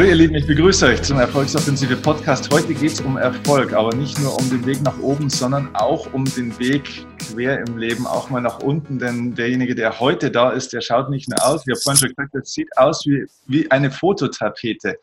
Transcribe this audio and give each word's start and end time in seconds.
So, 0.00 0.06
ihr 0.06 0.14
Lieben, 0.14 0.34
ich 0.34 0.46
begrüße 0.46 0.86
euch 0.86 1.02
zum 1.02 1.18
Erfolgsoffensive 1.18 1.94
Podcast. 1.94 2.50
Heute 2.50 2.72
geht 2.72 2.92
es 2.92 3.02
um 3.02 3.18
Erfolg, 3.18 3.74
aber 3.74 3.94
nicht 3.94 4.18
nur 4.18 4.34
um 4.34 4.48
den 4.48 4.64
Weg 4.64 4.80
nach 4.80 4.98
oben, 5.00 5.28
sondern 5.28 5.68
auch 5.74 6.14
um 6.14 6.24
den 6.24 6.58
Weg 6.58 7.04
quer 7.18 7.58
im 7.58 7.76
Leben, 7.76 8.06
auch 8.06 8.30
mal 8.30 8.40
nach 8.40 8.62
unten. 8.62 8.98
Denn 8.98 9.34
derjenige, 9.34 9.74
der 9.74 10.00
heute 10.00 10.30
da 10.30 10.52
ist, 10.52 10.72
der 10.72 10.80
schaut 10.80 11.10
nicht 11.10 11.28
nur 11.28 11.46
aus, 11.46 11.66
wie 11.66 11.72
habe 11.72 11.80
vorhin 11.82 11.98
schon 11.98 12.08
gesagt, 12.08 12.30
das 12.32 12.50
sieht 12.50 12.78
aus 12.78 13.04
wie, 13.04 13.26
wie 13.46 13.70
eine 13.70 13.90
Fototapete. 13.90 14.96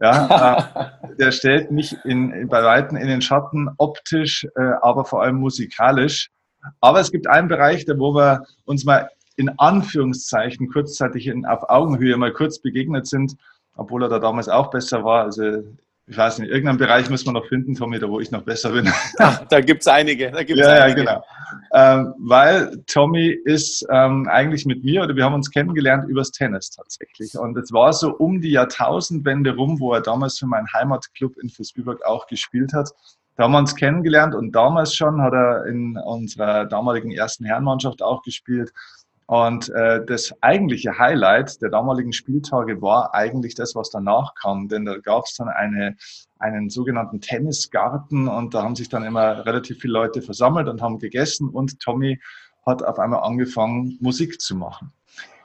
Ja, 0.00 1.00
äh, 1.10 1.16
der 1.16 1.32
stellt 1.32 1.72
mich 1.72 1.96
in, 2.04 2.46
bei 2.48 2.62
Weitem 2.62 2.96
in 2.96 3.08
den 3.08 3.22
Schatten, 3.22 3.68
optisch, 3.78 4.46
äh, 4.54 4.62
aber 4.80 5.04
vor 5.06 5.24
allem 5.24 5.40
musikalisch. 5.40 6.30
Aber 6.80 7.00
es 7.00 7.10
gibt 7.10 7.26
einen 7.26 7.48
Bereich, 7.48 7.84
da 7.84 7.98
wo 7.98 8.14
wir 8.14 8.44
uns 8.64 8.84
mal 8.84 9.08
in 9.34 9.48
Anführungszeichen 9.58 10.68
kurzzeitig 10.68 11.26
in, 11.26 11.44
auf 11.46 11.68
Augenhöhe 11.68 12.16
mal 12.16 12.32
kurz 12.32 12.60
begegnet 12.60 13.08
sind, 13.08 13.36
obwohl 13.76 14.02
er 14.02 14.08
da 14.08 14.18
damals 14.18 14.48
auch 14.48 14.70
besser 14.70 15.04
war. 15.04 15.24
Also 15.24 15.62
ich 16.08 16.16
weiß 16.16 16.38
nicht, 16.38 16.50
irgendeinen 16.50 16.78
Bereich 16.78 17.10
muss 17.10 17.26
man 17.26 17.34
noch 17.34 17.46
finden, 17.46 17.74
Tommy, 17.74 17.98
da 17.98 18.08
wo 18.08 18.20
ich 18.20 18.30
noch 18.30 18.42
besser 18.42 18.70
bin. 18.70 18.88
Ach, 19.18 19.44
da 19.48 19.60
gibt 19.60 19.80
es 19.80 19.88
einige. 19.88 20.30
Da 20.30 20.44
gibt's 20.44 20.64
ja, 20.64 20.74
einige. 20.74 21.04
ja, 21.04 21.14
genau. 21.14 21.24
Ähm, 21.72 22.14
weil 22.18 22.80
Tommy 22.86 23.36
ist 23.44 23.84
ähm, 23.90 24.28
eigentlich 24.28 24.66
mit 24.66 24.84
mir, 24.84 25.02
oder 25.02 25.16
wir 25.16 25.24
haben 25.24 25.34
uns 25.34 25.50
kennengelernt 25.50 26.08
übers 26.08 26.30
Tennis 26.30 26.70
tatsächlich. 26.70 27.36
Und 27.36 27.56
es 27.58 27.72
war 27.72 27.92
so 27.92 28.14
um 28.14 28.40
die 28.40 28.52
Jahrtausendwende 28.52 29.56
rum, 29.56 29.80
wo 29.80 29.94
er 29.94 30.00
damals 30.00 30.38
für 30.38 30.46
meinen 30.46 30.72
Heimatclub 30.72 31.36
in 31.38 31.48
Füßbüberg 31.48 32.04
auch 32.04 32.28
gespielt 32.28 32.72
hat. 32.72 32.90
Da 33.36 33.44
haben 33.44 33.52
wir 33.52 33.58
uns 33.58 33.74
kennengelernt 33.74 34.34
und 34.34 34.52
damals 34.52 34.94
schon 34.94 35.20
hat 35.20 35.34
er 35.34 35.66
in 35.66 35.98
unserer 35.98 36.64
damaligen 36.64 37.10
ersten 37.10 37.44
Herrenmannschaft 37.44 38.00
auch 38.00 38.22
gespielt. 38.22 38.72
Und 39.26 39.70
äh, 39.70 40.04
das 40.06 40.32
eigentliche 40.40 40.98
Highlight 40.98 41.60
der 41.60 41.70
damaligen 41.70 42.12
Spieltage 42.12 42.80
war 42.80 43.12
eigentlich 43.12 43.56
das, 43.56 43.74
was 43.74 43.90
danach 43.90 44.34
kam. 44.34 44.68
Denn 44.68 44.84
da 44.84 44.98
gab 44.98 45.24
es 45.24 45.34
dann 45.34 45.48
eine, 45.48 45.96
einen 46.38 46.70
sogenannten 46.70 47.20
Tennisgarten 47.20 48.28
und 48.28 48.54
da 48.54 48.62
haben 48.62 48.76
sich 48.76 48.88
dann 48.88 49.04
immer 49.04 49.44
relativ 49.44 49.80
viele 49.80 49.94
Leute 49.94 50.22
versammelt 50.22 50.68
und 50.68 50.80
haben 50.80 50.98
gegessen 50.98 51.48
und 51.48 51.80
Tommy 51.80 52.20
hat 52.64 52.84
auf 52.84 52.98
einmal 52.98 53.22
angefangen, 53.22 53.96
Musik 54.00 54.40
zu 54.40 54.54
machen. 54.54 54.92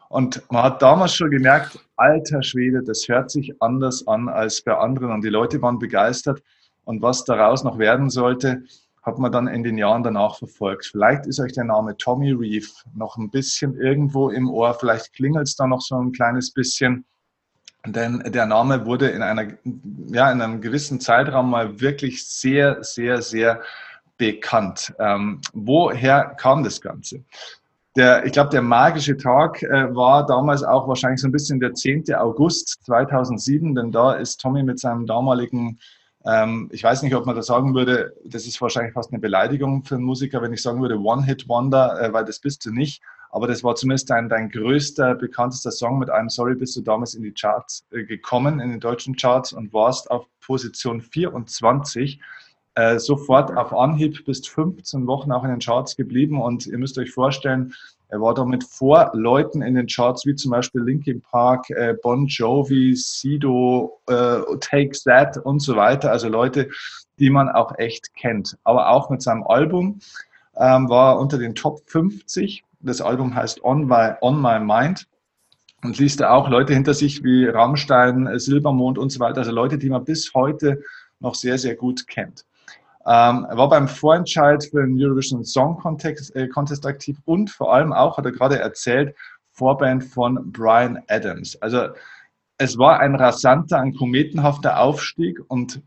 Und 0.09 0.43
man 0.51 0.63
hat 0.63 0.81
damals 0.81 1.15
schon 1.15 1.31
gemerkt, 1.31 1.79
alter 1.95 2.43
Schwede, 2.43 2.83
das 2.83 3.07
hört 3.07 3.31
sich 3.31 3.61
anders 3.61 4.05
an 4.07 4.27
als 4.27 4.61
bei 4.61 4.75
anderen 4.75 5.11
und 5.11 5.23
die 5.23 5.29
Leute 5.29 5.61
waren 5.61 5.79
begeistert. 5.79 6.43
Und 6.83 7.01
was 7.01 7.23
daraus 7.23 7.63
noch 7.63 7.77
werden 7.77 8.09
sollte, 8.09 8.63
hat 9.01 9.17
man 9.17 9.31
dann 9.31 9.47
in 9.47 9.63
den 9.63 9.77
Jahren 9.77 10.03
danach 10.03 10.37
verfolgt. 10.37 10.85
Vielleicht 10.85 11.25
ist 11.25 11.39
euch 11.39 11.53
der 11.53 11.63
Name 11.63 11.97
Tommy 11.97 12.31
Reeve 12.31 12.67
noch 12.93 13.17
ein 13.17 13.29
bisschen 13.29 13.75
irgendwo 13.75 14.29
im 14.29 14.49
Ohr, 14.49 14.73
vielleicht 14.73 15.13
klingelt 15.13 15.47
es 15.47 15.55
da 15.55 15.67
noch 15.67 15.81
so 15.81 15.95
ein 15.95 16.11
kleines 16.11 16.53
bisschen. 16.53 17.05
Denn 17.85 18.21
der 18.27 18.45
Name 18.45 18.85
wurde 18.85 19.09
in, 19.09 19.23
einer, 19.23 19.53
ja, 20.07 20.31
in 20.31 20.41
einem 20.41 20.61
gewissen 20.61 20.99
Zeitraum 20.99 21.49
mal 21.49 21.81
wirklich 21.81 22.27
sehr, 22.27 22.83
sehr, 22.83 23.23
sehr 23.23 23.61
bekannt. 24.17 24.93
Ähm, 24.99 25.41
woher 25.53 26.35
kam 26.37 26.63
das 26.63 26.79
Ganze? 26.79 27.23
Der, 27.95 28.23
ich 28.25 28.33
glaube, 28.33 28.51
der 28.51 28.61
magische 28.61 29.17
Tag 29.17 29.63
äh, 29.63 29.93
war 29.95 30.25
damals 30.27 30.63
auch 30.63 30.87
wahrscheinlich 30.87 31.21
so 31.21 31.27
ein 31.27 31.31
bisschen 31.31 31.59
der 31.59 31.73
10. 31.73 32.13
August 32.13 32.85
2007, 32.85 33.73
denn 33.73 33.91
da 33.91 34.13
ist 34.13 34.39
Tommy 34.39 34.61
mit 34.61 34.79
seinem 34.79 35.07
damaligen 35.07 35.79
ähm, 36.25 36.69
ich 36.71 36.83
weiß 36.83 37.01
nicht, 37.03 37.15
ob 37.15 37.25
man 37.25 37.35
da 37.35 37.41
sagen 37.41 37.73
würde, 37.73 38.15
das 38.23 38.45
ist 38.45 38.61
wahrscheinlich 38.61 38.93
fast 38.93 39.11
eine 39.11 39.19
Beleidigung 39.19 39.83
für 39.83 39.95
einen 39.95 40.03
Musiker, 40.03 40.41
wenn 40.41 40.53
ich 40.53 40.61
sagen 40.61 40.81
würde 40.81 40.99
One-Hit-Wonder, 40.99 42.01
äh, 42.01 42.13
weil 42.13 42.25
das 42.25 42.39
bist 42.39 42.65
du 42.65 42.71
nicht. 42.71 43.01
Aber 43.31 43.47
das 43.47 43.63
war 43.63 43.75
zumindest 43.75 44.09
dein, 44.09 44.27
dein 44.27 44.49
größter, 44.49 45.15
bekanntester 45.15 45.71
Song. 45.71 45.99
Mit 45.99 46.09
einem 46.09 46.29
Sorry 46.29 46.53
bist 46.53 46.75
du 46.75 46.81
damals 46.81 47.15
in 47.15 47.23
die 47.23 47.31
Charts 47.31 47.85
äh, 47.91 48.03
gekommen, 48.03 48.59
in 48.59 48.69
den 48.71 48.79
deutschen 48.79 49.15
Charts 49.15 49.53
und 49.53 49.73
warst 49.73 50.11
auf 50.11 50.27
Position 50.41 51.01
24. 51.01 52.19
Äh, 52.75 52.99
sofort 52.99 53.55
auf 53.57 53.73
Anhieb 53.73 54.23
bist 54.25 54.49
15 54.49 55.07
Wochen 55.07 55.31
auch 55.31 55.43
in 55.43 55.49
den 55.49 55.59
Charts 55.59 55.95
geblieben 55.95 56.41
und 56.41 56.67
ihr 56.67 56.77
müsst 56.77 56.97
euch 56.97 57.11
vorstellen, 57.11 57.73
er 58.11 58.19
war 58.19 58.33
damit 58.33 58.65
vor 58.65 59.09
Leuten 59.13 59.61
in 59.61 59.75
den 59.75 59.87
Charts 59.87 60.25
wie 60.25 60.35
zum 60.35 60.51
Beispiel 60.51 60.81
Linkin 60.81 61.21
Park, 61.21 61.69
äh, 61.69 61.95
Bon 62.03 62.27
Jovi, 62.27 62.93
Sido, 62.93 64.01
äh, 64.07 64.41
Take 64.59 64.91
That 65.05 65.37
und 65.37 65.61
so 65.61 65.77
weiter. 65.77 66.11
Also 66.11 66.27
Leute, 66.27 66.69
die 67.19 67.29
man 67.29 67.47
auch 67.47 67.77
echt 67.77 68.13
kennt. 68.13 68.57
Aber 68.65 68.89
auch 68.89 69.09
mit 69.09 69.21
seinem 69.21 69.43
Album 69.43 70.01
ähm, 70.57 70.89
war 70.89 71.19
unter 71.19 71.37
den 71.37 71.55
Top 71.55 71.83
50. 71.85 72.65
Das 72.81 72.99
Album 72.99 73.33
heißt 73.33 73.63
On 73.63 73.87
My, 73.87 74.11
On 74.19 74.41
My 74.41 74.59
Mind 74.59 75.07
und 75.81 75.97
liest 75.97 76.19
da 76.19 76.31
auch 76.31 76.49
Leute 76.49 76.73
hinter 76.73 76.93
sich 76.93 77.23
wie 77.23 77.45
Rammstein, 77.45 78.27
Silbermond 78.37 78.97
und 78.97 79.09
so 79.11 79.21
weiter. 79.21 79.37
Also 79.37 79.53
Leute, 79.53 79.77
die 79.77 79.89
man 79.89 80.03
bis 80.03 80.33
heute 80.33 80.81
noch 81.21 81.35
sehr, 81.35 81.57
sehr 81.57 81.75
gut 81.75 82.07
kennt. 82.07 82.43
Ähm, 83.05 83.45
er 83.49 83.57
war 83.57 83.69
beim 83.69 83.87
Vorentscheid 83.87 84.63
für 84.63 84.85
den 84.85 85.01
Eurovision 85.01 85.43
Song 85.43 85.77
Contest, 85.77 86.35
äh, 86.35 86.47
Contest 86.47 86.85
aktiv 86.85 87.17
und 87.25 87.49
vor 87.49 87.73
allem 87.73 87.93
auch, 87.93 88.17
hat 88.17 88.25
er 88.25 88.31
gerade 88.31 88.59
erzählt, 88.59 89.15
Vorband 89.51 90.03
von 90.03 90.51
Brian 90.51 91.01
Adams. 91.07 91.59
Also 91.61 91.89
es 92.57 92.77
war 92.77 92.99
ein 92.99 93.15
rasanter, 93.15 93.79
ein 93.79 93.93
kometenhafter 93.93 94.79
Aufstieg 94.79 95.39
und 95.47 95.81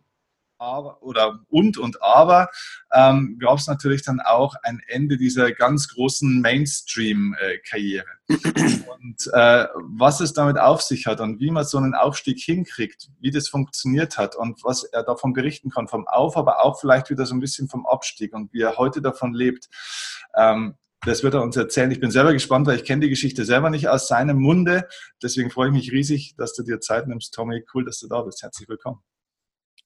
aber, 0.59 1.03
oder 1.03 1.41
und 1.48 1.78
und 1.78 2.03
aber 2.03 2.48
ähm, 2.92 3.38
gab 3.38 3.59
es 3.59 3.66
natürlich 3.66 4.03
dann 4.03 4.20
auch 4.20 4.54
ein 4.62 4.81
Ende 4.87 5.16
dieser 5.16 5.53
ganz 5.53 5.88
großen 5.88 6.41
Mainstream-Karriere. 6.41 8.06
und 8.28 9.31
äh, 9.32 9.66
was 9.97 10.20
es 10.20 10.32
damit 10.32 10.59
auf 10.59 10.82
sich 10.82 11.06
hat 11.06 11.20
und 11.20 11.41
wie 11.41 11.50
man 11.50 11.64
so 11.64 11.78
einen 11.78 11.94
Aufstieg 11.94 12.41
hinkriegt, 12.41 13.09
wie 13.20 13.31
das 13.31 13.48
funktioniert 13.48 14.16
hat 14.16 14.37
und 14.37 14.64
was 14.64 14.84
er 14.84 15.03
davon 15.03 15.32
berichten 15.32 15.70
kann, 15.70 15.88
vom 15.88 16.06
Auf, 16.06 16.37
aber 16.37 16.64
auch 16.64 16.81
vielleicht 16.81 17.10
wieder 17.10 17.26
so 17.26 17.34
ein 17.34 17.41
bisschen 17.41 17.69
vom 17.69 17.87
Abstieg 17.87 18.32
und 18.34 18.53
wie 18.53 18.62
er 18.62 18.76
heute 18.76 19.03
davon 19.03 19.34
lebt. 19.34 19.69
Ähm, 20.37 20.76
das 21.04 21.22
wird 21.22 21.34
er 21.34 21.43
uns 21.43 21.56
erzählen. 21.56 21.91
Ich 21.91 22.00
bin 22.00 22.10
selber 22.10 22.32
gespannt, 22.32 22.66
weil 22.66 22.76
ich 22.76 22.84
kenne 22.84 23.03
die 23.03 23.10
Geschichte 23.10 23.44
selber 23.44 23.69
nicht 23.69 23.88
aus 23.88 24.09
seinem 24.09 24.38
Munde. 24.38 24.88
Deswegen 25.22 25.50
freue 25.50 25.69
ich 25.69 25.75
mich 25.75 25.93
riesig, 25.93 26.34
dass 26.38 26.54
du 26.54 26.62
dir 26.62 26.81
Zeit 26.81 27.09
nimmst, 27.09 27.34
Tommy. 27.34 27.62
Cool, 27.75 27.84
dass 27.84 27.98
du 27.98 28.09
da 28.09 28.22
bist. 28.22 28.43
Herzlich 28.43 28.69
willkommen. 28.70 29.00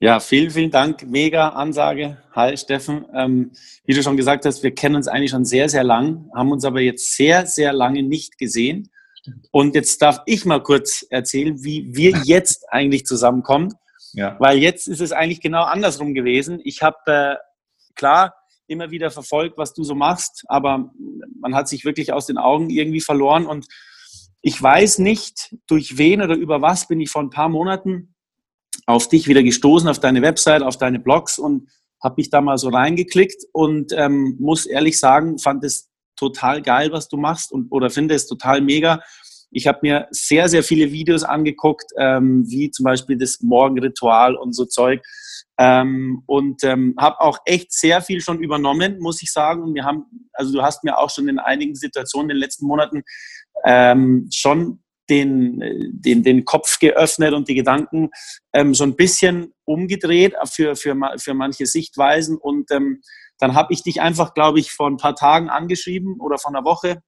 Ja, 0.00 0.20
vielen, 0.20 0.50
vielen 0.50 0.70
Dank. 0.70 1.04
Mega 1.08 1.48
Ansage. 1.48 2.18
Hi, 2.30 2.56
Steffen. 2.56 3.06
Ähm, 3.14 3.50
wie 3.84 3.94
du 3.94 4.02
schon 4.04 4.16
gesagt 4.16 4.44
hast, 4.44 4.62
wir 4.62 4.72
kennen 4.72 4.94
uns 4.94 5.08
eigentlich 5.08 5.32
schon 5.32 5.44
sehr, 5.44 5.68
sehr 5.68 5.82
lang, 5.82 6.30
haben 6.32 6.52
uns 6.52 6.64
aber 6.64 6.80
jetzt 6.80 7.16
sehr, 7.16 7.46
sehr 7.46 7.72
lange 7.72 8.04
nicht 8.04 8.38
gesehen. 8.38 8.90
Und 9.50 9.74
jetzt 9.74 10.00
darf 10.00 10.20
ich 10.24 10.44
mal 10.44 10.62
kurz 10.62 11.04
erzählen, 11.10 11.64
wie 11.64 11.96
wir 11.96 12.10
jetzt 12.24 12.72
eigentlich 12.72 13.06
zusammenkommen. 13.06 13.74
Ja. 14.12 14.36
Weil 14.38 14.58
jetzt 14.58 14.86
ist 14.86 15.00
es 15.00 15.10
eigentlich 15.10 15.40
genau 15.40 15.64
andersrum 15.64 16.14
gewesen. 16.14 16.60
Ich 16.62 16.80
habe 16.80 16.98
äh, 17.06 17.34
klar 17.96 18.36
immer 18.68 18.92
wieder 18.92 19.10
verfolgt, 19.10 19.58
was 19.58 19.74
du 19.74 19.82
so 19.82 19.96
machst, 19.96 20.44
aber 20.46 20.92
man 21.40 21.56
hat 21.56 21.68
sich 21.68 21.84
wirklich 21.84 22.12
aus 22.12 22.26
den 22.26 22.38
Augen 22.38 22.70
irgendwie 22.70 23.00
verloren. 23.00 23.46
Und 23.46 23.66
ich 24.42 24.62
weiß 24.62 25.00
nicht, 25.00 25.56
durch 25.66 25.98
wen 25.98 26.22
oder 26.22 26.36
über 26.36 26.62
was 26.62 26.86
bin 26.86 27.00
ich 27.00 27.10
vor 27.10 27.22
ein 27.22 27.30
paar 27.30 27.48
Monaten 27.48 28.14
auf 28.86 29.08
dich 29.08 29.28
wieder 29.28 29.42
gestoßen, 29.42 29.88
auf 29.88 30.00
deine 30.00 30.22
Website, 30.22 30.62
auf 30.62 30.76
deine 30.76 30.98
Blogs 30.98 31.38
und 31.38 31.68
habe 32.02 32.14
mich 32.18 32.30
da 32.30 32.40
mal 32.40 32.58
so 32.58 32.68
reingeklickt 32.68 33.44
und 33.52 33.92
ähm, 33.92 34.36
muss 34.38 34.66
ehrlich 34.66 34.98
sagen, 34.98 35.38
fand 35.38 35.64
es 35.64 35.90
total 36.16 36.62
geil, 36.62 36.92
was 36.92 37.08
du 37.08 37.16
machst 37.16 37.52
und 37.52 37.70
oder 37.70 37.90
finde 37.90 38.14
es 38.14 38.26
total 38.26 38.60
mega. 38.60 39.00
Ich 39.50 39.66
habe 39.66 39.78
mir 39.82 40.08
sehr, 40.10 40.48
sehr 40.48 40.62
viele 40.62 40.92
Videos 40.92 41.24
angeguckt, 41.24 41.90
ähm, 41.98 42.44
wie 42.46 42.70
zum 42.70 42.84
Beispiel 42.84 43.16
das 43.16 43.40
Morgenritual 43.40 44.36
und 44.36 44.52
so 44.54 44.66
Zeug. 44.66 45.02
Ähm, 45.58 46.22
und 46.26 46.62
ähm, 46.64 46.94
habe 46.98 47.20
auch 47.20 47.38
echt 47.44 47.72
sehr 47.72 48.02
viel 48.02 48.20
schon 48.20 48.42
übernommen, 48.42 48.98
muss 49.00 49.22
ich 49.22 49.32
sagen. 49.32 49.62
Und 49.62 49.74
wir 49.74 49.84
haben, 49.84 50.04
also 50.32 50.52
du 50.52 50.62
hast 50.62 50.84
mir 50.84 50.98
auch 50.98 51.10
schon 51.10 51.28
in 51.28 51.38
einigen 51.38 51.74
Situationen 51.74 52.30
in 52.30 52.36
den 52.36 52.40
letzten 52.40 52.66
Monaten 52.66 53.02
ähm, 53.64 54.28
schon 54.32 54.80
den, 55.08 55.62
den, 55.92 56.22
den 56.22 56.44
Kopf 56.44 56.78
geöffnet 56.78 57.32
und 57.34 57.48
die 57.48 57.54
Gedanken 57.54 58.10
ähm, 58.52 58.74
so 58.74 58.84
ein 58.84 58.96
bisschen 58.96 59.52
umgedreht 59.64 60.34
für, 60.50 60.76
für, 60.76 60.96
für 61.16 61.34
manche 61.34 61.66
Sichtweisen. 61.66 62.36
Und 62.36 62.70
ähm, 62.70 63.00
dann 63.38 63.54
habe 63.54 63.72
ich 63.72 63.82
dich 63.82 64.00
einfach, 64.00 64.34
glaube 64.34 64.60
ich, 64.60 64.72
vor 64.72 64.88
ein 64.88 64.96
paar 64.96 65.14
Tagen 65.14 65.48
angeschrieben 65.48 66.20
oder 66.20 66.38
vor 66.38 66.50
einer 66.50 66.64
Woche 66.64 67.02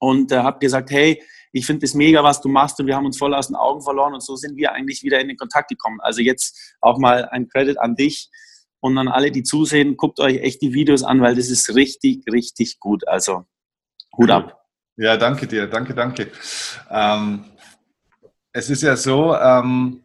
und 0.00 0.32
äh, 0.32 0.38
habe 0.38 0.58
gesagt, 0.58 0.90
hey, 0.90 1.22
ich 1.52 1.66
finde 1.66 1.86
es 1.86 1.94
mega, 1.94 2.22
was 2.22 2.40
du 2.40 2.48
machst 2.48 2.78
und 2.78 2.86
wir 2.86 2.96
haben 2.96 3.06
uns 3.06 3.18
voll 3.18 3.34
aus 3.34 3.48
den 3.48 3.56
Augen 3.56 3.80
verloren 3.80 4.14
und 4.14 4.22
so 4.22 4.36
sind 4.36 4.56
wir 4.56 4.72
eigentlich 4.72 5.02
wieder 5.02 5.20
in 5.20 5.28
den 5.28 5.36
Kontakt 5.36 5.70
gekommen. 5.70 5.98
Also 6.00 6.20
jetzt 6.20 6.76
auch 6.80 6.98
mal 6.98 7.24
ein 7.30 7.48
Credit 7.48 7.78
an 7.78 7.94
dich 7.94 8.30
und 8.80 8.96
an 8.98 9.08
alle, 9.08 9.30
die 9.30 9.42
zusehen, 9.42 9.96
guckt 9.96 10.20
euch 10.20 10.38
echt 10.38 10.62
die 10.62 10.74
Videos 10.74 11.02
an, 11.02 11.20
weil 11.20 11.34
das 11.34 11.48
ist 11.48 11.74
richtig, 11.74 12.24
richtig 12.30 12.78
gut. 12.78 13.06
Also 13.08 13.44
Hut 14.16 14.30
ab. 14.30 14.57
Ja, 14.98 15.16
danke 15.16 15.46
dir, 15.46 15.68
danke, 15.68 15.94
danke. 15.94 16.32
Ähm, 16.90 17.44
es 18.52 18.68
ist 18.68 18.82
ja 18.82 18.96
so, 18.96 19.36
ähm, 19.36 20.02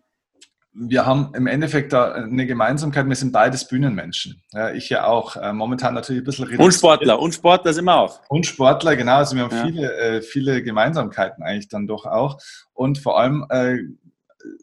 wir 0.71 1.05
haben 1.05 1.33
im 1.35 1.47
Endeffekt 1.47 1.93
da 1.93 2.11
eine 2.13 2.45
Gemeinsamkeit, 2.45 3.07
wir 3.07 3.15
sind 3.15 3.31
beides 3.31 3.67
Bühnenmenschen. 3.67 4.43
Ja, 4.51 4.71
ich 4.71 4.89
ja 4.89 5.05
auch. 5.05 5.35
Äh, 5.35 5.51
momentan 5.51 5.95
natürlich 5.95 6.21
ein 6.21 6.25
bisschen 6.25 6.45
reduziert. 6.45 6.65
Und 6.65 6.73
Sportler, 6.73 7.19
und 7.19 7.33
Sportler 7.33 7.73
sind 7.73 7.85
wir 7.85 7.95
auch. 7.95 8.21
Und 8.29 8.45
Sportler, 8.45 8.95
genau. 8.95 9.17
Also 9.17 9.35
wir 9.35 9.43
haben 9.43 9.55
ja. 9.55 9.65
viele, 9.65 9.97
äh, 9.97 10.21
viele 10.21 10.61
Gemeinsamkeiten 10.61 11.43
eigentlich 11.43 11.69
dann 11.69 11.87
doch 11.87 12.05
auch. 12.05 12.39
Und 12.73 12.99
vor 12.99 13.19
allem 13.19 13.47
äh, 13.49 13.79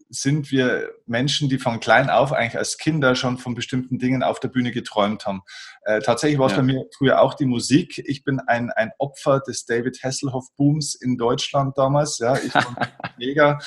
sind 0.09 0.51
wir 0.51 0.91
Menschen, 1.07 1.49
die 1.49 1.59
von 1.59 1.81
klein 1.81 2.11
auf 2.11 2.33
eigentlich 2.33 2.59
als 2.59 2.79
Kinder 2.79 3.15
schon 3.15 3.39
von 3.39 3.55
bestimmten 3.55 3.99
Dingen 3.99 4.23
auf 4.23 4.41
der 4.41 4.49
Bühne 4.49 4.73
geträumt 4.73 5.27
haben. 5.27 5.43
Äh, 5.83 6.01
tatsächlich 6.01 6.39
war 6.39 6.47
es 6.47 6.53
ja. 6.53 6.59
bei 6.59 6.65
mir 6.65 6.85
früher 6.97 7.21
auch 7.21 7.35
die 7.35 7.47
Musik. 7.47 8.03
Ich 8.07 8.25
bin 8.25 8.41
ein, 8.41 8.71
ein 8.71 8.91
Opfer 8.99 9.41
des 9.41 9.65
David 9.65 10.03
Hasselhoff-Booms 10.03 10.95
in 10.95 11.17
Deutschland 11.17 11.79
damals. 11.79 12.19
Ja, 12.19 12.37
ich 12.37 12.53
bin 12.53 12.63
mega. 13.19 13.59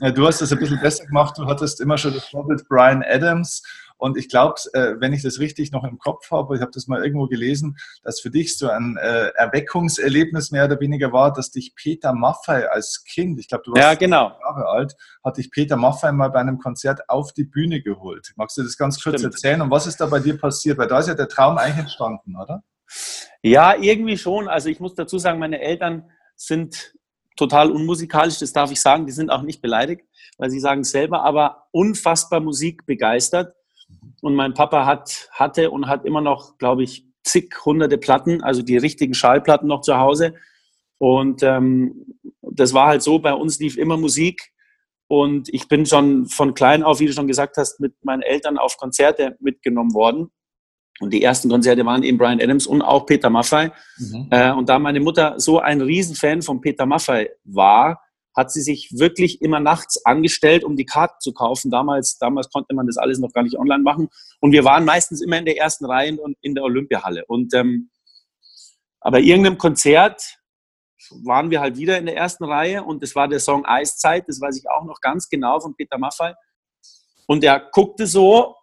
Äh, 0.00 0.12
du 0.12 0.26
hast 0.26 0.40
das 0.40 0.52
ein 0.52 0.58
bisschen 0.58 0.80
besser 0.80 1.06
gemacht. 1.06 1.36
Du 1.38 1.46
hattest 1.46 1.80
immer 1.80 1.98
schon 1.98 2.14
das 2.14 2.26
Vorbild 2.26 2.66
Brian 2.68 3.02
Adams 3.02 3.62
und 4.00 4.16
ich 4.16 4.28
glaube, 4.28 4.54
äh, 4.72 4.94
wenn 4.98 5.12
ich 5.12 5.22
das 5.22 5.38
richtig 5.38 5.72
noch 5.72 5.84
im 5.84 5.98
Kopf 5.98 6.30
habe, 6.30 6.56
ich 6.56 6.62
habe 6.62 6.70
das 6.72 6.86
mal 6.86 7.04
irgendwo 7.04 7.26
gelesen, 7.26 7.76
dass 8.02 8.20
für 8.20 8.30
dich 8.30 8.56
so 8.56 8.68
ein 8.68 8.96
äh, 8.96 9.28
Erweckungserlebnis 9.34 10.50
mehr 10.50 10.64
oder 10.64 10.80
weniger 10.80 11.12
war, 11.12 11.32
dass 11.32 11.50
dich 11.50 11.74
Peter 11.74 12.14
Maffei 12.14 12.68
als 12.68 13.04
Kind, 13.04 13.38
ich 13.38 13.48
glaube, 13.48 13.64
du 13.66 13.72
warst 13.72 13.82
ja, 13.82 13.94
genau. 13.94 14.32
Jahre 14.40 14.66
alt, 14.68 14.96
hat 15.22 15.36
dich 15.36 15.50
Peter 15.50 15.76
Maffei 15.76 16.12
mal 16.12 16.28
bei 16.28 16.40
einem 16.40 16.58
Konzert 16.58 17.08
auf 17.08 17.32
die 17.32 17.44
Bühne 17.44 17.82
geholt. 17.82 18.32
Magst 18.36 18.56
du 18.56 18.62
das 18.62 18.76
ganz 18.76 19.02
kurz 19.02 19.20
Stimmt. 19.20 19.34
erzählen? 19.34 19.60
Und 19.60 19.70
was 19.70 19.86
ist 19.86 20.00
da 20.00 20.06
bei 20.06 20.18
dir 20.18 20.38
passiert? 20.38 20.78
Weil 20.78 20.88
da 20.88 21.00
ist 21.00 21.08
ja 21.08 21.14
der 21.14 21.28
Traum 21.28 21.58
eigentlich 21.58 21.78
entstanden, 21.78 22.36
oder? 22.36 22.62
Ja, 23.42 23.76
irgendwie 23.76 24.18
schon. 24.18 24.48
Also 24.48 24.68
ich 24.68 24.80
muss 24.80 24.94
dazu 24.94 25.18
sagen, 25.18 25.38
meine 25.38 25.60
Eltern 25.60 26.10
sind 26.36 26.94
total 27.36 27.70
unmusikalisch, 27.70 28.38
das 28.38 28.52
darf 28.52 28.70
ich 28.70 28.80
sagen. 28.80 29.06
Die 29.06 29.12
sind 29.12 29.30
auch 29.30 29.42
nicht 29.42 29.62
beleidigt, 29.62 30.06
weil 30.38 30.50
sie 30.50 30.60
sagen 30.60 30.84
selber, 30.84 31.22
aber 31.22 31.68
unfassbar 31.70 32.40
musikbegeistert. 32.40 33.54
Und 34.22 34.34
mein 34.34 34.54
Papa 34.54 34.86
hat, 34.86 35.28
hatte 35.32 35.70
und 35.70 35.88
hat 35.88 36.04
immer 36.04 36.20
noch, 36.20 36.58
glaube 36.58 36.82
ich, 36.82 37.04
zig 37.24 37.54
hunderte 37.64 37.98
Platten, 37.98 38.42
also 38.42 38.62
die 38.62 38.76
richtigen 38.76 39.14
Schallplatten 39.14 39.68
noch 39.68 39.82
zu 39.82 39.98
Hause. 39.98 40.34
Und 40.98 41.42
ähm, 41.42 42.18
das 42.42 42.74
war 42.74 42.88
halt 42.88 43.02
so, 43.02 43.18
bei 43.18 43.32
uns 43.32 43.58
lief 43.58 43.76
immer 43.76 43.96
Musik. 43.96 44.52
Und 45.08 45.48
ich 45.52 45.66
bin 45.68 45.86
schon 45.86 46.26
von 46.26 46.54
klein 46.54 46.82
auf, 46.82 47.00
wie 47.00 47.06
du 47.06 47.12
schon 47.12 47.26
gesagt 47.26 47.56
hast, 47.56 47.80
mit 47.80 47.94
meinen 48.04 48.22
Eltern 48.22 48.58
auf 48.58 48.76
Konzerte 48.76 49.36
mitgenommen 49.40 49.94
worden. 49.94 50.30
Und 51.00 51.12
die 51.12 51.22
ersten 51.22 51.48
Konzerte 51.48 51.84
waren 51.86 52.02
eben 52.02 52.18
Brian 52.18 52.40
Adams 52.40 52.66
und 52.66 52.82
auch 52.82 53.06
Peter 53.06 53.30
Maffay. 53.30 53.70
Mhm. 53.98 54.28
Äh, 54.30 54.52
und 54.52 54.68
da 54.68 54.78
meine 54.78 55.00
Mutter 55.00 55.34
so 55.38 55.58
ein 55.58 55.80
Riesenfan 55.80 56.42
von 56.42 56.60
Peter 56.60 56.84
Maffay 56.84 57.30
war, 57.44 58.02
hat 58.36 58.52
sie 58.52 58.62
sich 58.62 58.90
wirklich 58.92 59.42
immer 59.42 59.60
nachts 59.60 60.04
angestellt, 60.04 60.64
um 60.64 60.76
die 60.76 60.84
Karten 60.84 61.20
zu 61.20 61.32
kaufen. 61.32 61.70
Damals, 61.70 62.18
damals 62.18 62.48
konnte 62.50 62.74
man 62.74 62.86
das 62.86 62.96
alles 62.96 63.18
noch 63.18 63.32
gar 63.32 63.42
nicht 63.42 63.58
online 63.58 63.82
machen. 63.82 64.08
Und 64.40 64.52
wir 64.52 64.64
waren 64.64 64.84
meistens 64.84 65.20
immer 65.20 65.38
in 65.38 65.44
der 65.44 65.56
ersten 65.56 65.84
Reihe 65.84 66.16
und 66.20 66.36
in 66.40 66.54
der 66.54 66.64
Olympiahalle. 66.64 67.24
Und 67.26 67.54
ähm, 67.54 67.90
aber 69.00 69.20
irgendeinem 69.20 69.58
Konzert 69.58 70.38
waren 71.24 71.50
wir 71.50 71.60
halt 71.60 71.78
wieder 71.78 71.98
in 71.98 72.06
der 72.06 72.16
ersten 72.16 72.44
Reihe 72.44 72.84
und 72.84 73.02
das 73.02 73.14
war 73.14 73.26
der 73.26 73.40
Song 73.40 73.64
Eiszeit, 73.64 74.28
das 74.28 74.40
weiß 74.40 74.58
ich 74.58 74.70
auch 74.70 74.84
noch 74.84 75.00
ganz 75.00 75.28
genau 75.28 75.58
von 75.58 75.74
Peter 75.74 75.98
Maffay. 75.98 76.34
Und 77.26 77.42
er 77.42 77.60
guckte 77.72 78.06
so, 78.06 78.56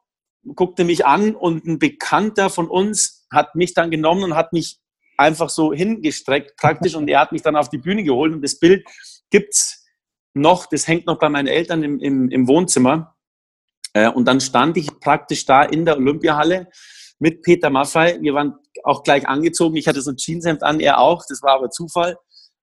guckte 0.55 0.83
mich 0.83 1.05
an 1.05 1.35
und 1.35 1.65
ein 1.65 1.79
Bekannter 1.79 2.49
von 2.49 2.69
uns 2.69 3.25
hat 3.31 3.55
mich 3.55 3.73
dann 3.73 3.89
genommen 3.89 4.23
und 4.23 4.35
hat 4.35 4.53
mich 4.53 4.77
einfach 5.17 5.49
so 5.49 5.73
hingestreckt 5.73 6.55
praktisch 6.57 6.95
und 6.95 7.07
er 7.09 7.21
hat 7.21 7.31
mich 7.31 7.41
dann 7.41 7.55
auf 7.55 7.69
die 7.69 7.79
Bühne 7.79 8.03
geholt 8.03 8.33
und 8.33 8.43
das 8.43 8.59
Bild 8.59 8.87
gibt 9.29 9.53
es 9.53 9.85
noch, 10.33 10.67
das 10.67 10.87
hängt 10.87 11.05
noch 11.05 11.19
bei 11.19 11.29
meinen 11.29 11.47
Eltern 11.47 11.83
im, 11.83 11.99
im, 11.99 12.29
im 12.29 12.47
Wohnzimmer. 12.47 13.15
Äh, 13.93 14.09
und 14.09 14.25
dann 14.25 14.39
stand 14.39 14.77
ich 14.77 14.99
praktisch 14.99 15.45
da 15.45 15.63
in 15.63 15.85
der 15.85 15.97
Olympiahalle 15.97 16.69
mit 17.19 17.41
Peter 17.41 17.69
Maffei. 17.69 18.17
Wir 18.21 18.33
waren 18.33 18.55
auch 18.83 19.03
gleich 19.03 19.27
angezogen. 19.27 19.75
Ich 19.75 19.87
hatte 19.87 20.01
so 20.01 20.11
ein 20.11 20.17
Jeanshemd 20.17 20.63
an, 20.63 20.79
er 20.79 20.99
auch. 20.99 21.23
Das 21.27 21.41
war 21.41 21.55
aber 21.55 21.69
Zufall. 21.69 22.17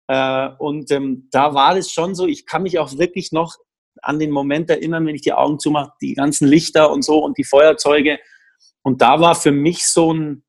Äh, 0.07 0.50
und 0.60 0.92
ähm, 0.92 1.27
da 1.31 1.54
war 1.54 1.75
es 1.75 1.92
schon 1.92 2.15
so, 2.15 2.27
ich 2.27 2.45
kann 2.45 2.63
mich 2.63 2.80
auch 2.80 2.98
wirklich 2.98 3.31
noch 3.31 3.56
an 4.01 4.19
den 4.19 4.31
Moment 4.31 4.69
erinnern, 4.69 5.06
wenn 5.06 5.15
ich 5.15 5.21
die 5.21 5.33
Augen 5.33 5.60
zumache, 5.60 5.92
die 6.01 6.13
ganzen 6.13 6.48
Lichter 6.48 6.92
und 6.92 7.04
so 7.04 7.24
und 7.24 7.38
die 7.38 7.44
Feuerzeuge. 7.44 8.19
Und 8.81 9.01
da 9.01 9.19
war 9.21 9.36
für 9.36 9.51
mich 9.51 9.88
so 9.88 10.13
ein 10.13 10.44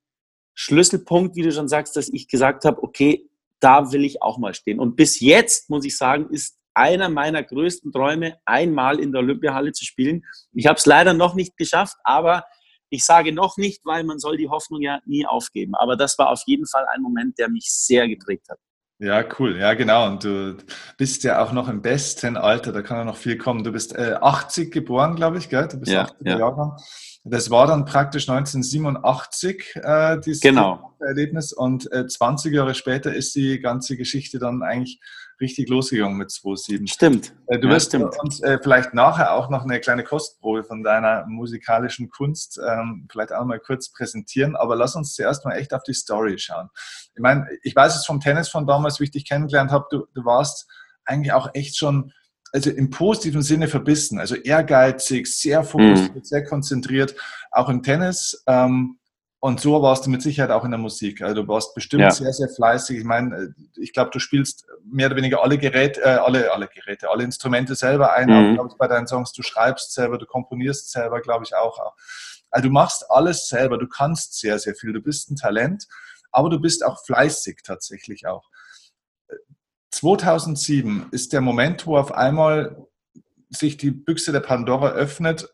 Schlüsselpunkt, 0.54 1.36
wie 1.36 1.42
du 1.42 1.52
schon 1.52 1.68
sagst, 1.68 1.96
dass 1.96 2.08
ich 2.08 2.28
gesagt 2.28 2.64
habe, 2.64 2.82
okay, 2.82 3.28
da 3.64 3.92
will 3.92 4.04
ich 4.04 4.22
auch 4.22 4.36
mal 4.36 4.54
stehen. 4.54 4.78
Und 4.78 4.94
bis 4.94 5.20
jetzt, 5.20 5.70
muss 5.70 5.84
ich 5.84 5.96
sagen, 5.96 6.28
ist 6.30 6.58
einer 6.74 7.08
meiner 7.08 7.42
größten 7.42 7.92
Träume, 7.92 8.36
einmal 8.44 8.98
in 8.98 9.12
der 9.12 9.22
Olympiahalle 9.22 9.72
zu 9.72 9.84
spielen. 9.84 10.24
Ich 10.52 10.66
habe 10.66 10.76
es 10.76 10.86
leider 10.86 11.14
noch 11.14 11.34
nicht 11.34 11.56
geschafft, 11.56 11.96
aber 12.04 12.44
ich 12.90 13.04
sage 13.04 13.32
noch 13.32 13.56
nicht, 13.56 13.80
weil 13.84 14.04
man 14.04 14.18
soll 14.18 14.36
die 14.36 14.48
Hoffnung 14.48 14.82
ja 14.82 15.00
nie 15.06 15.26
aufgeben. 15.26 15.74
Aber 15.76 15.96
das 15.96 16.18
war 16.18 16.30
auf 16.30 16.42
jeden 16.46 16.66
Fall 16.66 16.84
ein 16.94 17.00
Moment, 17.00 17.38
der 17.38 17.48
mich 17.48 17.66
sehr 17.68 18.06
geprägt 18.06 18.48
hat. 18.50 18.58
Ja, 18.98 19.24
cool. 19.38 19.58
Ja, 19.58 19.74
genau. 19.74 20.06
Und 20.06 20.24
du 20.24 20.56
bist 20.96 21.24
ja 21.24 21.42
auch 21.42 21.52
noch 21.52 21.68
im 21.68 21.82
besten 21.82 22.36
Alter, 22.36 22.72
da 22.72 22.82
kann 22.82 22.98
ja 22.98 23.04
noch 23.04 23.16
viel 23.16 23.38
kommen. 23.38 23.64
Du 23.64 23.72
bist 23.72 23.94
äh, 23.94 24.16
80 24.20 24.72
geboren, 24.72 25.16
glaube 25.16 25.38
ich, 25.38 25.48
gell? 25.48 25.66
Du 25.68 25.78
bist 25.78 25.90
ja, 25.90 26.02
80 26.02 26.26
ja. 26.26 26.38
Jahrgang. 26.38 26.76
Das 27.26 27.50
war 27.50 27.66
dann 27.66 27.86
praktisch 27.86 28.28
1987, 28.28 29.76
äh, 29.76 30.20
dieses 30.20 30.42
genau. 30.42 30.94
Erlebnis. 31.00 31.54
Und 31.54 31.90
äh, 31.90 32.06
20 32.06 32.52
Jahre 32.52 32.74
später 32.74 33.14
ist 33.14 33.34
die 33.34 33.60
ganze 33.60 33.96
Geschichte 33.96 34.38
dann 34.38 34.62
eigentlich 34.62 35.00
richtig 35.40 35.70
losgegangen 35.70 36.18
mit 36.18 36.28
2.7. 36.28 36.86
Stimmt. 36.86 37.32
Äh, 37.46 37.58
du 37.58 37.68
ja, 37.68 37.74
wirst 37.74 37.88
stimmt. 37.88 38.14
uns 38.20 38.42
äh, 38.42 38.58
vielleicht 38.62 38.92
nachher 38.92 39.32
auch 39.32 39.48
noch 39.48 39.64
eine 39.64 39.80
kleine 39.80 40.04
Kostprobe 40.04 40.64
von 40.64 40.82
deiner 40.82 41.24
musikalischen 41.26 42.10
Kunst 42.10 42.60
ähm, 42.62 43.08
vielleicht 43.10 43.32
auch 43.32 43.44
mal 43.46 43.58
kurz 43.58 43.90
präsentieren. 43.90 44.54
Aber 44.54 44.76
lass 44.76 44.94
uns 44.94 45.14
zuerst 45.14 45.46
mal 45.46 45.56
echt 45.56 45.72
auf 45.72 45.82
die 45.82 45.94
Story 45.94 46.38
schauen. 46.38 46.68
Ich 47.14 47.22
meine, 47.22 47.48
ich 47.62 47.74
weiß 47.74 47.96
es 47.96 48.04
vom 48.04 48.20
Tennis 48.20 48.50
von 48.50 48.66
damals, 48.66 49.00
wie 49.00 49.04
ich 49.04 49.10
dich 49.10 49.26
kennengelernt 49.26 49.70
habe. 49.70 49.86
Du, 49.90 50.06
du 50.14 50.26
warst 50.26 50.66
eigentlich 51.06 51.32
auch 51.32 51.48
echt 51.54 51.78
schon 51.78 52.12
also 52.54 52.70
im 52.70 52.88
positiven 52.88 53.42
Sinne 53.42 53.66
verbissen, 53.66 54.20
also 54.20 54.36
ehrgeizig, 54.36 55.26
sehr 55.26 55.64
fokussiert, 55.64 56.14
mhm. 56.14 56.22
sehr 56.22 56.44
konzentriert, 56.44 57.16
auch 57.50 57.68
im 57.68 57.82
Tennis. 57.82 58.44
Ähm, 58.46 58.98
und 59.40 59.60
so 59.60 59.82
warst 59.82 60.06
du 60.06 60.10
mit 60.10 60.22
Sicherheit 60.22 60.52
auch 60.52 60.64
in 60.64 60.70
der 60.70 60.78
Musik. 60.78 61.20
Also 61.20 61.42
du 61.42 61.48
warst 61.48 61.74
bestimmt 61.74 62.02
ja. 62.02 62.10
sehr, 62.12 62.32
sehr 62.32 62.48
fleißig. 62.48 62.98
Ich 62.98 63.04
meine, 63.04 63.36
äh, 63.36 63.48
ich 63.76 63.92
glaube, 63.92 64.10
du 64.12 64.20
spielst 64.20 64.66
mehr 64.84 65.08
oder 65.08 65.16
weniger 65.16 65.42
alle 65.42 65.58
Geräte, 65.58 66.00
äh, 66.00 66.10
alle, 66.10 66.52
alle 66.52 66.68
Geräte, 66.68 67.10
alle 67.10 67.24
Instrumente 67.24 67.74
selber 67.74 68.14
ein. 68.14 68.28
Mhm. 68.28 68.60
Auch, 68.60 68.66
ich, 68.68 68.78
bei 68.78 68.86
deinen 68.86 69.08
Songs, 69.08 69.32
du 69.32 69.42
schreibst 69.42 69.92
selber, 69.92 70.16
du 70.16 70.24
komponierst 70.24 70.92
selber, 70.92 71.20
glaube 71.20 71.44
ich 71.44 71.56
auch. 71.56 71.76
Also 72.50 72.68
du 72.68 72.72
machst 72.72 73.10
alles 73.10 73.48
selber. 73.48 73.78
Du 73.78 73.88
kannst 73.88 74.38
sehr, 74.38 74.60
sehr 74.60 74.76
viel. 74.76 74.92
Du 74.92 75.00
bist 75.00 75.28
ein 75.28 75.34
Talent, 75.34 75.88
aber 76.30 76.50
du 76.50 76.60
bist 76.60 76.86
auch 76.86 77.04
fleißig 77.04 77.62
tatsächlich 77.64 78.28
auch. 78.28 78.48
2007 79.94 81.06
ist 81.12 81.32
der 81.32 81.40
Moment, 81.40 81.86
wo 81.86 81.96
auf 81.96 82.12
einmal 82.12 82.76
sich 83.48 83.76
die 83.76 83.92
Büchse 83.92 84.32
der 84.32 84.40
Pandora 84.40 84.90
öffnet. 84.90 85.48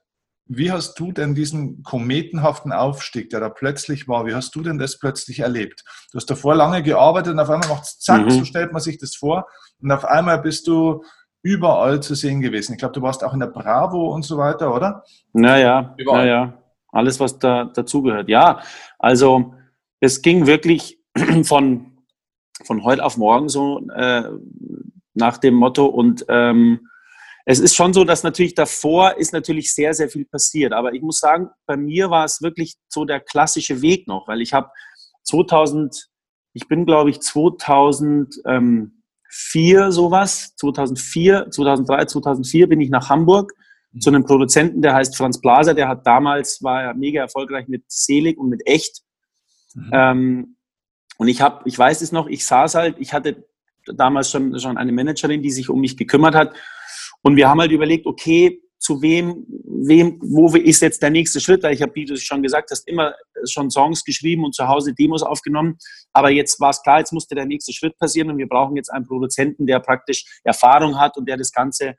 Wie 0.46 0.72
hast 0.72 0.98
du 0.98 1.12
denn 1.12 1.34
diesen 1.34 1.82
kometenhaften 1.82 2.72
Aufstieg, 2.72 3.30
der 3.30 3.40
da 3.40 3.50
plötzlich 3.50 4.08
war, 4.08 4.26
wie 4.26 4.34
hast 4.34 4.54
du 4.54 4.62
denn 4.62 4.78
das 4.78 4.98
plötzlich 4.98 5.40
erlebt? 5.40 5.84
Du 6.10 6.16
hast 6.16 6.26
davor 6.26 6.54
lange 6.54 6.82
gearbeitet 6.82 7.34
und 7.34 7.38
auf 7.38 7.50
einmal 7.50 7.68
macht 7.68 7.84
es 7.84 7.98
zack, 8.00 8.24
mhm. 8.24 8.30
so 8.30 8.44
stellt 8.44 8.72
man 8.72 8.80
sich 8.80 8.98
das 8.98 9.14
vor. 9.14 9.46
Und 9.80 9.92
auf 9.92 10.04
einmal 10.04 10.40
bist 10.40 10.66
du 10.66 11.04
überall 11.42 12.00
zu 12.00 12.14
sehen 12.14 12.40
gewesen. 12.40 12.72
Ich 12.72 12.78
glaube, 12.78 12.94
du 12.94 13.02
warst 13.02 13.22
auch 13.22 13.34
in 13.34 13.40
der 13.40 13.46
Bravo 13.46 14.12
und 14.12 14.24
so 14.24 14.38
weiter, 14.38 14.74
oder? 14.74 15.04
Naja, 15.32 15.94
überall. 15.98 16.26
naja. 16.26 16.62
Alles, 16.92 17.20
was 17.20 17.38
da 17.38 17.66
dazugehört. 17.66 18.28
Ja, 18.28 18.60
also 18.98 19.54
es 20.00 20.22
ging 20.22 20.46
wirklich 20.46 21.00
von 21.44 21.89
von 22.64 22.84
heute 22.84 23.04
auf 23.04 23.16
morgen 23.16 23.48
so 23.48 23.80
äh, 23.94 24.24
nach 25.14 25.38
dem 25.38 25.54
Motto. 25.54 25.86
Und 25.86 26.24
ähm, 26.28 26.88
es 27.46 27.58
ist 27.58 27.74
schon 27.74 27.92
so, 27.92 28.04
dass 28.04 28.22
natürlich 28.22 28.54
davor 28.54 29.16
ist 29.16 29.32
natürlich 29.32 29.74
sehr, 29.74 29.92
sehr 29.94 30.08
viel 30.08 30.24
passiert. 30.24 30.72
Aber 30.72 30.92
ich 30.92 31.02
muss 31.02 31.18
sagen, 31.18 31.48
bei 31.66 31.76
mir 31.76 32.10
war 32.10 32.24
es 32.24 32.42
wirklich 32.42 32.74
so 32.88 33.04
der 33.04 33.18
klassische 33.20 33.82
Weg 33.82 34.06
noch, 34.06 34.28
weil 34.28 34.40
ich 34.40 34.52
habe 34.52 34.70
2000, 35.24 36.08
ich 36.52 36.68
bin 36.68 36.86
glaube 36.86 37.10
ich 37.10 37.20
2004 37.20 39.90
sowas, 39.90 40.54
2004, 40.56 41.50
2003, 41.50 42.04
2004 42.06 42.68
bin 42.68 42.80
ich 42.80 42.90
nach 42.90 43.08
Hamburg 43.08 43.52
mhm. 43.92 44.00
zu 44.00 44.10
einem 44.10 44.24
Produzenten, 44.24 44.82
der 44.82 44.94
heißt 44.94 45.16
Franz 45.16 45.40
Blaser, 45.40 45.74
der 45.74 45.88
hat 45.88 46.06
damals, 46.06 46.62
war 46.62 46.82
ja 46.82 46.94
mega 46.94 47.22
erfolgreich 47.22 47.68
mit 47.68 47.84
Selig 47.88 48.38
und 48.38 48.48
mit 48.48 48.66
Echt. 48.66 49.02
Mhm. 49.74 49.90
Ähm, 49.92 50.56
und 51.20 51.28
ich 51.28 51.42
habe, 51.42 51.60
ich 51.66 51.78
weiß 51.78 52.00
es 52.00 52.12
noch, 52.12 52.28
ich 52.28 52.46
saß 52.46 52.76
halt, 52.76 52.96
ich 52.98 53.12
hatte 53.12 53.44
damals 53.84 54.30
schon, 54.30 54.58
schon 54.58 54.78
eine 54.78 54.90
Managerin, 54.90 55.42
die 55.42 55.50
sich 55.50 55.68
um 55.68 55.78
mich 55.78 55.98
gekümmert 55.98 56.34
hat. 56.34 56.56
Und 57.20 57.36
wir 57.36 57.46
haben 57.46 57.60
halt 57.60 57.72
überlegt, 57.72 58.06
okay, 58.06 58.62
zu 58.78 59.02
wem, 59.02 59.44
wem, 59.66 60.18
wo 60.22 60.48
ist 60.56 60.80
jetzt 60.80 61.02
der 61.02 61.10
nächste 61.10 61.38
Schritt? 61.38 61.62
Weil 61.62 61.74
ich 61.74 61.82
habe, 61.82 61.94
wie 61.94 62.06
du 62.06 62.16
schon 62.16 62.42
gesagt 62.42 62.70
hast, 62.70 62.88
immer 62.88 63.12
schon 63.44 63.70
Songs 63.70 64.02
geschrieben 64.02 64.46
und 64.46 64.54
zu 64.54 64.66
Hause 64.66 64.94
Demos 64.94 65.22
aufgenommen. 65.22 65.76
Aber 66.14 66.30
jetzt 66.30 66.58
war 66.58 66.70
es 66.70 66.80
klar, 66.82 67.00
jetzt 67.00 67.12
musste 67.12 67.34
der 67.34 67.44
nächste 67.44 67.74
Schritt 67.74 67.98
passieren 67.98 68.30
und 68.30 68.38
wir 68.38 68.48
brauchen 68.48 68.76
jetzt 68.76 68.88
einen 68.88 69.04
Produzenten, 69.04 69.66
der 69.66 69.80
praktisch 69.80 70.24
Erfahrung 70.42 70.98
hat 70.98 71.18
und 71.18 71.28
der 71.28 71.36
das 71.36 71.52
Ganze 71.52 71.96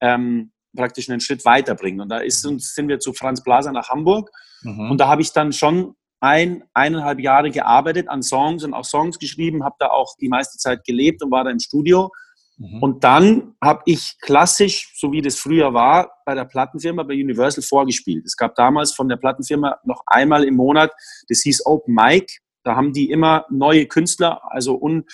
ähm, 0.00 0.50
praktisch 0.74 1.10
einen 1.10 1.20
Schritt 1.20 1.44
weiterbringt. 1.44 2.00
Und 2.00 2.08
da 2.08 2.20
ist, 2.20 2.40
sind 2.40 2.88
wir 2.88 3.00
zu 3.00 3.12
Franz 3.12 3.44
Blaser 3.44 3.72
nach 3.72 3.90
Hamburg. 3.90 4.30
Mhm. 4.62 4.92
Und 4.92 4.98
da 4.98 5.08
habe 5.08 5.20
ich 5.20 5.34
dann 5.34 5.52
schon 5.52 5.94
ein, 6.22 6.62
eineinhalb 6.72 7.18
Jahre 7.18 7.50
gearbeitet 7.50 8.08
an 8.08 8.22
Songs 8.22 8.62
und 8.62 8.74
auch 8.74 8.84
Songs 8.84 9.18
geschrieben, 9.18 9.64
habe 9.64 9.74
da 9.80 9.88
auch 9.88 10.14
die 10.20 10.28
meiste 10.28 10.56
Zeit 10.56 10.84
gelebt 10.84 11.22
und 11.22 11.32
war 11.32 11.42
da 11.42 11.50
im 11.50 11.58
Studio. 11.58 12.10
Mhm. 12.58 12.80
Und 12.80 13.04
dann 13.04 13.54
habe 13.62 13.82
ich 13.86 14.16
klassisch, 14.20 14.92
so 14.94 15.10
wie 15.10 15.20
das 15.20 15.36
früher 15.36 15.74
war, 15.74 16.12
bei 16.24 16.36
der 16.36 16.44
Plattenfirma, 16.44 17.02
bei 17.02 17.14
Universal 17.14 17.64
vorgespielt. 17.64 18.24
Es 18.24 18.36
gab 18.36 18.54
damals 18.54 18.92
von 18.92 19.08
der 19.08 19.16
Plattenfirma 19.16 19.78
noch 19.84 20.02
einmal 20.06 20.44
im 20.44 20.54
Monat, 20.54 20.92
das 21.28 21.40
hieß 21.40 21.66
Open 21.66 21.94
Mic. 21.94 22.38
Da 22.62 22.76
haben 22.76 22.92
die 22.92 23.10
immer 23.10 23.44
neue 23.50 23.86
Künstler, 23.86 24.40
also 24.44 24.80
un, 24.80 25.04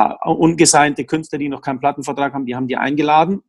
uh, 0.00 0.32
ungesignte 0.32 1.04
Künstler, 1.04 1.38
die 1.38 1.48
noch 1.48 1.62
keinen 1.62 1.78
Plattenvertrag 1.78 2.34
haben, 2.34 2.46
die 2.46 2.56
haben 2.56 2.66
die 2.66 2.76
eingeladen 2.76 3.42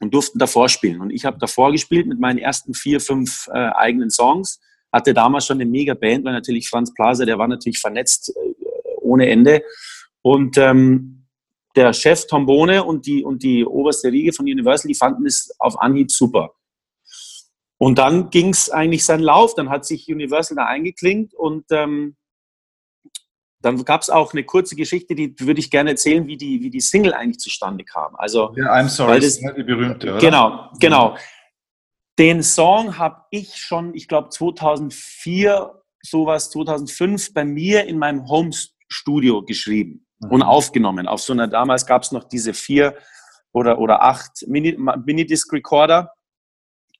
und 0.00 0.12
durften 0.12 0.40
davor 0.40 0.68
spielen. 0.68 1.00
Und 1.00 1.10
ich 1.10 1.24
habe 1.24 1.38
davor 1.38 1.70
gespielt 1.70 2.08
mit 2.08 2.18
meinen 2.18 2.38
ersten 2.38 2.74
vier, 2.74 3.00
fünf 3.00 3.46
äh, 3.52 3.52
eigenen 3.52 4.10
Songs. 4.10 4.58
Hatte 4.92 5.14
damals 5.14 5.46
schon 5.46 5.60
eine 5.60 5.70
mega 5.70 5.94
Band, 5.94 6.24
weil 6.24 6.32
natürlich 6.32 6.68
Franz 6.68 6.92
Plaza, 6.94 7.24
der 7.24 7.38
war 7.38 7.48
natürlich 7.48 7.78
vernetzt 7.78 8.30
äh, 8.30 8.54
ohne 9.00 9.28
Ende. 9.28 9.62
Und 10.22 10.56
ähm, 10.58 11.26
der 11.76 11.92
Chef 11.92 12.26
Tom 12.26 12.46
Bohne 12.46 12.84
und 12.84 13.06
die, 13.06 13.22
und 13.22 13.42
die 13.42 13.64
oberste 13.64 14.10
Riege 14.10 14.32
von 14.32 14.46
Universal, 14.46 14.88
die 14.88 14.94
fanden 14.94 15.26
es 15.26 15.54
auf 15.58 15.80
Anhieb 15.80 16.10
super. 16.10 16.52
Und 17.78 17.98
dann 17.98 18.30
ging 18.30 18.48
es 18.48 18.70
eigentlich 18.70 19.04
seinen 19.04 19.22
Lauf. 19.22 19.54
Dann 19.54 19.70
hat 19.70 19.86
sich 19.86 20.08
Universal 20.08 20.56
da 20.56 20.64
eingeklinkt 20.64 21.34
und 21.34 21.64
ähm, 21.70 22.16
dann 23.60 23.84
gab 23.84 24.02
es 24.02 24.10
auch 24.10 24.32
eine 24.32 24.44
kurze 24.44 24.76
Geschichte, 24.76 25.14
die 25.14 25.34
würde 25.40 25.60
ich 25.60 25.70
gerne 25.70 25.90
erzählen, 25.90 26.26
wie 26.26 26.36
die, 26.36 26.62
wie 26.62 26.70
die 26.70 26.80
Single 26.80 27.12
eigentlich 27.12 27.38
zustande 27.38 27.84
kam. 27.84 28.14
Also, 28.16 28.54
ja, 28.56 28.72
I'm 28.72 28.88
sorry, 28.88 29.20
das, 29.20 29.38
die 29.38 29.62
berühmte, 29.64 30.10
oder? 30.10 30.18
Genau, 30.18 30.70
genau. 30.78 31.16
Den 32.18 32.42
Song 32.42 32.98
habe 32.98 33.22
ich 33.30 33.54
schon, 33.56 33.94
ich 33.94 34.08
glaube 34.08 34.30
2004, 34.30 35.72
sowas, 36.02 36.50
2005 36.50 37.32
bei 37.32 37.44
mir 37.44 37.84
in 37.84 37.96
meinem 37.96 38.28
Home 38.28 38.50
Studio 38.88 39.44
geschrieben 39.44 40.04
mhm. 40.18 40.30
und 40.30 40.42
aufgenommen. 40.42 41.06
Auf 41.06 41.20
so 41.20 41.32
einer, 41.32 41.46
damals 41.46 41.86
gab 41.86 42.02
es 42.02 42.10
noch 42.10 42.24
diese 42.24 42.54
vier 42.54 42.96
oder, 43.52 43.78
oder 43.78 44.02
acht 44.02 44.44
Minidisc-Recorder. 44.48 46.10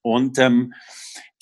Und 0.02 0.38
ähm, 0.38 0.72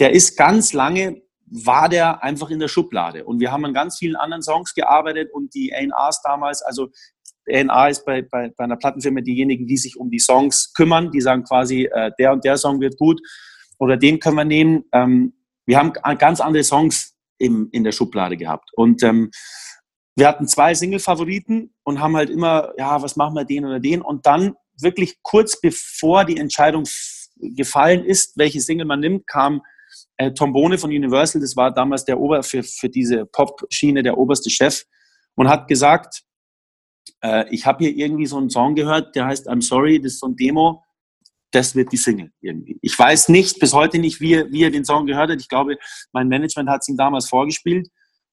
der 0.01 0.13
ist 0.13 0.39
ganz 0.39 0.73
lange, 0.73 1.21
war 1.45 1.91
der 1.91 2.25
einfach 2.25 2.49
in 2.49 2.59
der 2.59 2.69
Schublade. 2.69 3.27
Und 3.27 3.41
wir 3.41 3.53
haben 3.53 3.67
an 3.67 3.75
ganz 3.75 3.99
vielen 3.99 4.17
anderen 4.17 4.43
Songs 4.43 4.75
gearbeitet 4.75 5.31
und 5.33 5.55
die 5.55 5.73
A&Rs 5.75 6.23
damals, 6.23 6.63
also 6.63 6.89
A&R 7.47 7.91
ist 7.91 8.07
bei, 8.07 8.23
bei, 8.23 8.51
bei 8.57 8.65
einer 8.65 8.77
Plattenfirma 8.77 9.21
diejenigen, 9.21 9.67
die 9.67 9.77
sich 9.77 9.99
um 9.99 10.11
die 10.11 10.19
Songs 10.19 10.73
kümmern, 10.73 11.13
die 11.13 11.21
sagen 11.21 11.45
quasi, 11.45 11.85
äh, 11.93 12.11
der 12.19 12.33
und 12.33 12.43
der 12.43 12.57
Song 12.57 12.81
wird 12.81 12.97
gut 12.97 13.21
oder 13.79 13.97
den 13.97 14.19
können 14.21 14.37
wir 14.37 14.45
nehmen. 14.45 14.85
Ähm, 14.93 15.35
wir 15.67 15.79
haben 15.79 15.93
ganz 16.19 16.41
andere 16.41 16.65
Songs 16.65 17.17
im, 17.39 17.69
in 17.73 17.85
der 17.85 17.93
Schublade 17.93 18.37
gehabt. 18.37 18.71
Und 18.75 19.03
ähm, 19.03 19.31
wir 20.15 20.29
hatten 20.29 20.49
zwei 20.49 20.75
Single-Favoriten 20.75 21.75
und 21.83 22.01
haben 22.01 22.17
halt 22.17 22.31
immer, 22.31 22.73
ja, 22.79 23.03
was 23.03 23.17
machen 23.17 23.35
wir 23.35 23.45
den 23.45 23.65
oder 23.65 23.81
den? 23.81 24.01
Und 24.01 24.27
dann 24.27 24.55
wirklich 24.81 25.19
kurz 25.23 25.61
bevor 25.61 26.25
die 26.25 26.39
Entscheidung 26.39 26.85
gefallen 27.39 28.05
ist, 28.05 28.37
welche 28.37 28.61
Single 28.61 28.87
man 28.87 29.01
nimmt, 29.01 29.27
kam 29.27 29.63
äh, 30.17 30.33
Tom 30.33 30.53
Bone 30.53 30.79
von 30.79 30.91
Universal, 30.91 31.41
das 31.41 31.57
war 31.57 31.73
damals 31.73 32.05
der 32.05 32.19
Ober 32.19 32.43
für, 32.43 32.63
für 32.63 32.89
diese 32.89 33.27
Pop-Schiene, 33.27 34.03
der 34.03 34.17
oberste 34.17 34.51
Chef, 34.51 34.85
und 35.35 35.49
hat 35.49 35.69
gesagt, 35.69 36.23
äh, 37.23 37.45
ich 37.51 37.67
habe 37.67 37.85
hier 37.85 37.95
irgendwie 37.95 38.27
so 38.27 38.39
einen 38.39 38.51
Song 38.51 38.75
gehört, 38.75 39.15
der 39.15 39.27
heißt 39.27 39.49
I'm 39.49 39.63
Sorry, 39.63 40.01
das 40.01 40.15
ist 40.15 40.21
so 40.21 40.29
ein 40.29 40.37
Demo, 40.37 40.83
das 41.57 41.75
wird 41.75 41.91
die 41.91 41.97
Single 41.97 42.31
irgendwie. 42.43 42.79
Ich 42.83 42.97
weiß 42.99 43.31
nicht, 43.31 43.59
bis 43.59 43.73
heute 43.73 43.99
nicht, 43.99 44.21
wie 44.21 44.35
er, 44.35 44.53
wie 44.53 44.63
er 44.63 44.71
den 44.71 44.85
Song 44.85 45.07
gehört 45.07 45.31
hat. 45.31 45.41
Ich 45.41 45.49
glaube, 45.49 45.79
mein 46.13 46.29
Management 46.29 46.69
hat 46.69 46.83
es 46.83 46.89
ihm 46.89 46.99
damals 46.99 47.29
vorgespielt 47.29 47.89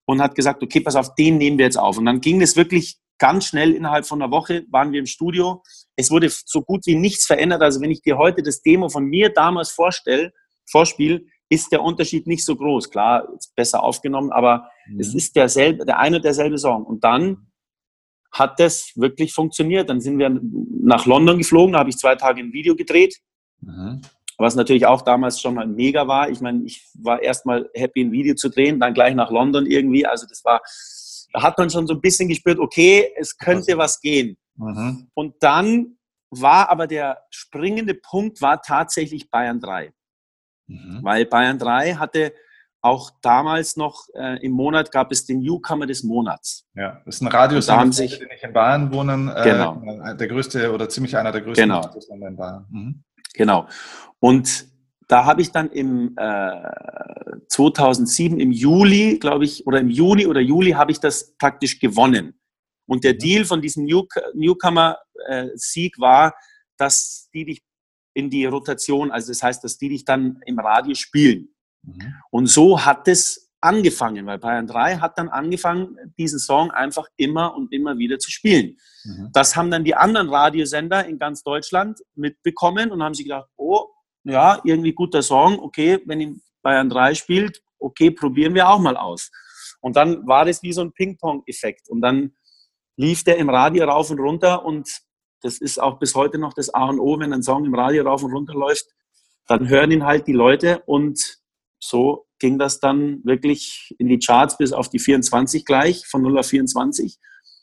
und 0.05 0.21
hat 0.21 0.35
gesagt, 0.35 0.61
okay, 0.61 0.81
pass 0.81 0.97
auf, 0.97 1.15
den 1.15 1.37
nehmen 1.37 1.57
wir 1.57 1.65
jetzt 1.65 1.79
auf. 1.79 1.97
Und 1.97 2.05
dann 2.05 2.19
ging 2.19 2.41
es 2.41 2.57
wirklich 2.57 2.97
ganz 3.17 3.45
schnell, 3.45 3.73
innerhalb 3.73 4.05
von 4.05 4.21
einer 4.21 4.29
Woche 4.29 4.65
waren 4.69 4.91
wir 4.91 4.99
im 4.99 5.05
Studio. 5.05 5.63
Es 5.95 6.11
wurde 6.11 6.29
so 6.29 6.61
gut 6.61 6.85
wie 6.85 6.95
nichts 6.95 7.25
verändert. 7.25 7.61
Also 7.61 7.79
wenn 7.79 7.91
ich 7.91 8.01
dir 8.01 8.17
heute 8.17 8.43
das 8.43 8.61
Demo 8.61 8.89
von 8.89 9.05
mir 9.05 9.29
damals 9.29 9.71
vorstelle, 9.71 10.33
vorspiele, 10.69 11.21
ist 11.47 11.71
der 11.71 11.81
Unterschied 11.81 12.27
nicht 12.27 12.43
so 12.43 12.57
groß. 12.57 12.89
Klar, 12.89 13.29
ist 13.37 13.55
besser 13.55 13.83
aufgenommen, 13.83 14.33
aber 14.33 14.69
mhm. 14.89 14.99
es 14.99 15.15
ist 15.15 15.35
derselbe, 15.37 15.85
der 15.85 15.97
eine 15.97 16.17
und 16.17 16.25
derselbe 16.25 16.57
Song. 16.57 16.83
Und 16.83 17.05
dann 17.05 17.47
hat 18.33 18.59
das 18.59 18.91
wirklich 18.95 19.33
funktioniert. 19.33 19.89
Dann 19.89 20.01
sind 20.01 20.17
wir 20.17 20.37
nach 20.81 21.05
London 21.05 21.37
geflogen, 21.37 21.73
da 21.73 21.79
habe 21.79 21.89
ich 21.89 21.97
zwei 21.97 22.15
Tage 22.15 22.41
ein 22.41 22.51
Video 22.51 22.75
gedreht. 22.75 23.19
Mhm 23.61 24.01
was 24.37 24.55
natürlich 24.55 24.85
auch 24.85 25.01
damals 25.01 25.39
schon 25.41 25.55
mal 25.55 25.67
mega 25.67 26.07
war. 26.07 26.29
Ich 26.29 26.41
meine, 26.41 26.63
ich 26.65 26.87
war 26.95 27.21
erstmal 27.21 27.69
happy, 27.73 28.01
ein 28.01 28.11
Video 28.11 28.35
zu 28.35 28.49
drehen, 28.49 28.79
dann 28.79 28.93
gleich 28.93 29.15
nach 29.15 29.31
London 29.31 29.65
irgendwie. 29.65 30.05
Also 30.05 30.25
das 30.27 30.43
war, 30.43 30.61
da 31.33 31.43
hat 31.43 31.57
man 31.57 31.69
schon 31.69 31.87
so 31.87 31.93
ein 31.93 32.01
bisschen 32.01 32.27
gespürt, 32.27 32.59
okay, 32.59 33.13
es 33.15 33.37
könnte 33.37 33.77
was 33.77 33.99
gehen. 33.99 34.37
Mhm. 34.55 35.09
Und 35.13 35.35
dann 35.39 35.97
war 36.29 36.69
aber 36.69 36.87
der 36.87 37.19
springende 37.29 37.93
Punkt 37.93 38.41
war 38.41 38.61
tatsächlich 38.61 39.29
Bayern 39.29 39.59
3. 39.59 39.93
Mhm. 40.67 40.99
Weil 41.03 41.25
Bayern 41.25 41.59
3 41.59 41.95
hatte 41.95 42.33
auch 42.83 43.11
damals 43.21 43.77
noch 43.77 44.07
äh, 44.13 44.43
im 44.45 44.51
Monat 44.51 44.91
gab 44.91 45.11
es 45.11 45.25
den 45.25 45.39
Newcomer 45.39 45.87
des 45.87 46.03
Monats. 46.03 46.67
Ja, 46.75 47.01
das 47.05 47.15
ist 47.15 47.21
ein 47.21 47.27
Radiosender, 47.27 47.85
die 47.85 48.01
nicht 48.25 48.43
in 48.43 48.53
Bayern 48.53 48.93
wohnen. 48.93 49.29
Äh, 49.29 49.43
genau. 49.43 49.81
Der 50.15 50.27
größte 50.27 50.71
oder 50.71 50.89
ziemlich 50.89 51.15
einer 51.15 51.31
der 51.31 51.41
größten 51.41 51.63
genau. 51.63 51.79
Radiosender 51.79 52.27
in 52.27 52.35
Bayern. 52.35 52.65
Mhm. 52.69 53.03
Genau. 53.35 53.67
Und 54.19 54.67
da 55.07 55.23
habe 55.23 55.41
ich 55.41 55.51
dann 55.51 55.71
im 55.71 56.13
äh, 56.17 56.61
2007 57.47 58.39
im 58.39 58.51
Juli, 58.51 59.17
glaube 59.17 59.45
ich, 59.45 59.65
oder 59.65 59.79
im 59.79 59.89
Juni 59.89 60.27
oder 60.27 60.41
Juli 60.41 60.71
habe 60.71 60.91
ich 60.91 60.99
das 60.99 61.35
praktisch 61.37 61.79
gewonnen. 61.79 62.37
Und 62.85 63.05
der 63.05 63.13
mhm. 63.13 63.19
Deal 63.19 63.45
von 63.45 63.61
diesem 63.61 63.85
New 63.85 64.03
Newcomer-Sieg 64.33 65.95
äh, 65.97 66.01
war, 66.01 66.35
dass 66.77 67.29
die 67.33 67.45
dich 67.45 67.63
in 68.13 68.29
die 68.29 68.45
Rotation, 68.45 69.09
also 69.09 69.31
das 69.31 69.41
heißt, 69.41 69.63
dass 69.63 69.77
die 69.77 69.87
dich 69.89 70.03
dann 70.03 70.41
im 70.45 70.59
Radio 70.59 70.93
spielen. 70.95 71.52
Mhm. 71.83 72.15
Und 72.31 72.47
so 72.47 72.83
hat 72.83 73.07
es 73.07 73.51
angefangen, 73.61 74.25
weil 74.25 74.39
Bayern 74.39 74.67
3 74.67 74.97
hat 74.97 75.17
dann 75.17 75.29
angefangen, 75.29 75.97
diesen 76.17 76.39
Song 76.39 76.71
einfach 76.71 77.07
immer 77.15 77.55
und 77.55 77.71
immer 77.71 77.97
wieder 77.97 78.19
zu 78.19 78.29
spielen. 78.29 78.77
Mhm. 79.05 79.29
Das 79.31 79.55
haben 79.55 79.71
dann 79.71 79.85
die 79.85 79.95
anderen 79.95 80.29
Radiosender 80.29 81.05
in 81.05 81.17
ganz 81.17 81.43
Deutschland 81.43 81.99
mitbekommen 82.15 82.91
und 82.91 83.01
haben 83.01 83.13
sich 83.13 83.25
gedacht, 83.25 83.47
oh, 83.55 83.87
ja, 84.25 84.59
irgendwie 84.63 84.93
guter 84.93 85.21
Song, 85.21 85.59
okay, 85.59 86.01
wenn 86.05 86.19
ihn 86.19 86.41
Bayern 86.61 86.89
3 86.89 87.15
spielt, 87.15 87.61
okay, 87.79 88.11
probieren 88.11 88.53
wir 88.53 88.69
auch 88.69 88.79
mal 88.79 88.97
aus. 88.97 89.31
Und 89.81 89.95
dann 89.95 90.25
war 90.27 90.45
das 90.45 90.61
wie 90.63 90.73
so 90.73 90.81
ein 90.81 90.93
Ping-Pong-Effekt. 90.93 91.89
Und 91.89 92.01
dann 92.01 92.33
lief 92.95 93.23
der 93.23 93.37
im 93.37 93.49
Radio 93.49 93.85
rauf 93.85 94.09
und 94.09 94.19
runter 94.19 94.65
und 94.65 94.89
das 95.41 95.57
ist 95.57 95.81
auch 95.81 95.99
bis 95.99 96.15
heute 96.15 96.37
noch 96.37 96.53
das 96.53 96.73
A 96.73 96.85
und 96.85 96.99
O, 96.99 97.19
wenn 97.19 97.33
ein 97.33 97.43
Song 97.43 97.65
im 97.65 97.75
Radio 97.75 98.03
rauf 98.03 98.23
und 98.23 98.31
runter 98.31 98.53
läuft, 98.53 98.85
dann 99.47 99.67
hören 99.67 99.91
ihn 99.91 100.05
halt 100.05 100.27
die 100.27 100.33
Leute 100.33 100.83
und 100.85 101.39
so 101.83 102.27
ging 102.39 102.57
das 102.59 102.79
dann 102.79 103.21
wirklich 103.23 103.95
in 103.99 104.07
die 104.07 104.19
Charts 104.19 104.57
bis 104.57 104.73
auf 104.73 104.89
die 104.89 104.99
24 104.99 105.65
gleich, 105.65 106.05
von 106.07 106.21
0 106.21 106.39
auf 106.39 106.47
24 106.47 107.17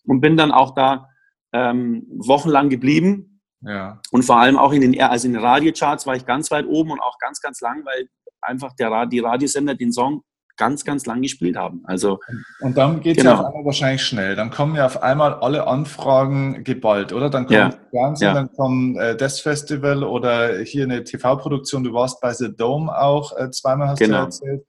und 0.05 0.21
bin 0.21 0.37
dann 0.37 0.53
auch 0.53 0.75
da 0.75 1.09
ähm, 1.53 2.07
wochenlang 2.09 2.69
geblieben 2.69 3.31
ja. 3.63 4.01
Und 4.11 4.23
vor 4.23 4.39
allem 4.39 4.57
auch 4.57 4.73
in 4.73 4.81
den, 4.81 5.01
also 5.01 5.27
in 5.27 5.35
den 5.35 5.43
Radiocharts 5.43 6.07
war 6.07 6.17
ich 6.17 6.25
ganz 6.25 6.51
weit 6.51 6.67
oben 6.67 6.93
und 6.93 7.01
auch 7.01 7.19
ganz, 7.19 7.41
ganz 7.41 7.61
lang, 7.61 7.85
weil 7.85 8.09
einfach 8.41 8.75
der, 8.75 9.07
die 9.07 9.21
Radiosender 9.21 9.75
den 9.75 9.93
Song 9.93 10.23
ganz, 10.61 10.85
ganz 10.85 11.07
lang 11.07 11.23
gespielt 11.23 11.57
haben. 11.57 11.81
Also, 11.85 12.21
und 12.61 12.77
dann 12.77 13.01
geht 13.01 13.17
es 13.17 13.25
genau. 13.25 13.37
ja 13.37 13.41
auf 13.41 13.47
einmal 13.47 13.65
wahrscheinlich 13.65 14.03
schnell. 14.03 14.37
Dann 14.37 14.51
kommen 14.51 14.77
ja 14.77 14.85
auf 14.85 15.03
einmal 15.03 15.35
alle 15.35 15.67
Anfragen 15.67 16.65
geballt, 16.65 17.15
oder? 17.15 17.31
Dann 17.31 17.47
kommt 17.47 17.57
ja. 17.57 17.71
Fernsehen, 17.91 18.29
ja. 18.29 18.35
dann 18.35 18.53
kommt 18.53 18.99
äh, 18.99 19.17
das 19.17 19.41
Festival 19.41 20.05
oder 20.05 20.59
hier 20.59 20.85
eine 20.85 21.03
TV-Produktion. 21.03 21.83
Du 21.83 21.95
warst 21.95 22.21
bei 22.21 22.35
The 22.35 22.55
Dome 22.55 22.95
auch 22.95 23.35
äh, 23.39 23.51
zweimal, 23.51 23.89
hast 23.89 24.01
genau. 24.01 24.19
du 24.19 24.25
erzählt. 24.25 24.67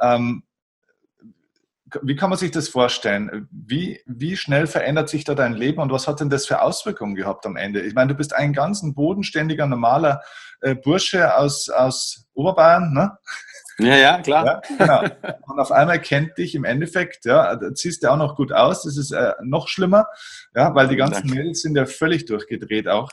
Ähm, 0.00 0.44
wie 2.02 2.14
kann 2.16 2.30
man 2.30 2.38
sich 2.38 2.52
das 2.52 2.68
vorstellen? 2.68 3.48
Wie, 3.50 4.00
wie 4.06 4.36
schnell 4.36 4.68
verändert 4.68 5.08
sich 5.08 5.24
da 5.24 5.34
dein 5.34 5.54
Leben 5.54 5.80
und 5.80 5.90
was 5.90 6.06
hat 6.06 6.20
denn 6.20 6.30
das 6.30 6.46
für 6.46 6.62
Auswirkungen 6.62 7.16
gehabt 7.16 7.44
am 7.46 7.56
Ende? 7.56 7.80
Ich 7.80 7.94
meine, 7.94 8.12
du 8.12 8.14
bist 8.14 8.32
ein 8.32 8.52
ganz 8.52 8.80
bodenständiger, 8.94 9.66
normaler 9.66 10.22
äh, 10.60 10.76
Bursche 10.76 11.36
aus, 11.36 11.68
aus 11.68 12.28
Oberbayern, 12.32 12.92
ne? 12.92 13.18
Ja, 13.78 13.96
ja, 13.96 14.18
klar. 14.20 14.44
Ja, 14.46 14.60
genau. 14.78 15.32
Und 15.46 15.58
auf 15.58 15.72
einmal 15.72 16.00
kennt 16.00 16.36
dich 16.38 16.54
im 16.54 16.64
Endeffekt, 16.64 17.24
ja, 17.24 17.58
ziehst 17.74 18.02
du 18.02 18.10
auch 18.10 18.16
noch 18.16 18.36
gut 18.36 18.52
aus, 18.52 18.82
das 18.82 18.96
ist 18.96 19.12
äh, 19.12 19.32
noch 19.42 19.68
schlimmer, 19.68 20.06
ja, 20.54 20.74
weil 20.74 20.88
die 20.88 20.96
ganzen 20.96 21.26
Danke. 21.28 21.34
Mädels 21.34 21.62
sind 21.62 21.76
ja 21.76 21.86
völlig 21.86 22.26
durchgedreht 22.26 22.88
auch. 22.88 23.10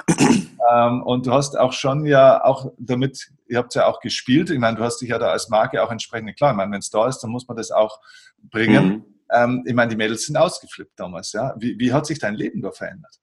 ähm, 0.72 1.04
und 1.04 1.28
du 1.28 1.34
hast 1.34 1.58
auch 1.58 1.74
schon 1.74 2.06
ja 2.06 2.44
auch 2.44 2.72
damit, 2.78 3.32
ihr 3.48 3.58
habt 3.58 3.74
ja 3.76 3.88
auch 3.88 4.00
gespielt, 4.02 4.50
ich 4.50 4.60
meine, 4.60 4.78
du 4.78 4.84
hast 4.84 4.98
dich 5.00 5.10
ja 5.10 5.18
da 5.18 5.30
als 5.30 5.50
Marke 5.50 5.82
auch 5.82 5.92
entsprechend, 5.92 6.36
klar, 6.38 6.52
ich 6.52 6.58
meine, 6.58 6.72
wenn 6.72 6.80
es 6.80 6.90
da 6.90 7.08
ist, 7.08 7.20
dann 7.20 7.32
muss 7.32 7.48
man 7.48 7.58
das 7.58 7.72
auch 7.72 8.00
bringen. 8.42 8.86
Mhm. 8.86 9.06
Ähm, 9.32 9.64
ich 9.66 9.74
meine, 9.74 9.90
die 9.90 9.98
Mädels 9.98 10.26
sind 10.26 10.38
ausgeflippt 10.38 11.00
damals, 11.00 11.34
ja. 11.34 11.54
Wie, 11.58 11.78
wie 11.80 11.94
hat 11.94 12.06
sich 12.06 12.20
dein 12.20 12.36
Leben 12.36 12.62
da 12.62 12.72
verändert? 12.72 13.20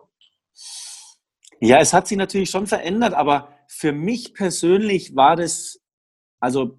Ja, 1.60 1.78
es 1.78 1.92
hat 1.92 2.06
sich 2.06 2.18
natürlich 2.18 2.50
schon 2.50 2.66
verändert, 2.66 3.14
aber 3.14 3.48
für 3.66 3.92
mich 3.92 4.34
persönlich 4.34 5.16
war 5.16 5.36
das, 5.36 5.80
also 6.38 6.78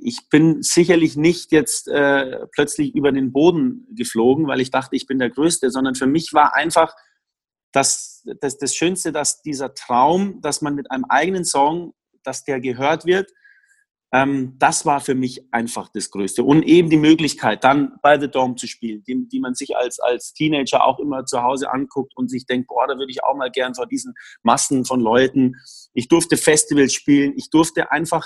ich 0.00 0.28
bin 0.30 0.62
sicherlich 0.62 1.16
nicht 1.16 1.52
jetzt 1.52 1.88
äh, 1.88 2.46
plötzlich 2.52 2.94
über 2.94 3.12
den 3.12 3.32
Boden 3.32 3.86
geflogen, 3.94 4.46
weil 4.46 4.60
ich 4.60 4.70
dachte, 4.70 4.96
ich 4.96 5.06
bin 5.06 5.18
der 5.18 5.30
Größte, 5.30 5.70
sondern 5.70 5.94
für 5.94 6.06
mich 6.06 6.32
war 6.32 6.54
einfach 6.54 6.94
das, 7.72 8.26
das, 8.40 8.58
das 8.58 8.74
Schönste, 8.74 9.12
dass 9.12 9.42
dieser 9.42 9.74
Traum, 9.74 10.40
dass 10.40 10.62
man 10.62 10.74
mit 10.74 10.90
einem 10.90 11.04
eigenen 11.08 11.44
Song, 11.44 11.94
dass 12.22 12.44
der 12.44 12.60
gehört 12.60 13.04
wird, 13.04 13.30
ähm, 14.10 14.54
das 14.58 14.86
war 14.86 15.00
für 15.00 15.14
mich 15.14 15.52
einfach 15.52 15.90
das 15.92 16.10
Größte. 16.10 16.42
Und 16.42 16.62
eben 16.62 16.88
die 16.88 16.96
Möglichkeit, 16.96 17.62
dann 17.62 17.98
bei 18.02 18.18
The 18.18 18.28
Dome 18.28 18.54
zu 18.54 18.66
spielen, 18.66 19.02
die, 19.04 19.28
die 19.28 19.40
man 19.40 19.54
sich 19.54 19.76
als, 19.76 20.00
als 20.00 20.32
Teenager 20.32 20.84
auch 20.84 20.98
immer 20.98 21.26
zu 21.26 21.42
Hause 21.42 21.70
anguckt 21.70 22.16
und 22.16 22.30
sich 22.30 22.46
denkt, 22.46 22.68
boah, 22.68 22.86
da 22.86 22.96
würde 22.96 23.10
ich 23.10 23.22
auch 23.22 23.36
mal 23.36 23.50
gern 23.50 23.74
vor 23.74 23.86
diesen 23.86 24.14
Massen 24.42 24.86
von 24.86 25.00
Leuten. 25.00 25.56
Ich 25.92 26.08
durfte 26.08 26.38
Festivals 26.38 26.94
spielen, 26.94 27.34
ich 27.36 27.50
durfte 27.50 27.90
einfach 27.90 28.24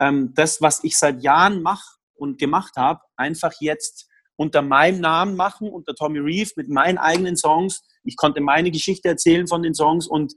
ähm, 0.00 0.32
das, 0.34 0.60
was 0.60 0.82
ich 0.84 0.96
seit 0.96 1.22
Jahren 1.22 1.62
mache 1.62 1.96
und 2.14 2.38
gemacht 2.38 2.76
habe, 2.76 3.00
einfach 3.16 3.52
jetzt 3.60 4.08
unter 4.36 4.62
meinem 4.62 5.00
Namen 5.00 5.36
machen, 5.36 5.68
unter 5.68 5.94
Tommy 5.94 6.18
Reeve 6.18 6.50
mit 6.56 6.68
meinen 6.68 6.98
eigenen 6.98 7.36
Songs. 7.36 7.82
Ich 8.02 8.16
konnte 8.16 8.40
meine 8.40 8.70
Geschichte 8.70 9.08
erzählen 9.08 9.46
von 9.46 9.62
den 9.62 9.74
Songs 9.74 10.06
und 10.06 10.34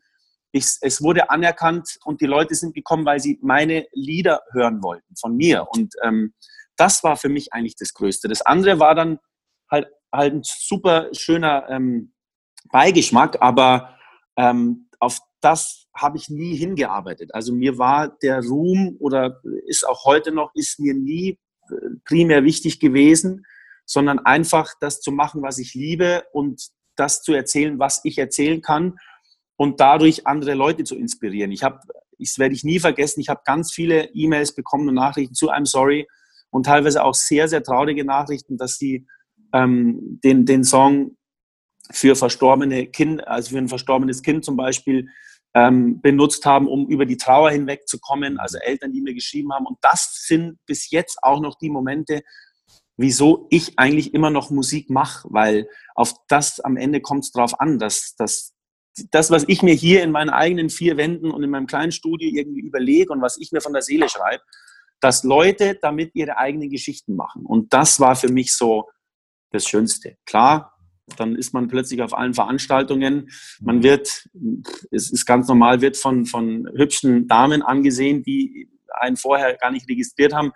ich, 0.52 0.66
es 0.82 1.02
wurde 1.02 1.30
anerkannt 1.30 1.98
und 2.06 2.22
die 2.22 2.26
Leute 2.26 2.56
sind 2.56 2.74
gekommen, 2.74 3.06
weil 3.06 3.20
sie 3.20 3.40
meine 3.42 3.86
Lieder 3.94 4.42
hören 4.52 4.82
wollten 4.82 5.16
von 5.20 5.36
mir. 5.36 5.68
Und 5.72 5.94
ähm, 6.04 6.34
das 6.78 7.04
war 7.04 7.18
für 7.18 7.30
mich 7.30 7.54
eigentlich 7.54 7.76
das 7.76 7.94
Größte. 7.94 8.28
Das 8.28 8.42
andere 8.42 8.80
war 8.80 8.96
dann 8.96 9.20
halt, 9.70 9.88
halt 10.14 10.34
ein 10.34 10.42
super 10.44 11.10
schöner 11.14 11.68
ähm, 11.70 12.14
Beigeschmack, 12.72 13.42
aber 13.42 13.98
ähm, 14.38 14.90
auf 15.00 15.20
das 15.42 15.87
habe 15.98 16.18
ich 16.18 16.30
nie 16.30 16.56
hingearbeitet. 16.56 17.34
Also 17.34 17.54
mir 17.54 17.78
war 17.78 18.10
der 18.22 18.44
Ruhm 18.44 18.96
oder 19.00 19.42
ist 19.66 19.88
auch 19.88 20.06
heute 20.06 20.32
noch, 20.32 20.54
ist 20.56 20.80
mir 20.80 20.94
nie 20.94 21.40
äh, 21.70 21.76
primär 22.06 22.44
wichtig 22.44 22.80
gewesen, 22.80 23.46
sondern 23.86 24.20
einfach 24.20 24.74
das 24.80 25.02
zu 25.02 25.12
machen, 25.12 25.42
was 25.42 25.58
ich 25.58 25.74
liebe 25.74 26.24
und 26.34 26.70
das 26.96 27.22
zu 27.22 27.34
erzählen, 27.34 27.80
was 27.80 28.02
ich 28.04 28.18
erzählen 28.18 28.62
kann 28.62 28.98
und 29.56 29.80
dadurch 29.80 30.28
andere 30.28 30.54
Leute 30.54 30.84
zu 30.84 30.96
inspirieren. 30.96 31.52
Ich 31.52 31.64
habe, 31.64 31.80
das 32.20 32.38
werde 32.38 32.56
ich 32.56 32.64
nie 32.64 32.80
vergessen, 32.80 33.22
ich 33.22 33.30
habe 33.30 33.42
ganz 33.46 33.72
viele 33.72 34.10
E-Mails 34.14 34.54
bekommen 34.54 34.90
und 34.90 34.96
Nachrichten 34.96 35.36
zu 35.36 35.52
I'm 35.52 35.66
Sorry 35.66 36.08
und 36.50 36.66
teilweise 36.66 37.04
auch 37.04 37.14
sehr, 37.14 37.48
sehr 37.48 37.64
traurige 37.64 38.06
Nachrichten, 38.06 38.58
dass 38.58 38.78
sie 38.78 39.06
ähm, 39.54 40.20
den, 40.24 40.46
den 40.46 40.64
Song 40.64 41.18
für 41.92 42.16
verstorbene 42.16 42.88
Kind, 42.88 43.28
also 43.28 43.52
für 43.52 43.58
ein 43.58 43.70
verstorbenes 43.70 44.22
Kind 44.22 44.44
zum 44.44 44.58
Beispiel, 44.58 45.10
ähm, 45.54 46.02
benutzt 46.02 46.46
haben, 46.46 46.68
um 46.68 46.88
über 46.88 47.06
die 47.06 47.18
Trauer 47.18 47.52
hinwegzukommen. 47.52 48.40
Also 48.40 48.58
Eltern, 48.60 48.94
die 48.94 49.02
mir 49.02 49.14
geschrieben 49.14 49.54
haben. 49.54 49.66
Und 49.66 49.78
das 49.82 50.24
sind 50.26 50.60
bis 50.66 50.90
jetzt 50.92 51.20
auch 51.22 51.40
noch 51.40 51.58
die 51.58 51.70
Momente, 51.70 52.22
wieso 52.98 53.48
ich 53.50 53.78
eigentlich 53.78 54.14
immer 54.14 54.30
noch 54.30 54.50
Musik 54.50 54.90
mache, 54.90 55.28
weil 55.32 55.70
auf 55.96 56.14
das 56.28 56.60
am 56.60 56.78
Ende 56.78 57.02
kommt 57.02 57.26
es 57.26 57.32
drauf 57.32 57.60
an, 57.60 57.80
dass, 57.80 58.16
dass 58.18 58.54
das, 59.12 59.30
was 59.30 59.46
ich 59.48 59.62
mir 59.62 59.74
hier 59.74 60.04
in 60.04 60.12
meinen 60.12 60.30
eigenen 60.30 60.70
vier 60.70 60.98
Wänden 60.98 61.32
und 61.32 61.44
in 61.44 61.50
meinem 61.50 61.68
kleinen 61.68 61.92
Studio 61.92 62.30
irgendwie 62.34 62.62
überlege 62.62 63.14
und 63.14 63.22
was 63.22 63.38
ich 63.38 63.52
mir 63.52 63.62
von 63.62 63.74
der 63.74 63.84
Seele 63.84 64.10
schreibe, 64.10 64.44
dass 65.00 65.24
Leute 65.24 65.78
damit 65.82 66.12
ihre 66.16 66.38
eigenen 66.38 66.70
Geschichten 66.70 67.16
machen. 67.16 67.46
Und 67.46 67.74
das 67.74 68.00
war 68.00 68.16
für 68.16 68.32
mich 68.32 68.54
so 68.54 68.90
das 69.52 69.66
Schönste. 69.68 70.18
Klar, 70.26 70.77
dann 71.16 71.36
ist 71.36 71.54
man 71.54 71.68
plötzlich 71.68 72.02
auf 72.02 72.16
allen 72.18 72.34
Veranstaltungen. 72.34 73.30
Man 73.62 73.84
wird, 73.84 74.28
es 74.92 75.12
ist 75.12 75.26
ganz 75.26 75.48
normal, 75.48 75.82
wird 75.82 75.98
von, 75.98 76.26
von 76.26 76.70
hübschen 76.76 77.28
Damen 77.28 77.62
angesehen, 77.62 78.24
die 78.24 78.70
einen 79.00 79.16
vorher 79.16 79.56
gar 79.56 79.72
nicht 79.72 79.88
registriert 79.88 80.34
haben. 80.34 80.52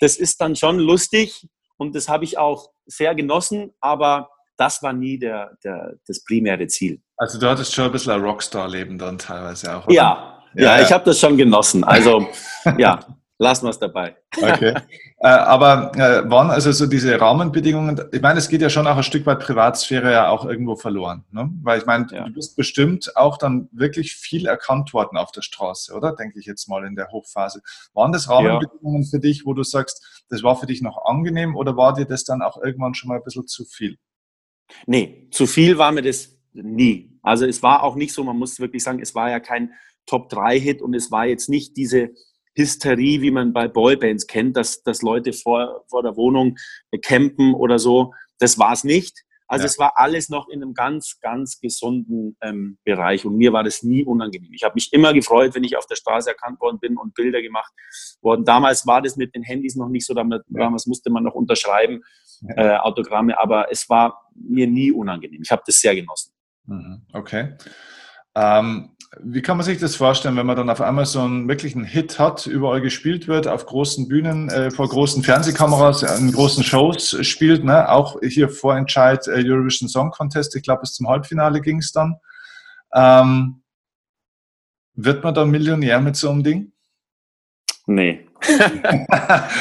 Das 0.00 0.16
ist 0.16 0.40
dann 0.40 0.56
schon 0.56 0.78
lustig 0.78 1.48
und 1.76 1.94
das 1.94 2.08
habe 2.08 2.24
ich 2.24 2.38
auch 2.38 2.70
sehr 2.86 3.14
genossen, 3.14 3.72
aber 3.80 4.30
das 4.56 4.82
war 4.82 4.92
nie 4.92 5.18
der, 5.18 5.56
der, 5.64 5.94
das 6.06 6.24
primäre 6.24 6.66
Ziel. 6.66 7.00
Also 7.16 7.38
du 7.38 7.48
hattest 7.48 7.74
schon 7.74 7.86
ein 7.86 7.92
bisschen 7.92 8.12
ein 8.12 8.22
Rockstar-Leben 8.22 8.98
dann 8.98 9.18
teilweise 9.18 9.76
auch, 9.76 9.86
oder? 9.86 9.94
Ja, 9.94 10.42
ja, 10.54 10.78
ja, 10.78 10.82
ich 10.82 10.92
habe 10.92 11.04
das 11.04 11.20
schon 11.20 11.36
genossen. 11.36 11.84
Also 11.84 12.28
ja, 12.78 13.00
lassen 13.38 13.66
wir 13.66 13.70
es 13.70 13.78
dabei. 13.78 14.16
Okay. 14.36 14.74
äh, 15.18 15.26
aber 15.26 15.92
äh, 15.94 16.30
waren 16.30 16.50
also 16.50 16.72
so 16.72 16.86
diese 16.86 17.20
Rahmenbedingungen, 17.20 18.00
ich 18.12 18.22
meine, 18.22 18.38
es 18.38 18.48
geht 18.48 18.62
ja 18.62 18.70
schon 18.70 18.86
auch 18.86 18.96
ein 18.96 19.02
Stück 19.02 19.26
weit 19.26 19.40
Privatsphäre 19.40 20.12
ja 20.12 20.28
auch 20.28 20.46
irgendwo 20.46 20.76
verloren. 20.76 21.24
Ne? 21.30 21.50
Weil 21.62 21.78
ich 21.78 21.86
meine, 21.86 22.06
ja. 22.10 22.24
du 22.24 22.32
bist 22.32 22.56
bestimmt 22.56 23.16
auch 23.16 23.36
dann 23.36 23.68
wirklich 23.72 24.14
viel 24.14 24.46
erkannt 24.46 24.94
worden 24.94 25.18
auf 25.18 25.32
der 25.32 25.42
Straße, 25.42 25.94
oder? 25.94 26.14
Denke 26.14 26.38
ich 26.38 26.46
jetzt 26.46 26.68
mal 26.68 26.84
in 26.84 26.96
der 26.96 27.08
Hochphase. 27.08 27.60
Waren 27.92 28.12
das 28.12 28.28
Rahmenbedingungen 28.28 29.02
ja. 29.02 29.08
für 29.10 29.20
dich, 29.20 29.44
wo 29.44 29.52
du 29.52 29.62
sagst, 29.62 30.24
das 30.30 30.42
war 30.42 30.56
für 30.56 30.66
dich 30.66 30.80
noch 30.80 31.04
angenehm 31.04 31.56
oder 31.56 31.76
war 31.76 31.92
dir 31.94 32.06
das 32.06 32.24
dann 32.24 32.42
auch 32.42 32.62
irgendwann 32.62 32.94
schon 32.94 33.08
mal 33.08 33.16
ein 33.16 33.24
bisschen 33.24 33.46
zu 33.46 33.64
viel? 33.64 33.98
Nee, 34.86 35.28
zu 35.30 35.46
viel 35.46 35.78
war 35.78 35.92
mir 35.92 36.02
das 36.02 36.36
nie. 36.52 37.18
Also 37.22 37.44
es 37.44 37.62
war 37.62 37.82
auch 37.82 37.96
nicht 37.96 38.12
so, 38.12 38.24
man 38.24 38.38
muss 38.38 38.58
wirklich 38.58 38.82
sagen, 38.82 39.00
es 39.00 39.14
war 39.14 39.30
ja 39.30 39.40
kein 39.40 39.72
Top-3-Hit 40.06 40.80
und 40.80 40.94
es 40.94 41.10
war 41.10 41.26
jetzt 41.26 41.48
nicht 41.48 41.76
diese 41.76 42.10
Hysterie, 42.56 43.20
wie 43.20 43.30
man 43.30 43.52
bei 43.52 43.68
Boybands 43.68 44.26
kennt, 44.26 44.56
dass, 44.56 44.82
dass 44.82 45.02
Leute 45.02 45.32
vor, 45.32 45.84
vor 45.88 46.02
der 46.02 46.16
Wohnung 46.16 46.56
campen 47.02 47.54
oder 47.54 47.78
so. 47.78 48.12
Das 48.38 48.58
war 48.58 48.72
es 48.72 48.84
nicht. 48.84 49.26
Also 49.48 49.62
ja. 49.62 49.66
es 49.66 49.78
war 49.78 49.92
alles 49.96 50.28
noch 50.28 50.48
in 50.48 50.62
einem 50.62 50.74
ganz, 50.74 51.20
ganz 51.20 51.60
gesunden 51.60 52.36
ähm, 52.42 52.78
Bereich 52.84 53.24
und 53.24 53.36
mir 53.36 53.52
war 53.52 53.62
das 53.62 53.82
nie 53.82 54.04
unangenehm. 54.04 54.52
Ich 54.52 54.64
habe 54.64 54.74
mich 54.74 54.92
immer 54.92 55.12
gefreut, 55.12 55.54
wenn 55.54 55.62
ich 55.62 55.76
auf 55.76 55.86
der 55.86 55.94
Straße 55.94 56.30
erkannt 56.30 56.60
worden 56.60 56.78
bin 56.80 56.96
und 56.96 57.14
Bilder 57.14 57.40
gemacht 57.42 57.72
worden. 58.22 58.44
Damals 58.44 58.86
war 58.86 59.02
das 59.02 59.16
mit 59.16 59.34
den 59.34 59.44
Handys 59.44 59.76
noch 59.76 59.88
nicht 59.88 60.04
so, 60.04 60.14
damals, 60.14 60.42
ja. 60.48 60.70
musste 60.86 61.10
man 61.10 61.22
noch 61.22 61.34
unterschreiben, 61.34 62.02
ja. 62.40 62.56
äh, 62.56 62.78
Autogramme, 62.78 63.38
aber 63.38 63.70
es 63.70 63.88
war 63.88 64.20
mir 64.34 64.66
nie 64.66 64.90
unangenehm. 64.90 65.42
Ich 65.42 65.50
habe 65.52 65.62
das 65.64 65.80
sehr 65.80 65.94
genossen. 65.94 66.32
Mhm. 66.64 67.02
Okay. 67.12 67.54
Ähm, 68.36 68.90
wie 69.22 69.40
kann 69.40 69.56
man 69.56 69.64
sich 69.64 69.78
das 69.78 69.96
vorstellen, 69.96 70.36
wenn 70.36 70.44
man 70.44 70.56
dann 70.56 70.68
auf 70.68 70.82
einmal 70.82 71.06
so 71.06 71.20
einen 71.20 71.48
wirklichen 71.48 71.84
Hit 71.84 72.18
hat, 72.18 72.46
überall 72.46 72.82
gespielt 72.82 73.28
wird, 73.28 73.48
auf 73.48 73.64
großen 73.64 74.08
Bühnen, 74.08 74.50
äh, 74.50 74.70
vor 74.70 74.88
großen 74.88 75.22
Fernsehkameras, 75.22 76.02
in 76.02 76.32
großen 76.32 76.62
Shows 76.62 77.16
spielt, 77.26 77.64
ne? 77.64 77.88
auch 77.88 78.20
hier 78.20 78.50
Vorentscheid 78.50 79.26
äh, 79.26 79.42
Eurovision 79.42 79.88
Song 79.88 80.10
Contest, 80.10 80.54
ich 80.54 80.62
glaube 80.62 80.82
bis 80.82 80.92
zum 80.92 81.08
Halbfinale 81.08 81.62
ging 81.62 81.78
es 81.78 81.92
dann. 81.92 82.16
Ähm, 82.94 83.62
wird 84.94 85.24
man 85.24 85.34
dann 85.34 85.50
Millionär 85.50 86.00
mit 86.00 86.16
so 86.16 86.30
einem 86.30 86.42
Ding? 86.42 86.72
Nee. 87.86 88.26
nein, 88.58 89.06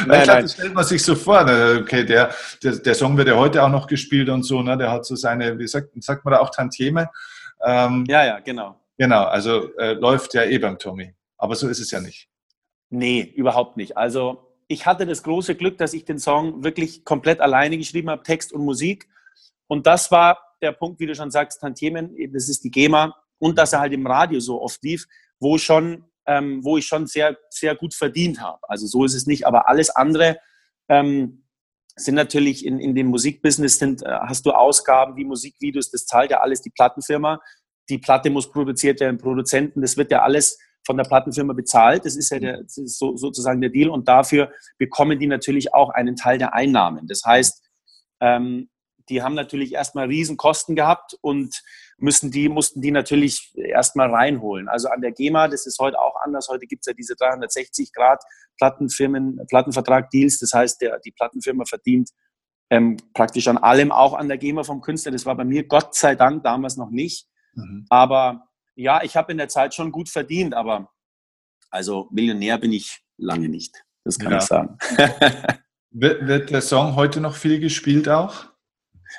nein, 0.07 0.27
das 0.27 0.53
stellt 0.53 0.73
man 0.73 0.83
sich 0.83 1.01
so 1.01 1.15
vor. 1.15 1.43
Ne? 1.43 1.79
Okay, 1.81 2.03
der, 2.03 2.31
der, 2.61 2.77
der 2.77 2.93
Song 2.93 3.15
wird 3.15 3.29
ja 3.29 3.35
heute 3.35 3.63
auch 3.63 3.69
noch 3.69 3.88
gespielt 3.88 4.27
und 4.27 4.43
so, 4.43 4.61
ne? 4.61 4.77
der 4.77 4.91
hat 4.91 5.05
so 5.05 5.15
seine, 5.15 5.57
wie 5.59 5.67
sagt, 5.67 5.91
sagt 6.03 6.25
man 6.25 6.33
da 6.33 6.39
auch 6.39 6.49
Tantieme? 6.49 7.09
Ähm, 7.63 8.06
ja, 8.08 8.26
ja, 8.26 8.39
genau. 8.39 8.76
Genau, 8.98 9.24
also 9.24 9.76
äh, 9.78 9.94
läuft 9.94 10.34
ja 10.34 10.44
eh 10.44 10.58
beim 10.58 10.78
Tommy. 10.78 11.13
Aber 11.38 11.56
so 11.56 11.68
ist 11.68 11.80
es 11.80 11.91
ja 11.91 12.00
nicht. 12.00 12.30
Nee, 12.89 13.22
überhaupt 13.36 13.78
nicht. 13.78 13.98
Also 13.98 14.54
ich 14.68 14.86
hatte 14.86 15.06
das 15.06 15.24
große 15.24 15.56
Glück, 15.56 15.78
dass 15.78 15.94
ich 15.94 16.06
den 16.06 16.20
Song 16.20 16.63
wirklich 16.63 17.04
komplett 17.04 17.41
alleine 17.41 17.78
geschrieben 17.78 18.10
habe, 18.10 18.24
Text 18.24 18.54
und 18.54 18.63
Musik. 18.63 19.08
Und 19.68 19.86
das 19.86 20.12
war 20.12 20.39
der 20.62 20.72
Punkt, 20.72 21.00
wie 21.00 21.06
du 21.06 21.15
schon 21.15 21.32
sagst, 21.32 21.62
Tantiemen, 21.62 22.15
das 22.32 22.50
ist 22.50 22.63
die 22.63 22.72
GEMA. 22.72 23.15
Und 23.38 23.58
dass 23.58 23.74
er 23.74 23.82
halt 23.82 23.94
im 23.94 24.08
Radio 24.08 24.39
so 24.39 24.62
oft 24.62 24.82
lief, 24.84 25.06
wo, 25.39 25.58
schon, 25.58 26.06
ähm, 26.26 26.63
wo 26.63 26.78
ich 26.78 26.88
schon 26.88 27.06
sehr, 27.06 27.38
sehr 27.50 27.76
gut 27.76 27.94
verdient 27.94 28.39
habe. 28.39 28.60
Also 28.70 28.88
so 28.88 29.04
ist 29.04 29.13
es 29.13 29.28
nicht. 29.28 29.46
Aber 29.46 29.68
alles 29.68 29.89
andere 29.89 30.39
ähm, 30.88 31.44
sind 31.97 32.15
natürlich 32.15 32.65
in, 32.65 32.79
in 32.79 32.93
dem 32.93 33.08
Musikbusiness, 33.08 33.79
sind, 33.79 34.03
äh, 34.03 34.19
hast 34.21 34.45
du 34.45 34.51
Ausgaben 34.51 35.15
wie 35.15 35.25
Musikvideos, 35.25 35.91
das 35.91 36.05
zahlt 36.05 36.31
ja 36.31 36.41
alles 36.41 36.62
die 36.62 36.71
Plattenfirma 36.71 37.39
die 37.89 37.97
Platte 37.97 38.29
muss 38.29 38.51
produziert 38.51 38.99
werden, 38.99 39.17
Produzenten, 39.17 39.81
das 39.81 39.97
wird 39.97 40.12
ja 40.12 40.21
alles 40.21 40.58
von 40.86 40.97
der 40.97 41.03
Plattenfirma 41.03 41.53
bezahlt. 41.53 42.05
Das 42.05 42.15
ist 42.15 42.29
ja 42.29 42.39
der, 42.39 42.62
ist 42.62 42.97
so, 42.97 43.17
sozusagen 43.17 43.62
der 43.62 43.69
Deal 43.69 43.89
und 43.89 44.08
dafür 44.08 44.51
bekommen 44.77 45.19
die 45.19 45.27
natürlich 45.27 45.73
auch 45.73 45.89
einen 45.89 46.15
Teil 46.15 46.38
der 46.38 46.53
Einnahmen. 46.53 47.08
Das 47.08 47.23
heißt, 47.25 47.63
ähm, 48.21 48.69
die 49.10 49.21
haben 49.21 49.36
natürlich 49.36 49.73
erstmal 49.73 50.08
Riesenkosten 50.08 50.75
gehabt 50.75 51.15
und 51.21 51.62
müssen 51.97 52.31
die, 52.31 52.49
mussten 52.49 52.81
die 52.81 52.91
natürlich 52.91 53.53
erstmal 53.55 54.13
reinholen. 54.13 54.67
Also 54.67 54.89
an 54.89 55.01
der 55.01 55.12
GEMA, 55.12 55.47
das 55.47 55.65
ist 55.65 55.79
heute 55.79 55.99
auch 55.99 56.15
anders. 56.23 56.47
Heute 56.49 56.65
gibt 56.65 56.81
es 56.81 56.88
ja 56.88 56.93
diese 56.93 57.15
360 57.15 57.93
Grad 57.93 58.21
Plattenfirmen, 58.58 59.41
Plattenvertrag-Deals. 59.47 60.39
Das 60.39 60.53
heißt, 60.53 60.81
der, 60.81 60.99
die 60.99 61.12
Plattenfirma 61.12 61.63
verdient 61.65 62.10
ähm, 62.69 62.97
praktisch 63.13 63.47
an 63.47 63.58
allem, 63.58 63.91
auch 63.91 64.13
an 64.13 64.27
der 64.27 64.38
GEMA 64.38 64.63
vom 64.63 64.81
Künstler. 64.81 65.12
Das 65.12 65.25
war 65.25 65.36
bei 65.36 65.45
mir 65.45 65.67
Gott 65.67 65.95
sei 65.95 66.15
Dank 66.15 66.43
damals 66.43 66.77
noch 66.77 66.89
nicht. 66.89 67.27
Mhm. 67.53 67.86
Aber 67.89 68.47
ja, 68.75 69.03
ich 69.03 69.15
habe 69.15 69.31
in 69.31 69.38
der 69.38 69.47
Zeit 69.47 69.73
schon 69.73 69.91
gut 69.91 70.10
verdient, 70.10 70.53
aber 70.53 70.91
also 71.69 72.10
Millionär 72.12 72.58
bin 72.58 72.73
ich 72.73 73.01
lange 73.17 73.49
nicht. 73.49 73.84
Das 74.03 74.19
kann 74.19 74.31
ja. 74.31 74.38
ich 74.39 74.43
sagen. 74.43 74.77
wird, 75.91 76.27
wird 76.27 76.49
der 76.49 76.62
Song 76.62 76.95
heute 76.95 77.21
noch 77.21 77.36
viel 77.36 77.60
gespielt 77.60 78.10
auch? 78.10 78.47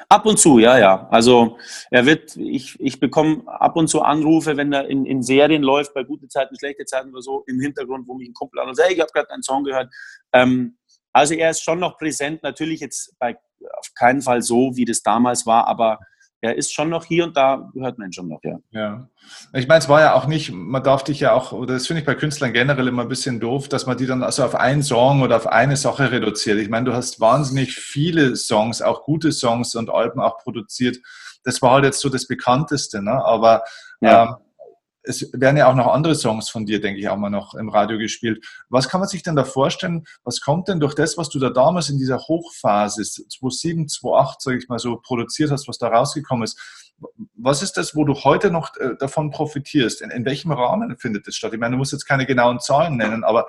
Ab 0.09 0.26
und 0.26 0.38
zu, 0.38 0.59
ja, 0.59 0.78
ja. 0.78 1.09
Also 1.11 1.59
er 1.90 2.06
wird, 2.06 2.37
ich, 2.37 2.78
ich 2.78 3.00
bekomme 3.00 3.42
ab 3.46 3.76
und 3.76 3.88
zu 3.88 4.02
Anrufe, 4.02 4.56
wenn 4.56 4.72
er 4.72 4.88
in, 4.88 5.06
in 5.06 5.22
Serien 5.22 5.62
läuft, 5.62 5.94
bei 5.94 6.04
gute 6.04 6.28
Zeiten, 6.28 6.56
schlechte 6.59 6.85
Zeiten 6.85 7.11
oder 7.11 7.22
so, 7.22 7.44
im 7.46 7.61
Hintergrund, 7.61 8.06
wo 8.06 8.14
mich 8.14 8.28
ein 8.28 8.35
Kumpel 8.35 8.61
an 8.61 8.68
und 8.68 8.74
sagt, 8.74 8.88
hey, 8.88 8.94
ich 8.96 9.00
habe 9.00 9.12
gerade 9.12 9.30
einen 9.30 9.42
Song 9.42 9.64
gehört. 9.64 9.92
Ähm, 10.32 10.78
also 11.12 11.35
er 11.35 11.50
ist 11.50 11.62
schon 11.62 11.78
noch 11.78 11.96
präsent, 11.98 12.42
natürlich 12.42 12.80
jetzt 12.80 13.14
bei, 13.18 13.38
auf 13.78 13.94
keinen 13.94 14.22
Fall 14.22 14.42
so, 14.42 14.76
wie 14.76 14.85
das 14.85 15.02
damals 15.02 15.46
war, 15.46 15.66
aber 15.66 15.98
er 16.40 16.57
ist 16.57 16.72
schon 16.72 16.90
noch 16.90 17.05
hier 17.05 17.25
und 17.25 17.37
da 17.37 17.70
hört 17.75 17.99
man 17.99 18.09
ihn 18.09 18.12
schon 18.12 18.29
noch, 18.29 18.40
ja. 18.42 18.59
Ja. 18.70 19.09
Ich 19.55 19.66
meine, 19.66 19.79
es 19.79 19.88
war 19.88 20.01
ja 20.01 20.14
auch 20.14 20.27
nicht, 20.27 20.53
man 20.53 20.83
darf 20.83 21.03
dich 21.03 21.20
ja 21.20 21.33
auch, 21.33 21.53
oder 21.53 21.75
das 21.75 21.87
finde 21.87 22.01
ich 22.01 22.07
bei 22.07 22.14
Künstlern 22.14 22.53
generell 22.53 22.88
immer 22.88 23.03
ein 23.03 23.09
bisschen 23.09 23.40
doof, 23.40 23.68
dass 23.68 23.87
man 23.87 23.96
die 23.96 24.07
dann 24.07 24.22
also 24.22 24.44
auf 24.44 24.55
einen 24.55 24.83
Song 24.83 25.22
oder 25.22 25.37
auf 25.37 25.46
eine 25.46 25.77
Sache 25.77 26.12
reduziert. 26.12 26.59
Ich 26.59 26.68
meine, 26.68 26.85
du 26.87 26.92
hast 26.92 27.20
wahnsinnig 27.20 27.75
viele 27.75 28.37
Songs, 28.37 28.83
auch 28.83 29.05
gute 29.05 29.33
Songs 29.33 29.75
und 29.75 29.90
Alben 29.90 30.20
auch 30.20 30.38
produziert. 30.38 30.99
Das 31.42 31.62
war 31.62 31.72
halt 31.72 31.85
jetzt 31.85 32.01
so 32.01 32.09
das 32.09 32.27
bekannteste, 32.27 33.03
ne? 33.03 33.25
Aber 33.25 33.62
ja. 34.01 34.25
ähm, 34.25 34.37
es 35.06 35.30
werden 35.32 35.56
ja 35.56 35.70
auch 35.70 35.74
noch 35.74 35.86
andere 35.86 36.14
Songs 36.14 36.50
von 36.50 36.66
dir, 36.66 36.80
denke 36.80 37.00
ich, 37.00 37.08
auch 37.08 37.16
mal 37.16 37.30
noch 37.30 37.54
im 37.54 37.68
Radio 37.68 37.96
gespielt. 37.96 38.44
Was 38.68 38.88
kann 38.88 39.00
man 39.00 39.08
sich 39.08 39.22
denn 39.22 39.36
da 39.36 39.44
vorstellen? 39.44 40.04
Was 40.24 40.40
kommt 40.40 40.68
denn 40.68 40.80
durch 40.80 40.94
das, 40.94 41.16
was 41.16 41.28
du 41.28 41.38
da 41.38 41.50
damals 41.50 41.88
in 41.88 41.98
dieser 41.98 42.18
Hochphase 42.18 43.02
2007, 43.02 43.88
2008, 43.88 44.42
sage 44.42 44.58
ich 44.58 44.68
mal 44.68 44.78
so, 44.78 44.96
produziert 44.96 45.50
hast, 45.50 45.68
was 45.68 45.78
da 45.78 45.88
rausgekommen 45.88 46.44
ist? 46.44 46.58
Was 47.36 47.62
ist 47.62 47.76
das, 47.76 47.94
wo 47.94 48.04
du 48.04 48.14
heute 48.14 48.50
noch 48.50 48.74
äh, 48.76 48.96
davon 48.98 49.30
profitierst? 49.30 50.02
In, 50.02 50.10
in 50.10 50.24
welchem 50.24 50.50
Rahmen 50.50 50.96
findet 50.98 51.26
das 51.26 51.36
statt? 51.36 51.52
Ich 51.52 51.60
meine, 51.60 51.72
du 51.72 51.78
musst 51.78 51.92
jetzt 51.92 52.06
keine 52.06 52.26
genauen 52.26 52.58
Zahlen 52.58 52.96
nennen, 52.96 53.22
aber 53.22 53.46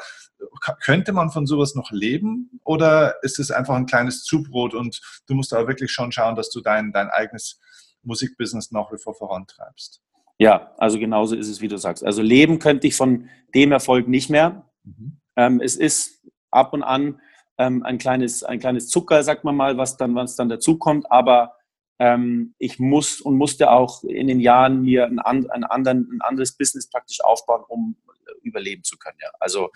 könnte 0.81 1.13
man 1.13 1.31
von 1.31 1.47
sowas 1.47 1.73
noch 1.73 1.89
leben 1.91 2.59
oder 2.63 3.23
ist 3.23 3.39
es 3.39 3.49
einfach 3.49 3.75
ein 3.75 3.87
kleines 3.87 4.23
Zubrot 4.23 4.75
und 4.75 5.01
du 5.25 5.33
musst 5.33 5.51
da 5.51 5.67
wirklich 5.67 5.91
schon 5.91 6.11
schauen, 6.11 6.35
dass 6.35 6.51
du 6.51 6.61
dein, 6.61 6.91
dein 6.91 7.09
eigenes 7.09 7.59
Musikbusiness 8.03 8.71
nach 8.71 8.91
wie 8.91 8.99
vor 8.99 9.15
vorantreibst? 9.15 10.01
Ja, 10.39 10.73
also 10.77 10.99
genauso 10.99 11.35
ist 11.35 11.47
es, 11.47 11.61
wie 11.61 11.67
du 11.67 11.77
sagst. 11.77 12.03
Also 12.03 12.21
leben 12.21 12.59
könnte 12.59 12.87
ich 12.87 12.95
von 12.95 13.29
dem 13.55 13.71
Erfolg 13.71 14.07
nicht 14.07 14.29
mehr. 14.29 14.69
Mhm. 14.83 15.19
Ähm, 15.35 15.61
es 15.61 15.75
ist 15.75 16.27
ab 16.51 16.73
und 16.73 16.83
an 16.83 17.19
ähm, 17.57 17.83
ein, 17.83 17.97
kleines, 17.97 18.43
ein 18.43 18.59
kleines 18.59 18.89
Zucker, 18.89 19.23
sagt 19.23 19.43
man 19.43 19.55
mal, 19.55 19.77
was 19.77 19.97
dann, 19.97 20.13
was 20.15 20.35
dann 20.35 20.49
dazukommt. 20.49 21.11
Aber 21.11 21.55
ähm, 21.99 22.53
ich 22.59 22.77
muss 22.77 23.19
und 23.19 23.35
musste 23.35 23.71
auch 23.71 24.03
in 24.03 24.27
den 24.27 24.39
Jahren 24.39 24.81
mir 24.81 25.05
ein, 25.05 25.19
ein, 25.19 25.63
anderen, 25.63 26.07
ein 26.11 26.21
anderes 26.21 26.55
Business 26.55 26.89
praktisch 26.89 27.21
aufbauen, 27.21 27.63
um 27.67 27.97
überleben 28.43 28.83
zu 28.83 28.97
können. 28.97 29.17
Ja. 29.21 29.29
Also 29.39 29.69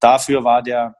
dafür 0.00 0.44
war 0.44 0.62
der, 0.62 0.96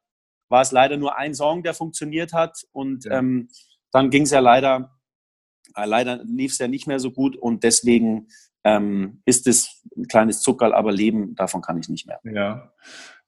war 0.48 0.62
es 0.62 0.72
leider 0.72 0.96
nur 0.96 1.16
ein 1.16 1.34
Song, 1.34 1.62
der 1.62 1.74
funktioniert 1.74 2.32
hat. 2.32 2.64
Und 2.72 3.04
ja. 3.04 3.18
ähm, 3.18 3.48
dann 3.92 4.10
ging 4.10 4.22
es 4.22 4.30
ja 4.30 4.40
leider, 4.40 4.98
äh, 5.74 5.86
leider 5.86 6.22
lief 6.24 6.52
es 6.52 6.58
ja 6.58 6.68
nicht 6.68 6.86
mehr 6.86 7.00
so 7.00 7.10
gut 7.10 7.36
und 7.36 7.64
deswegen 7.64 8.28
ähm, 8.64 9.22
ist 9.24 9.46
es 9.46 9.82
ein 9.96 10.06
kleines 10.06 10.40
Zuckerl, 10.40 10.72
aber 10.72 10.92
leben, 10.92 11.34
davon 11.34 11.62
kann 11.62 11.78
ich 11.78 11.88
nicht 11.88 12.06
mehr. 12.06 12.20
Ja. 12.24 12.72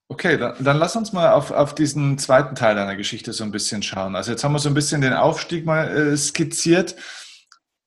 Okay, 0.07 0.37
dann, 0.37 0.55
dann, 0.59 0.77
lass 0.77 0.97
uns 0.97 1.13
mal 1.13 1.31
auf, 1.31 1.51
auf 1.51 1.73
diesen 1.73 2.17
zweiten 2.17 2.53
Teil 2.53 2.75
deiner 2.75 2.97
Geschichte 2.97 3.31
so 3.31 3.45
ein 3.45 3.51
bisschen 3.51 3.81
schauen. 3.81 4.15
Also 4.17 4.31
jetzt 4.31 4.43
haben 4.43 4.51
wir 4.51 4.59
so 4.59 4.67
ein 4.67 4.75
bisschen 4.75 4.99
den 4.99 5.13
Aufstieg 5.13 5.65
mal 5.65 5.87
äh, 5.87 6.17
skizziert. 6.17 6.97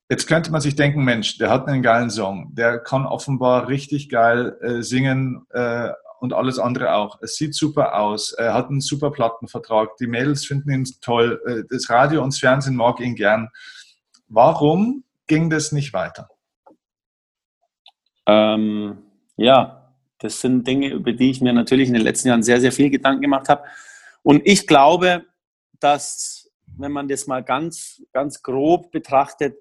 Jetzt 0.09 0.27
könnte 0.27 0.51
man 0.51 0.63
sich 0.63 0.75
denken, 0.75 1.05
Mensch, 1.05 1.37
der 1.37 1.51
hat 1.51 1.67
einen 1.67 1.83
geilen 1.83 2.09
Song, 2.11 2.55
der 2.55 2.79
kann 2.79 3.05
offenbar 3.05 3.69
richtig 3.69 4.09
geil 4.09 4.57
äh, 4.63 4.83
singen 4.83 5.47
äh, 5.51 5.91
und 6.19 6.33
alles 6.33 6.59
andere 6.59 6.95
auch. 6.95 7.19
Es 7.21 7.37
sieht 7.37 7.55
super 7.55 7.99
aus, 7.99 8.33
er 8.33 8.55
hat 8.55 8.71
einen 8.71 8.81
super 8.81 9.11
Plattenvertrag, 9.11 9.97
die 9.99 10.07
Mädels 10.07 10.47
finden 10.47 10.71
ihn 10.71 10.85
toll, 11.03 11.43
äh, 11.47 11.63
das 11.69 11.91
Radio 11.91 12.23
und 12.23 12.33
das 12.33 12.41
Fernsehen 12.41 12.77
mag 12.77 13.01
ihn 13.01 13.17
gern. 13.17 13.51
Warum 14.29 15.05
ging 15.27 15.51
das 15.51 15.73
nicht 15.73 15.93
weiter? 15.93 16.29
Ähm, 18.27 18.99
ja, 19.37 19.93
das 20.19 20.41
sind 20.41 20.67
Dinge, 20.67 20.89
über 20.89 21.13
die 21.13 21.31
ich 21.31 21.41
mir 21.41 21.53
natürlich 21.53 21.89
in 21.89 21.95
den 21.95 22.03
letzten 22.03 22.29
Jahren 22.29 22.43
sehr, 22.43 22.61
sehr 22.61 22.73
viel 22.73 22.91
Gedanken 22.91 23.23
gemacht 23.23 23.49
habe. 23.49 23.65
Und 24.23 24.43
ich 24.47 24.67
glaube, 24.67 25.27
dass, 25.81 26.51
wenn 26.79 26.93
man 26.93 27.09
das 27.09 27.27
mal 27.27 27.43
ganz, 27.43 28.03
ganz 28.13 28.43
grob 28.43 28.91
betrachtet, 28.91 29.57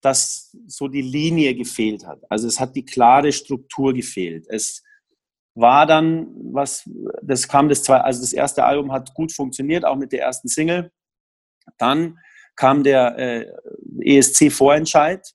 dass 0.00 0.56
so 0.66 0.88
die 0.88 1.02
Linie 1.02 1.54
gefehlt 1.54 2.06
hat. 2.06 2.20
Also 2.30 2.46
es 2.46 2.60
hat 2.60 2.74
die 2.76 2.84
klare 2.84 3.32
Struktur 3.32 3.92
gefehlt. 3.92 4.46
Es 4.48 4.82
war 5.54 5.86
dann, 5.86 6.28
was, 6.52 6.88
das 7.22 7.48
kam 7.48 7.68
das 7.68 7.82
zwei, 7.82 7.98
also 7.98 8.20
das 8.20 8.32
erste 8.32 8.64
Album 8.64 8.92
hat 8.92 9.12
gut 9.14 9.32
funktioniert, 9.32 9.84
auch 9.84 9.96
mit 9.96 10.12
der 10.12 10.22
ersten 10.22 10.48
Single. 10.48 10.92
Dann 11.78 12.18
kam 12.54 12.82
der 12.82 13.18
äh, 13.18 13.46
ESC-Vorentscheid 14.00 15.34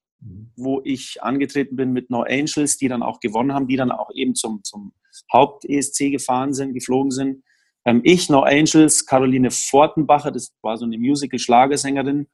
wo 0.55 0.81
ich 0.83 1.21
angetreten 1.21 1.75
bin 1.75 1.91
mit 1.91 2.09
No 2.09 2.21
Angels, 2.21 2.77
die 2.77 2.87
dann 2.87 3.03
auch 3.03 3.19
gewonnen 3.19 3.53
haben, 3.53 3.67
die 3.67 3.75
dann 3.75 3.91
auch 3.91 4.09
eben 4.13 4.35
zum, 4.35 4.63
zum 4.63 4.93
Haupt-ESC 5.31 6.11
gefahren 6.11 6.53
sind, 6.53 6.73
geflogen 6.73 7.11
sind. 7.11 7.43
Ähm, 7.85 8.01
ich, 8.03 8.29
No 8.29 8.43
Angels, 8.43 9.05
Caroline 9.05 9.51
Fortenbacher, 9.51 10.31
das 10.31 10.53
war 10.61 10.77
so 10.77 10.85
eine 10.85 10.97
Musical-Schlagersängerin, 10.97 12.27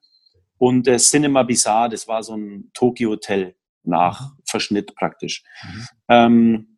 und 0.59 0.87
äh, 0.87 0.97
Cinema 0.97 1.43
Bizarre, 1.43 1.89
das 1.89 2.07
war 2.07 2.21
so 2.21 2.35
ein 2.35 2.69
Tokyo-Hotel 2.73 3.55
nach 3.83 4.33
Verschnitt 4.45 4.93
praktisch. 4.93 5.43
Mhm. 5.63 5.87
Ähm, 6.09 6.77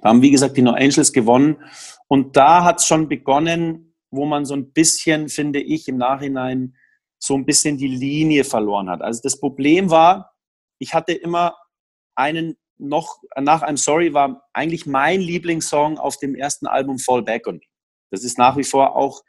da 0.00 0.10
haben, 0.10 0.22
wie 0.22 0.30
gesagt, 0.30 0.56
die 0.56 0.62
No 0.62 0.72
Angels 0.72 1.12
gewonnen. 1.12 1.56
Und 2.06 2.36
da 2.36 2.64
hat 2.64 2.78
es 2.78 2.86
schon 2.86 3.08
begonnen, 3.08 3.94
wo 4.10 4.24
man 4.24 4.44
so 4.44 4.54
ein 4.54 4.72
bisschen, 4.72 5.28
finde 5.28 5.60
ich, 5.60 5.88
im 5.88 5.96
Nachhinein 5.96 6.76
so 7.18 7.34
ein 7.34 7.44
bisschen 7.44 7.76
die 7.76 7.88
Linie 7.88 8.44
verloren 8.44 8.88
hat. 8.88 9.02
Also 9.02 9.20
das 9.22 9.38
Problem 9.38 9.90
war, 9.90 10.29
ich 10.80 10.94
hatte 10.94 11.12
immer 11.12 11.56
einen 12.16 12.58
noch, 12.78 13.20
nach 13.38 13.62
I'm 13.62 13.76
Sorry 13.76 14.14
war 14.14 14.48
eigentlich 14.52 14.86
mein 14.86 15.20
Lieblingssong 15.20 15.98
auf 15.98 16.16
dem 16.16 16.34
ersten 16.34 16.66
Album 16.66 16.98
Fall 16.98 17.22
Back 17.22 17.46
on 17.46 17.56
Me. 17.56 17.66
Das 18.10 18.24
ist 18.24 18.38
nach 18.38 18.56
wie 18.56 18.64
vor 18.64 18.96
auch 18.96 19.22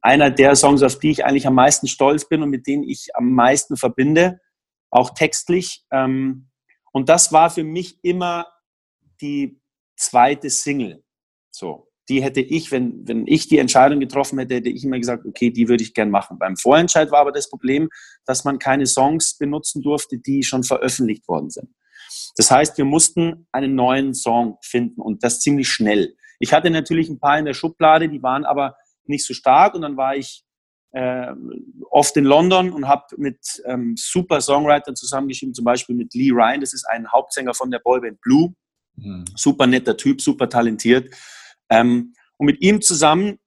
einer 0.00 0.30
der 0.30 0.54
Songs, 0.54 0.82
auf 0.82 0.98
die 0.98 1.10
ich 1.10 1.24
eigentlich 1.24 1.46
am 1.46 1.54
meisten 1.54 1.88
stolz 1.88 2.28
bin 2.28 2.42
und 2.42 2.50
mit 2.50 2.66
denen 2.66 2.84
ich 2.84 3.14
am 3.14 3.32
meisten 3.32 3.76
verbinde, 3.76 4.40
auch 4.90 5.10
textlich. 5.10 5.84
Ähm, 5.90 6.48
und 6.92 7.08
das 7.08 7.32
war 7.32 7.50
für 7.50 7.64
mich 7.64 7.98
immer 8.02 8.46
die 9.20 9.60
zweite 9.96 10.48
Single. 10.48 11.04
So 11.50 11.89
die 12.10 12.22
hätte 12.22 12.40
ich, 12.40 12.72
wenn, 12.72 13.06
wenn 13.06 13.26
ich 13.26 13.46
die 13.46 13.58
Entscheidung 13.58 14.00
getroffen 14.00 14.38
hätte, 14.40 14.56
hätte 14.56 14.68
ich 14.68 14.84
immer 14.84 14.98
gesagt, 14.98 15.24
okay, 15.24 15.50
die 15.50 15.68
würde 15.68 15.84
ich 15.84 15.94
gern 15.94 16.10
machen. 16.10 16.38
Beim 16.38 16.56
Vorentscheid 16.56 17.10
war 17.12 17.20
aber 17.20 17.32
das 17.32 17.48
Problem, 17.48 17.88
dass 18.26 18.44
man 18.44 18.58
keine 18.58 18.86
Songs 18.86 19.38
benutzen 19.38 19.80
durfte, 19.80 20.18
die 20.18 20.42
schon 20.42 20.64
veröffentlicht 20.64 21.28
worden 21.28 21.50
sind. 21.50 21.70
Das 22.36 22.50
heißt, 22.50 22.76
wir 22.78 22.84
mussten 22.84 23.46
einen 23.52 23.76
neuen 23.76 24.12
Song 24.12 24.58
finden 24.60 25.00
und 25.00 25.22
das 25.22 25.40
ziemlich 25.40 25.68
schnell. 25.68 26.16
Ich 26.40 26.52
hatte 26.52 26.70
natürlich 26.70 27.08
ein 27.08 27.20
paar 27.20 27.38
in 27.38 27.44
der 27.44 27.54
Schublade, 27.54 28.08
die 28.08 28.22
waren 28.22 28.44
aber 28.44 28.76
nicht 29.04 29.24
so 29.24 29.32
stark 29.32 29.74
und 29.74 29.82
dann 29.82 29.96
war 29.96 30.16
ich 30.16 30.44
äh, 30.92 31.32
oft 31.90 32.16
in 32.16 32.24
London 32.24 32.72
und 32.72 32.88
habe 32.88 33.04
mit 33.18 33.38
ähm, 33.66 33.94
super 33.96 34.40
Songwritern 34.40 34.96
zusammengeschrieben, 34.96 35.54
zum 35.54 35.64
Beispiel 35.64 35.94
mit 35.94 36.12
Lee 36.14 36.32
Ryan, 36.32 36.60
das 36.60 36.72
ist 36.72 36.86
ein 36.90 37.10
Hauptsänger 37.12 37.54
von 37.54 37.70
der 37.70 37.78
Boyband 37.78 38.20
Blue, 38.20 38.52
mhm. 38.96 39.24
super 39.36 39.68
netter 39.68 39.96
Typ, 39.96 40.20
super 40.20 40.48
talentiert. 40.48 41.14
Ähm, 41.70 42.14
und 42.36 42.46
mit 42.46 42.60
ihm 42.60 42.80
zusammen 42.82 43.38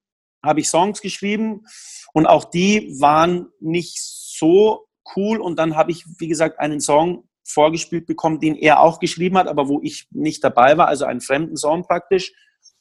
habe 0.44 0.60
ich 0.60 0.70
Songs 0.70 1.02
geschrieben 1.02 1.66
und 2.14 2.26
auch 2.26 2.46
die 2.46 2.96
waren 3.00 3.48
nicht 3.60 3.98
so 4.00 4.88
cool. 5.16 5.40
Und 5.40 5.58
dann 5.58 5.76
habe 5.76 5.92
ich, 5.92 6.06
wie 6.20 6.28
gesagt, 6.28 6.60
einen 6.60 6.80
Song 6.80 7.28
vorgespielt 7.44 8.06
bekommen, 8.06 8.40
den 8.40 8.56
er 8.56 8.80
auch 8.80 9.00
geschrieben 9.00 9.38
hat, 9.38 9.48
aber 9.48 9.68
wo 9.68 9.82
ich 9.82 10.08
nicht 10.12 10.44
dabei 10.44 10.78
war, 10.78 10.88
also 10.88 11.06
einen 11.06 11.22
fremden 11.22 11.58
Song 11.58 11.84
praktisch. 11.84 12.32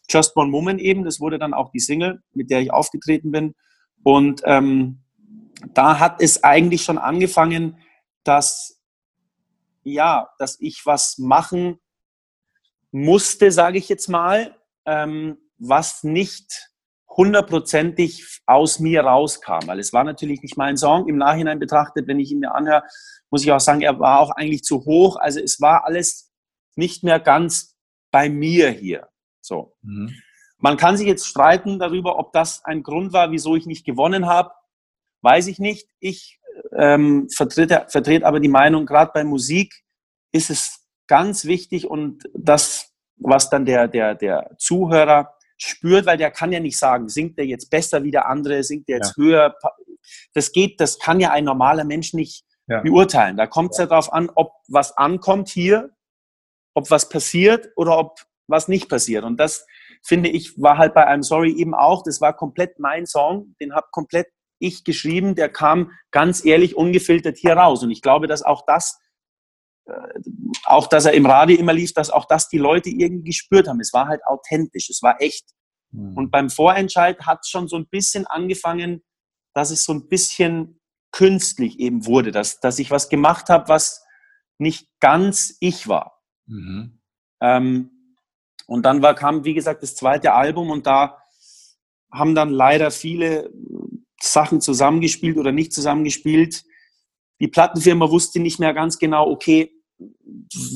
Just 0.08 0.36
One 0.36 0.50
Moment 0.50 0.80
eben, 0.80 1.04
das 1.04 1.20
wurde 1.20 1.38
dann 1.38 1.54
auch 1.54 1.70
die 1.70 1.80
Single, 1.80 2.22
mit 2.32 2.50
der 2.50 2.60
ich 2.60 2.72
aufgetreten 2.72 3.30
bin. 3.30 3.54
Und 4.02 4.42
ähm, 4.44 5.02
da 5.74 5.98
hat 5.98 6.20
es 6.20 6.42
eigentlich 6.44 6.82
schon 6.82 6.98
angefangen, 6.98 7.78
dass, 8.24 8.80
ja, 9.84 10.28
dass 10.38 10.60
ich 10.60 10.82
was 10.84 11.18
machen 11.18 11.78
musste, 12.90 13.50
sage 13.50 13.78
ich 13.78 13.88
jetzt 13.88 14.08
mal, 14.08 14.56
ähm, 14.86 15.38
was 15.58 16.02
nicht 16.02 16.70
hundertprozentig 17.16 18.40
aus 18.46 18.78
mir 18.78 19.02
rauskam, 19.02 19.66
weil 19.66 19.78
es 19.78 19.92
war 19.92 20.04
natürlich 20.04 20.42
nicht 20.42 20.56
mein 20.56 20.76
Song. 20.76 21.08
Im 21.08 21.18
Nachhinein 21.18 21.58
betrachtet, 21.58 22.08
wenn 22.08 22.18
ich 22.18 22.30
ihn 22.30 22.40
mir 22.40 22.54
anhöre, 22.54 22.84
muss 23.30 23.42
ich 23.42 23.52
auch 23.52 23.60
sagen, 23.60 23.82
er 23.82 23.98
war 24.00 24.20
auch 24.20 24.30
eigentlich 24.30 24.62
zu 24.62 24.84
hoch. 24.84 25.16
Also 25.16 25.40
es 25.40 25.60
war 25.60 25.84
alles 25.84 26.32
nicht 26.74 27.04
mehr 27.04 27.20
ganz 27.20 27.76
bei 28.10 28.28
mir 28.28 28.70
hier. 28.70 29.08
So. 29.40 29.76
Mhm. 29.82 30.14
Man 30.58 30.76
kann 30.76 30.96
sich 30.96 31.06
jetzt 31.06 31.26
streiten 31.26 31.78
darüber, 31.78 32.18
ob 32.18 32.32
das 32.32 32.64
ein 32.64 32.82
Grund 32.82 33.12
war, 33.12 33.30
wieso 33.30 33.56
ich 33.56 33.66
nicht 33.66 33.84
gewonnen 33.84 34.26
habe. 34.26 34.52
Weiß 35.20 35.48
ich 35.48 35.58
nicht. 35.58 35.88
Ich 35.98 36.40
ähm, 36.76 37.28
vertrete, 37.34 37.86
vertrete 37.88 38.26
aber 38.26 38.40
die 38.40 38.48
Meinung, 38.48 38.86
gerade 38.86 39.10
bei 39.12 39.24
Musik 39.24 39.82
ist 40.32 40.50
es 40.50 40.86
ganz 41.08 41.44
wichtig 41.44 41.88
und 41.88 42.24
das 42.32 42.91
was 43.22 43.50
dann 43.50 43.64
der, 43.64 43.88
der, 43.88 44.14
der 44.14 44.50
Zuhörer 44.58 45.34
spürt, 45.56 46.06
weil 46.06 46.18
der 46.18 46.30
kann 46.30 46.52
ja 46.52 46.60
nicht 46.60 46.78
sagen, 46.78 47.08
singt 47.08 47.38
der 47.38 47.46
jetzt 47.46 47.70
besser 47.70 48.02
wie 48.02 48.10
der 48.10 48.28
andere, 48.28 48.62
singt 48.64 48.88
der 48.88 48.96
jetzt 48.96 49.16
ja. 49.16 49.22
höher. 49.22 49.54
Das 50.34 50.52
geht, 50.52 50.80
das 50.80 50.98
kann 50.98 51.20
ja 51.20 51.30
ein 51.30 51.44
normaler 51.44 51.84
Mensch 51.84 52.14
nicht 52.14 52.44
ja. 52.66 52.80
beurteilen. 52.80 53.36
Da 53.36 53.46
kommt 53.46 53.72
es 53.72 53.78
ja. 53.78 53.84
ja 53.84 53.88
darauf 53.90 54.12
an, 54.12 54.30
ob 54.34 54.52
was 54.68 54.96
ankommt 54.96 55.48
hier, 55.48 55.90
ob 56.74 56.90
was 56.90 57.08
passiert 57.08 57.70
oder 57.76 57.98
ob 57.98 58.18
was 58.48 58.68
nicht 58.68 58.88
passiert. 58.88 59.24
Und 59.24 59.38
das 59.38 59.66
finde 60.02 60.28
ich 60.28 60.60
war 60.60 60.78
halt 60.78 60.94
bei 60.94 61.06
einem 61.06 61.22
Sorry 61.22 61.52
eben 61.52 61.74
auch. 61.74 62.02
Das 62.02 62.20
war 62.20 62.34
komplett 62.34 62.78
mein 62.78 63.06
Song. 63.06 63.54
Den 63.60 63.74
habe 63.74 63.86
komplett 63.92 64.26
ich 64.58 64.84
geschrieben, 64.84 65.34
der 65.34 65.48
kam 65.48 65.90
ganz 66.10 66.44
ehrlich, 66.44 66.76
ungefiltert 66.76 67.36
hier 67.36 67.54
raus. 67.54 67.82
Und 67.82 67.90
ich 67.90 68.02
glaube, 68.02 68.26
dass 68.26 68.42
auch 68.42 68.62
das, 68.66 69.00
auch 70.64 70.86
dass 70.86 71.06
er 71.06 71.12
im 71.12 71.26
Radio 71.26 71.58
immer 71.58 71.72
lief, 71.72 71.92
dass 71.92 72.10
auch 72.10 72.26
das 72.26 72.48
die 72.48 72.58
Leute 72.58 72.90
irgendwie 72.90 73.30
gespürt 73.30 73.68
haben. 73.68 73.80
Es 73.80 73.92
war 73.92 74.06
halt 74.06 74.24
authentisch, 74.24 74.90
es 74.90 75.02
war 75.02 75.20
echt. 75.20 75.44
Mhm. 75.90 76.16
Und 76.16 76.30
beim 76.30 76.50
Vorentscheid 76.50 77.20
hat 77.26 77.40
es 77.42 77.48
schon 77.48 77.68
so 77.68 77.76
ein 77.76 77.86
bisschen 77.88 78.26
angefangen, 78.26 79.02
dass 79.54 79.70
es 79.70 79.84
so 79.84 79.92
ein 79.92 80.08
bisschen 80.08 80.80
künstlich 81.10 81.78
eben 81.78 82.06
wurde, 82.06 82.30
dass, 82.30 82.60
dass 82.60 82.78
ich 82.78 82.90
was 82.90 83.08
gemacht 83.08 83.48
habe, 83.48 83.68
was 83.68 84.04
nicht 84.58 84.88
ganz 85.00 85.56
ich 85.60 85.88
war. 85.88 86.20
Mhm. 86.46 87.00
Ähm, 87.40 88.16
und 88.66 88.84
dann 88.86 89.02
war, 89.02 89.14
kam, 89.14 89.44
wie 89.44 89.54
gesagt, 89.54 89.82
das 89.82 89.94
zweite 89.94 90.32
Album 90.32 90.70
und 90.70 90.86
da 90.86 91.18
haben 92.10 92.34
dann 92.34 92.50
leider 92.50 92.90
viele 92.90 93.52
Sachen 94.20 94.60
zusammengespielt 94.60 95.36
oder 95.36 95.52
nicht 95.52 95.72
zusammengespielt. 95.72 96.64
Die 97.42 97.48
Plattenfirma 97.48 98.08
wusste 98.08 98.38
nicht 98.38 98.60
mehr 98.60 98.72
ganz 98.72 98.98
genau, 98.98 99.28
okay, 99.28 99.72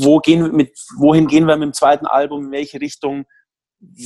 wo 0.00 0.18
gehen 0.18 0.50
mit, 0.50 0.76
wohin 0.98 1.28
gehen 1.28 1.46
wir 1.46 1.56
mit 1.56 1.68
dem 1.68 1.72
zweiten 1.72 2.06
Album, 2.06 2.46
in 2.46 2.50
welche 2.50 2.80
Richtung, 2.80 3.24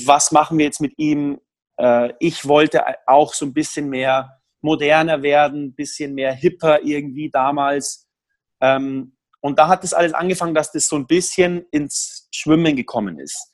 was 0.04 0.30
machen 0.30 0.58
wir 0.58 0.66
jetzt 0.66 0.82
mit 0.82 0.92
ihm. 0.98 1.40
Äh, 1.78 2.12
ich 2.18 2.46
wollte 2.46 2.84
auch 3.06 3.32
so 3.32 3.46
ein 3.46 3.54
bisschen 3.54 3.88
mehr 3.88 4.42
moderner 4.60 5.22
werden, 5.22 5.68
ein 5.68 5.74
bisschen 5.74 6.14
mehr 6.14 6.34
hipper 6.34 6.82
irgendwie 6.82 7.30
damals. 7.30 8.06
Ähm, 8.60 9.16
und 9.40 9.58
da 9.58 9.68
hat 9.68 9.82
es 9.82 9.94
alles 9.94 10.12
angefangen, 10.12 10.54
dass 10.54 10.70
das 10.70 10.86
so 10.86 10.96
ein 10.96 11.06
bisschen 11.06 11.64
ins 11.70 12.28
Schwimmen 12.30 12.76
gekommen 12.76 13.18
ist. 13.18 13.50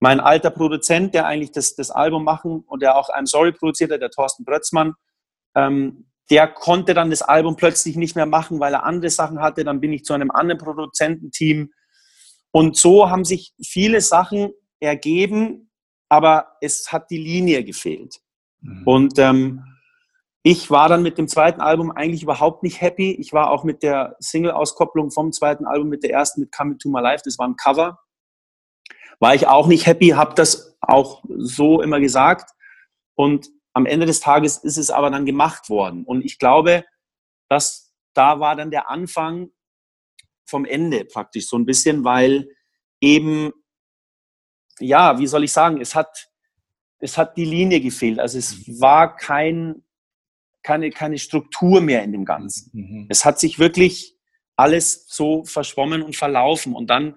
Mein 0.00 0.18
alter 0.18 0.50
Produzent, 0.50 1.12
der 1.12 1.26
eigentlich 1.26 1.52
das, 1.52 1.74
das 1.74 1.90
Album 1.90 2.24
machen 2.24 2.64
und 2.66 2.80
der 2.80 2.96
auch 2.96 3.10
I'm 3.10 3.26
Sorry 3.26 3.52
produziert 3.52 3.92
hat, 3.92 4.00
der 4.00 4.10
Thorsten 4.10 4.46
Brötzmann, 4.46 4.94
ähm, 5.54 6.06
der 6.30 6.48
konnte 6.48 6.94
dann 6.94 7.10
das 7.10 7.22
Album 7.22 7.56
plötzlich 7.56 7.96
nicht 7.96 8.16
mehr 8.16 8.26
machen, 8.26 8.58
weil 8.58 8.74
er 8.74 8.84
andere 8.84 9.10
Sachen 9.10 9.40
hatte. 9.40 9.64
Dann 9.64 9.80
bin 9.80 9.92
ich 9.92 10.04
zu 10.04 10.12
einem 10.12 10.30
anderen 10.30 10.58
Produzententeam. 10.58 11.72
Und 12.50 12.76
so 12.76 13.10
haben 13.10 13.24
sich 13.24 13.52
viele 13.62 14.00
Sachen 14.00 14.50
ergeben, 14.80 15.70
aber 16.08 16.56
es 16.60 16.92
hat 16.92 17.10
die 17.10 17.18
Linie 17.18 17.64
gefehlt. 17.64 18.20
Mhm. 18.60 18.82
Und 18.84 19.18
ähm, 19.18 19.64
ich 20.42 20.70
war 20.70 20.88
dann 20.88 21.02
mit 21.02 21.18
dem 21.18 21.28
zweiten 21.28 21.60
Album 21.60 21.90
eigentlich 21.90 22.22
überhaupt 22.22 22.62
nicht 22.62 22.80
happy. 22.80 23.12
Ich 23.12 23.32
war 23.32 23.50
auch 23.50 23.64
mit 23.64 23.82
der 23.82 24.16
Single-Auskopplung 24.20 25.10
vom 25.10 25.32
zweiten 25.32 25.66
Album, 25.66 25.88
mit 25.88 26.02
der 26.04 26.12
ersten, 26.12 26.40
mit 26.40 26.52
Coming 26.52 26.78
to 26.78 26.88
My 26.88 27.00
Life, 27.00 27.22
das 27.24 27.38
war 27.38 27.48
ein 27.48 27.56
Cover, 27.56 27.98
war 29.18 29.34
ich 29.34 29.48
auch 29.48 29.66
nicht 29.66 29.86
happy, 29.86 30.10
habe 30.10 30.34
das 30.34 30.76
auch 30.80 31.24
so 31.28 31.82
immer 31.82 32.00
gesagt. 32.00 32.50
Und 33.14 33.48
am 33.76 33.84
Ende 33.84 34.06
des 34.06 34.20
Tages 34.20 34.56
ist 34.56 34.78
es 34.78 34.90
aber 34.90 35.10
dann 35.10 35.26
gemacht 35.26 35.68
worden. 35.68 36.04
Und 36.04 36.24
ich 36.24 36.38
glaube, 36.38 36.86
dass 37.50 37.92
da 38.14 38.40
war 38.40 38.56
dann 38.56 38.70
der 38.70 38.88
Anfang 38.88 39.50
vom 40.46 40.64
Ende 40.64 41.04
praktisch 41.04 41.46
so 41.46 41.58
ein 41.58 41.66
bisschen, 41.66 42.02
weil 42.02 42.48
eben, 43.02 43.52
ja, 44.78 45.18
wie 45.18 45.26
soll 45.26 45.44
ich 45.44 45.52
sagen, 45.52 45.78
es 45.78 45.94
hat, 45.94 46.30
es 47.00 47.18
hat 47.18 47.36
die 47.36 47.44
Linie 47.44 47.82
gefehlt. 47.82 48.18
Also 48.18 48.38
es 48.38 48.66
war 48.80 49.14
kein 49.14 49.84
keine, 50.62 50.88
keine 50.90 51.18
Struktur 51.18 51.82
mehr 51.82 52.02
in 52.02 52.12
dem 52.12 52.24
Ganzen. 52.24 52.70
Mhm. 52.72 53.06
Es 53.10 53.26
hat 53.26 53.38
sich 53.38 53.58
wirklich 53.58 54.16
alles 54.56 55.06
so 55.06 55.44
verschwommen 55.44 56.02
und 56.02 56.16
verlaufen. 56.16 56.74
Und 56.74 56.88
dann, 56.88 57.14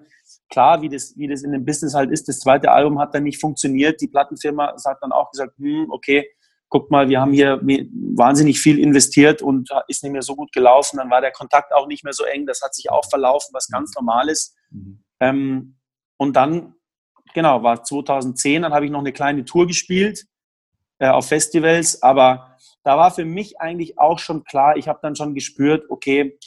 klar, 0.50 0.82
wie 0.82 0.90
das, 0.90 1.16
wie 1.16 1.26
das 1.26 1.42
in 1.42 1.52
dem 1.52 1.64
Business 1.64 1.94
halt 1.94 2.10
ist, 2.10 2.28
das 2.28 2.38
zweite 2.38 2.70
Album 2.70 2.98
hat 2.98 3.14
dann 3.14 3.22
nicht 3.22 3.40
funktioniert. 3.40 3.98
Die 4.02 4.08
Plattenfirma 4.08 4.74
hat 4.84 4.98
dann 5.00 5.10
auch 5.10 5.30
gesagt, 5.30 5.56
hm, 5.56 5.86
okay, 5.90 6.28
guck 6.70 6.90
mal, 6.90 7.08
wir 7.08 7.20
haben 7.20 7.32
hier 7.32 7.60
wahnsinnig 7.62 8.60
viel 8.60 8.78
investiert 8.78 9.42
und 9.42 9.68
ist 9.88 10.02
nicht 10.02 10.12
mehr 10.12 10.22
so 10.22 10.36
gut 10.36 10.52
gelaufen. 10.52 10.96
Dann 10.96 11.10
war 11.10 11.20
der 11.20 11.32
Kontakt 11.32 11.74
auch 11.74 11.86
nicht 11.86 12.04
mehr 12.04 12.12
so 12.12 12.24
eng. 12.24 12.46
Das 12.46 12.62
hat 12.62 12.74
sich 12.74 12.90
auch 12.90 13.04
verlaufen, 13.10 13.50
was 13.52 13.68
ganz 13.68 13.90
mhm. 13.90 14.06
normal 14.06 14.28
ist. 14.28 14.56
Mhm. 14.70 15.04
Ähm, 15.20 15.76
und 16.16 16.36
dann, 16.36 16.74
genau, 17.34 17.62
war 17.62 17.82
2010, 17.82 18.62
dann 18.62 18.72
habe 18.72 18.86
ich 18.86 18.90
noch 18.90 19.00
eine 19.00 19.12
kleine 19.12 19.44
Tour 19.44 19.66
gespielt 19.66 20.26
äh, 20.98 21.08
auf 21.08 21.28
Festivals, 21.28 22.02
aber 22.02 22.56
da 22.84 22.96
war 22.96 23.10
für 23.10 23.24
mich 23.24 23.60
eigentlich 23.60 23.98
auch 23.98 24.18
schon 24.18 24.44
klar, 24.44 24.76
ich 24.76 24.88
habe 24.88 25.00
dann 25.02 25.16
schon 25.16 25.34
gespürt, 25.34 25.84
okay, 25.90 26.38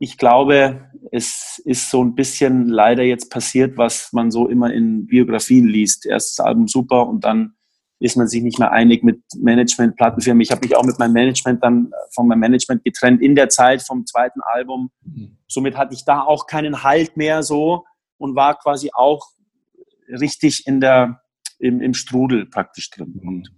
ich 0.00 0.16
glaube, 0.16 0.90
es 1.10 1.60
ist 1.64 1.90
so 1.90 2.04
ein 2.04 2.14
bisschen 2.14 2.68
leider 2.68 3.02
jetzt 3.02 3.30
passiert, 3.30 3.76
was 3.76 4.12
man 4.12 4.30
so 4.30 4.48
immer 4.48 4.72
in 4.72 5.06
Biografien 5.06 5.66
liest. 5.66 6.06
Erstes 6.06 6.38
Album 6.38 6.68
super 6.68 7.08
und 7.08 7.24
dann 7.24 7.54
ist 8.00 8.16
man 8.16 8.28
sich 8.28 8.42
nicht 8.42 8.58
mehr 8.58 8.70
einig 8.70 9.02
mit 9.02 9.20
Management, 9.36 9.96
Plattenfirmen. 9.96 10.40
Ich 10.40 10.50
habe 10.50 10.60
mich 10.60 10.76
auch 10.76 10.84
mit 10.84 10.98
meinem 10.98 11.12
Management 11.12 11.62
dann 11.64 11.90
von 12.14 12.28
meinem 12.28 12.40
Management 12.40 12.84
getrennt 12.84 13.20
in 13.20 13.34
der 13.34 13.48
Zeit 13.48 13.82
vom 13.82 14.06
zweiten 14.06 14.40
Album. 14.40 14.90
Mhm. 15.04 15.38
Somit 15.48 15.76
hatte 15.76 15.94
ich 15.94 16.04
da 16.04 16.22
auch 16.22 16.46
keinen 16.46 16.84
Halt 16.84 17.16
mehr 17.16 17.42
so 17.42 17.84
und 18.18 18.36
war 18.36 18.56
quasi 18.58 18.90
auch 18.92 19.26
richtig 20.08 20.66
in 20.66 20.80
der, 20.80 21.20
im, 21.58 21.80
im 21.80 21.94
Strudel 21.94 22.46
praktisch 22.46 22.90
drin. 22.90 23.20
Und 23.24 23.50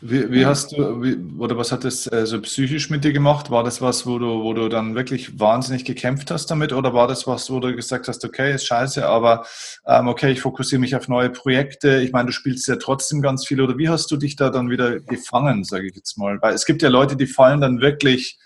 wie, 0.00 0.30
wie 0.30 0.46
hast 0.46 0.72
du, 0.72 1.02
wie, 1.02 1.16
oder 1.38 1.56
was 1.56 1.72
hat 1.72 1.84
das 1.84 2.06
äh, 2.12 2.24
so 2.24 2.40
psychisch 2.40 2.88
mit 2.88 3.04
dir 3.04 3.12
gemacht? 3.12 3.50
War 3.50 3.64
das 3.64 3.80
was, 3.80 4.06
wo 4.06 4.18
du, 4.18 4.42
wo 4.42 4.54
du 4.54 4.68
dann 4.68 4.94
wirklich 4.94 5.40
wahnsinnig 5.40 5.84
gekämpft 5.84 6.30
hast 6.30 6.46
damit? 6.46 6.72
Oder 6.72 6.94
war 6.94 7.08
das 7.08 7.26
was, 7.26 7.50
wo 7.50 7.58
du 7.58 7.74
gesagt 7.74 8.06
hast, 8.06 8.24
okay, 8.24 8.54
ist 8.54 8.66
scheiße, 8.66 9.06
aber 9.06 9.44
ähm, 9.86 10.08
okay, 10.08 10.30
ich 10.30 10.40
fokussiere 10.40 10.80
mich 10.80 10.94
auf 10.94 11.08
neue 11.08 11.30
Projekte. 11.30 12.00
Ich 12.00 12.12
meine, 12.12 12.26
du 12.26 12.32
spielst 12.32 12.68
ja 12.68 12.76
trotzdem 12.76 13.22
ganz 13.22 13.46
viel. 13.46 13.60
Oder 13.60 13.76
wie 13.76 13.88
hast 13.88 14.10
du 14.10 14.16
dich 14.16 14.36
da 14.36 14.50
dann 14.50 14.70
wieder 14.70 15.00
gefangen, 15.00 15.64
sage 15.64 15.88
ich 15.88 15.96
jetzt 15.96 16.16
mal? 16.16 16.40
Weil 16.42 16.54
es 16.54 16.64
gibt 16.64 16.82
ja 16.82 16.88
Leute, 16.88 17.16
die 17.16 17.26
fallen 17.26 17.60
dann 17.60 17.80
wirklich, 17.80 18.38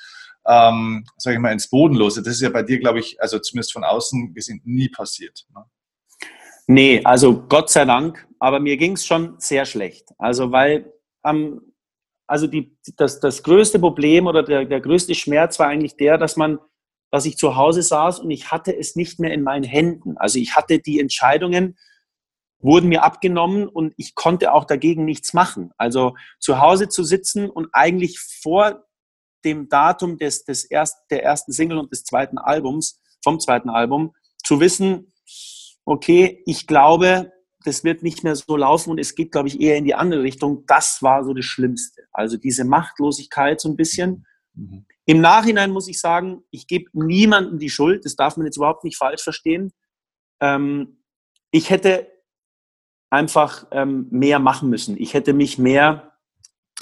ähm, 0.46 1.04
sage 1.18 1.36
ich 1.36 1.40
mal, 1.40 1.52
ins 1.52 1.68
Bodenlose. 1.68 2.22
Das 2.22 2.34
ist 2.34 2.42
ja 2.42 2.50
bei 2.50 2.62
dir, 2.62 2.78
glaube 2.78 3.00
ich, 3.00 3.20
also 3.20 3.38
zumindest 3.38 3.72
von 3.72 3.84
außen 3.84 4.32
gesehen, 4.32 4.62
nie 4.64 4.88
passiert. 4.88 5.44
Ne? 5.54 5.64
Nee, 6.66 7.02
also 7.04 7.42
Gott 7.48 7.70
sei 7.70 7.84
Dank, 7.84 8.26
aber 8.38 8.60
mir 8.60 8.76
ging 8.76 8.92
es 8.92 9.04
schon 9.04 9.34
sehr 9.38 9.66
schlecht. 9.66 10.08
Also 10.18 10.52
weil 10.52 10.92
ähm, 11.24 11.72
also 12.26 12.46
die, 12.46 12.76
das, 12.96 13.20
das 13.20 13.42
größte 13.42 13.78
Problem 13.78 14.26
oder 14.26 14.42
der, 14.42 14.64
der 14.64 14.80
größte 14.80 15.14
Schmerz 15.14 15.58
war 15.58 15.68
eigentlich 15.68 15.96
der, 15.96 16.18
dass 16.18 16.36
man, 16.36 16.58
dass 17.10 17.26
ich 17.26 17.36
zu 17.36 17.56
Hause 17.56 17.82
saß 17.82 18.20
und 18.20 18.30
ich 18.30 18.50
hatte 18.50 18.76
es 18.76 18.96
nicht 18.96 19.20
mehr 19.20 19.32
in 19.32 19.42
meinen 19.42 19.64
Händen. 19.64 20.16
Also 20.16 20.38
ich 20.38 20.56
hatte 20.56 20.78
die 20.78 20.98
Entscheidungen, 20.98 21.76
wurden 22.60 22.88
mir 22.88 23.02
abgenommen 23.02 23.68
und 23.68 23.92
ich 23.96 24.14
konnte 24.14 24.52
auch 24.52 24.64
dagegen 24.64 25.04
nichts 25.04 25.34
machen. 25.34 25.72
Also 25.76 26.14
zu 26.38 26.60
Hause 26.60 26.88
zu 26.88 27.02
sitzen 27.02 27.50
und 27.50 27.68
eigentlich 27.72 28.18
vor 28.18 28.86
dem 29.44 29.68
Datum 29.68 30.16
des, 30.18 30.44
des 30.44 30.64
erst, 30.64 30.96
der 31.10 31.24
ersten 31.24 31.52
Single 31.52 31.78
und 31.78 31.90
des 31.92 32.04
zweiten 32.04 32.38
Albums, 32.38 33.00
vom 33.22 33.40
zweiten 33.40 33.68
Album, 33.68 34.14
zu 34.44 34.60
wissen, 34.60 35.12
okay, 35.84 36.42
ich 36.46 36.66
glaube, 36.66 37.32
das 37.62 37.84
wird 37.84 38.02
nicht 38.02 38.24
mehr 38.24 38.36
so 38.36 38.56
laufen 38.56 38.90
und 38.90 38.98
es 38.98 39.14
geht, 39.14 39.32
glaube 39.32 39.48
ich, 39.48 39.60
eher 39.60 39.76
in 39.76 39.84
die 39.84 39.94
andere 39.94 40.22
Richtung. 40.22 40.64
Das 40.66 41.02
war 41.02 41.24
so 41.24 41.34
das 41.34 41.44
Schlimmste. 41.44 42.02
Also 42.12 42.36
diese 42.36 42.64
Machtlosigkeit 42.64 43.60
so 43.60 43.68
ein 43.68 43.76
bisschen. 43.76 44.26
Mhm. 44.54 44.86
Im 45.04 45.20
Nachhinein 45.20 45.70
muss 45.70 45.88
ich 45.88 45.98
sagen, 46.00 46.42
ich 46.50 46.66
gebe 46.66 46.90
niemandem 46.92 47.58
die 47.58 47.70
Schuld. 47.70 48.04
Das 48.04 48.16
darf 48.16 48.36
man 48.36 48.46
jetzt 48.46 48.56
überhaupt 48.56 48.84
nicht 48.84 48.96
falsch 48.96 49.22
verstehen. 49.22 49.72
Ähm, 50.40 51.02
ich 51.50 51.70
hätte 51.70 52.10
einfach 53.10 53.66
ähm, 53.72 54.06
mehr 54.10 54.38
machen 54.38 54.70
müssen. 54.70 54.96
Ich 54.98 55.14
hätte 55.14 55.32
mich 55.32 55.58
mehr 55.58 56.12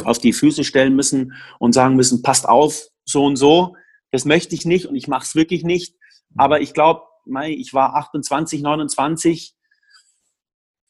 auf 0.04 0.18
die 0.18 0.32
Füße 0.32 0.64
stellen 0.64 0.94
müssen 0.94 1.34
und 1.58 1.72
sagen 1.72 1.96
müssen, 1.96 2.22
passt 2.22 2.48
auf, 2.48 2.88
so 3.04 3.24
und 3.24 3.36
so. 3.36 3.76
Das 4.12 4.24
möchte 4.24 4.54
ich 4.54 4.64
nicht 4.64 4.86
und 4.86 4.94
ich 4.94 5.08
mache 5.08 5.24
es 5.24 5.34
wirklich 5.34 5.64
nicht. 5.64 5.96
Aber 6.36 6.60
ich 6.60 6.74
glaube, 6.74 7.02
ich 7.46 7.74
war 7.74 7.96
28, 7.96 8.62
29 8.62 9.54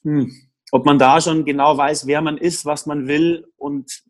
hm, 0.03 0.33
ob 0.73 0.87
man 0.87 0.99
da 0.99 1.21
schon 1.21 1.45
genau 1.45 1.77
weiß, 1.77 2.07
wer 2.07 2.23
man 2.23 2.39
ist, 2.39 2.65
was 2.65 2.87
man 2.87 3.09
will 3.09 3.47
und 3.57 4.03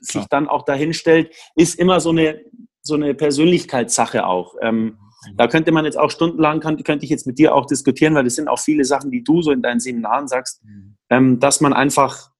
sich 0.00 0.26
dann 0.26 0.48
auch 0.48 0.64
dahin 0.64 0.94
stellt, 0.94 1.34
ist 1.56 1.78
immer 1.78 2.00
so 2.00 2.10
eine, 2.10 2.40
so 2.82 2.94
eine 2.94 3.14
Persönlichkeitssache 3.14 4.26
auch. 4.26 4.54
Ähm, 4.62 4.84
mhm. 4.84 5.36
Da 5.36 5.48
könnte 5.48 5.72
man 5.72 5.84
jetzt 5.84 5.98
auch 5.98 6.10
stundenlang, 6.10 6.60
kann, 6.60 6.82
könnte 6.82 7.04
ich 7.04 7.10
jetzt 7.10 7.26
mit 7.26 7.38
dir 7.38 7.54
auch 7.54 7.66
diskutieren, 7.66 8.14
weil 8.14 8.24
das 8.24 8.36
sind 8.36 8.48
auch 8.48 8.60
viele 8.60 8.84
Sachen, 8.84 9.10
die 9.10 9.24
du 9.24 9.42
so 9.42 9.50
in 9.50 9.62
deinen 9.62 9.80
Seminaren 9.80 10.28
sagst, 10.28 10.64
mhm. 10.64 10.96
ähm, 11.10 11.40
dass 11.40 11.60
man 11.60 11.72
einfach 11.72 12.30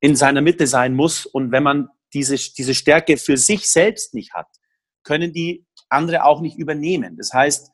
in 0.00 0.16
seiner 0.16 0.40
Mitte 0.40 0.66
sein 0.66 0.94
muss 0.94 1.26
und 1.26 1.52
wenn 1.52 1.62
man 1.62 1.88
diese, 2.12 2.36
diese 2.36 2.74
Stärke 2.74 3.16
für 3.16 3.36
sich 3.36 3.70
selbst 3.70 4.14
nicht 4.14 4.34
hat, 4.34 4.48
können 5.04 5.32
die 5.32 5.66
andere 5.88 6.24
auch 6.24 6.40
nicht 6.40 6.58
übernehmen. 6.58 7.16
Das 7.16 7.32
heißt, 7.32 7.70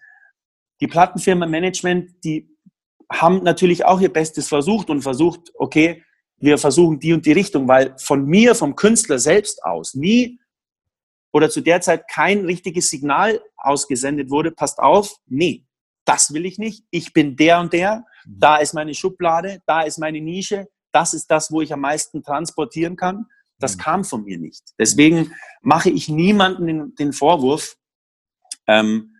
die 0.80 0.86
Plattenfirma 0.86 1.46
Management, 1.46 2.24
die 2.24 2.48
haben 3.10 3.42
natürlich 3.42 3.84
auch 3.84 4.00
ihr 4.00 4.12
Bestes 4.12 4.48
versucht 4.48 4.90
und 4.90 5.02
versucht, 5.02 5.52
okay, 5.54 6.04
wir 6.38 6.58
versuchen 6.58 7.00
die 7.00 7.12
und 7.12 7.26
die 7.26 7.32
Richtung, 7.32 7.66
weil 7.68 7.94
von 7.98 8.24
mir, 8.24 8.54
vom 8.54 8.76
Künstler 8.76 9.18
selbst 9.18 9.64
aus, 9.64 9.94
nie 9.94 10.38
oder 11.32 11.50
zu 11.50 11.60
der 11.60 11.80
Zeit 11.80 12.08
kein 12.08 12.44
richtiges 12.44 12.90
Signal 12.90 13.40
ausgesendet 13.56 14.30
wurde, 14.30 14.50
passt 14.50 14.78
auf, 14.78 15.16
nee, 15.26 15.64
das 16.04 16.32
will 16.32 16.46
ich 16.46 16.58
nicht, 16.58 16.84
ich 16.90 17.12
bin 17.12 17.36
der 17.36 17.60
und 17.60 17.72
der, 17.72 18.04
mhm. 18.24 18.38
da 18.38 18.56
ist 18.56 18.72
meine 18.72 18.94
Schublade, 18.94 19.60
da 19.66 19.82
ist 19.82 19.98
meine 19.98 20.20
Nische, 20.20 20.68
das 20.92 21.12
ist 21.12 21.30
das, 21.30 21.50
wo 21.50 21.60
ich 21.60 21.72
am 21.72 21.80
meisten 21.80 22.22
transportieren 22.22 22.96
kann. 22.96 23.26
Das 23.58 23.76
mhm. 23.76 23.80
kam 23.80 24.04
von 24.04 24.24
mir 24.24 24.38
nicht. 24.38 24.62
Deswegen 24.78 25.32
mache 25.60 25.90
ich 25.90 26.08
niemanden 26.08 26.66
den, 26.66 26.94
den 26.94 27.12
Vorwurf. 27.12 27.76
Ähm, 28.66 29.16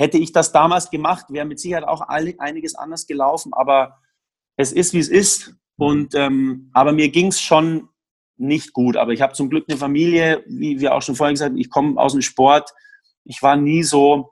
hätte 0.00 0.16
ich 0.16 0.32
das 0.32 0.50
damals 0.50 0.88
gemacht, 0.88 1.26
wäre 1.28 1.44
mit 1.44 1.60
Sicherheit 1.60 1.86
auch 1.86 2.00
einiges 2.00 2.74
anders 2.74 3.06
gelaufen. 3.06 3.52
Aber 3.52 3.98
es 4.56 4.72
ist, 4.72 4.94
wie 4.94 4.98
es 4.98 5.08
ist. 5.08 5.54
Und, 5.76 6.14
ähm, 6.14 6.70
aber 6.72 6.92
mir 6.92 7.10
ging 7.10 7.26
es 7.26 7.38
schon 7.38 7.90
nicht 8.38 8.72
gut. 8.72 8.96
Aber 8.96 9.12
ich 9.12 9.20
habe 9.20 9.34
zum 9.34 9.50
Glück 9.50 9.66
eine 9.68 9.76
Familie, 9.76 10.42
wie 10.46 10.80
wir 10.80 10.94
auch 10.94 11.02
schon 11.02 11.16
vorhin 11.16 11.34
gesagt 11.34 11.50
haben, 11.50 11.58
ich 11.58 11.68
komme 11.68 12.00
aus 12.00 12.12
dem 12.12 12.22
Sport. 12.22 12.70
Ich 13.24 13.42
war 13.42 13.56
nie 13.56 13.82
so 13.82 14.30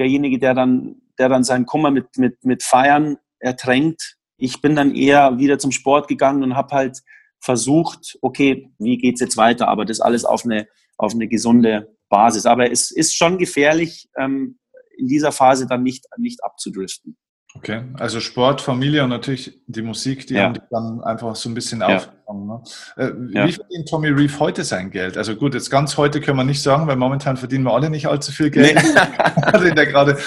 derjenige, 0.00 0.40
der 0.40 0.52
dann, 0.52 0.96
der 1.16 1.28
dann 1.28 1.44
seinen 1.44 1.64
Kummer 1.64 1.92
mit, 1.92 2.18
mit, 2.18 2.44
mit 2.44 2.64
Feiern 2.64 3.16
ertränkt. 3.38 4.16
Ich 4.36 4.62
bin 4.62 4.74
dann 4.74 4.96
eher 4.96 5.38
wieder 5.38 5.60
zum 5.60 5.70
Sport 5.70 6.08
gegangen 6.08 6.42
und 6.42 6.56
habe 6.56 6.74
halt 6.74 7.02
versucht, 7.38 8.18
okay, 8.20 8.68
wie 8.78 8.98
geht 8.98 9.14
es 9.14 9.20
jetzt 9.20 9.36
weiter? 9.36 9.68
Aber 9.68 9.84
das 9.84 10.00
alles 10.00 10.24
auf 10.24 10.44
eine, 10.44 10.66
auf 10.96 11.14
eine 11.14 11.28
gesunde 11.28 11.94
Basis. 12.08 12.46
Aber 12.46 12.68
es 12.68 12.90
ist 12.90 13.14
schon 13.14 13.38
gefährlich, 13.38 14.08
ähm, 14.18 14.58
in 14.96 15.08
dieser 15.08 15.32
Phase 15.32 15.66
dann 15.66 15.82
nicht, 15.82 16.06
nicht 16.16 16.42
abzudriften. 16.44 17.16
Okay, 17.56 17.84
also 17.94 18.18
Sport, 18.18 18.60
Familie 18.60 19.04
und 19.04 19.10
natürlich 19.10 19.60
die 19.68 19.82
Musik, 19.82 20.26
die 20.26 20.34
ja. 20.34 20.42
haben 20.42 20.54
dich 20.54 20.64
dann 20.70 21.00
einfach 21.04 21.36
so 21.36 21.48
ein 21.48 21.54
bisschen 21.54 21.80
ja. 21.80 21.86
aufgefangen. 21.86 22.46
Ne? 22.48 22.62
Äh, 22.96 23.12
wie 23.16 23.34
ja. 23.34 23.48
verdient 23.48 23.88
Tommy 23.88 24.08
Reeve 24.08 24.40
heute 24.40 24.64
sein 24.64 24.90
Geld? 24.90 25.16
Also 25.16 25.36
gut, 25.36 25.54
jetzt 25.54 25.70
ganz 25.70 25.96
heute 25.96 26.20
können 26.20 26.36
wir 26.36 26.44
nicht 26.44 26.60
sagen, 26.60 26.88
weil 26.88 26.96
momentan 26.96 27.36
verdienen 27.36 27.62
wir 27.62 27.72
alle 27.72 27.90
nicht 27.90 28.06
allzu 28.08 28.32
viel 28.32 28.50
Geld. 28.50 28.74
Nee. 28.74 29.00
also 29.42 29.66
in 29.66 29.76
der 29.76 29.86
gerade 29.86 30.18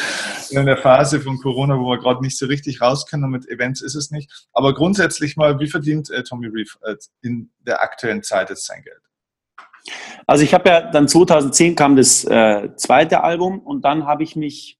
in 0.51 0.65
der 0.65 0.77
Phase 0.77 1.19
von 1.19 1.37
Corona, 1.39 1.77
wo 1.77 1.89
wir 1.89 1.99
gerade 1.99 2.21
nicht 2.21 2.37
so 2.37 2.45
richtig 2.45 2.79
raus 2.79 3.05
können 3.05 3.25
und 3.25 3.31
mit 3.31 3.49
Events 3.49 3.81
ist 3.81 3.95
es 3.95 4.09
nicht. 4.09 4.47
Aber 4.53 4.73
grundsätzlich 4.73 5.35
mal, 5.35 5.59
wie 5.59 5.67
verdient 5.67 6.09
äh, 6.09 6.23
Tommy 6.23 6.47
Reeve 6.47 6.71
äh, 6.83 6.95
in 7.21 7.51
der 7.59 7.83
aktuellen 7.83 8.23
Zeit 8.23 8.49
jetzt 8.49 8.65
sein 8.65 8.83
Geld? 8.83 9.01
Also 10.25 10.43
ich 10.43 10.53
habe 10.53 10.69
ja 10.69 10.81
dann 10.81 11.07
2010 11.07 11.75
kam 11.75 11.95
das 11.95 12.23
äh, 12.25 12.75
zweite 12.75 13.23
Album 13.23 13.59
und 13.59 13.85
dann 13.85 14.05
habe 14.05 14.23
ich 14.23 14.35
mich 14.35 14.79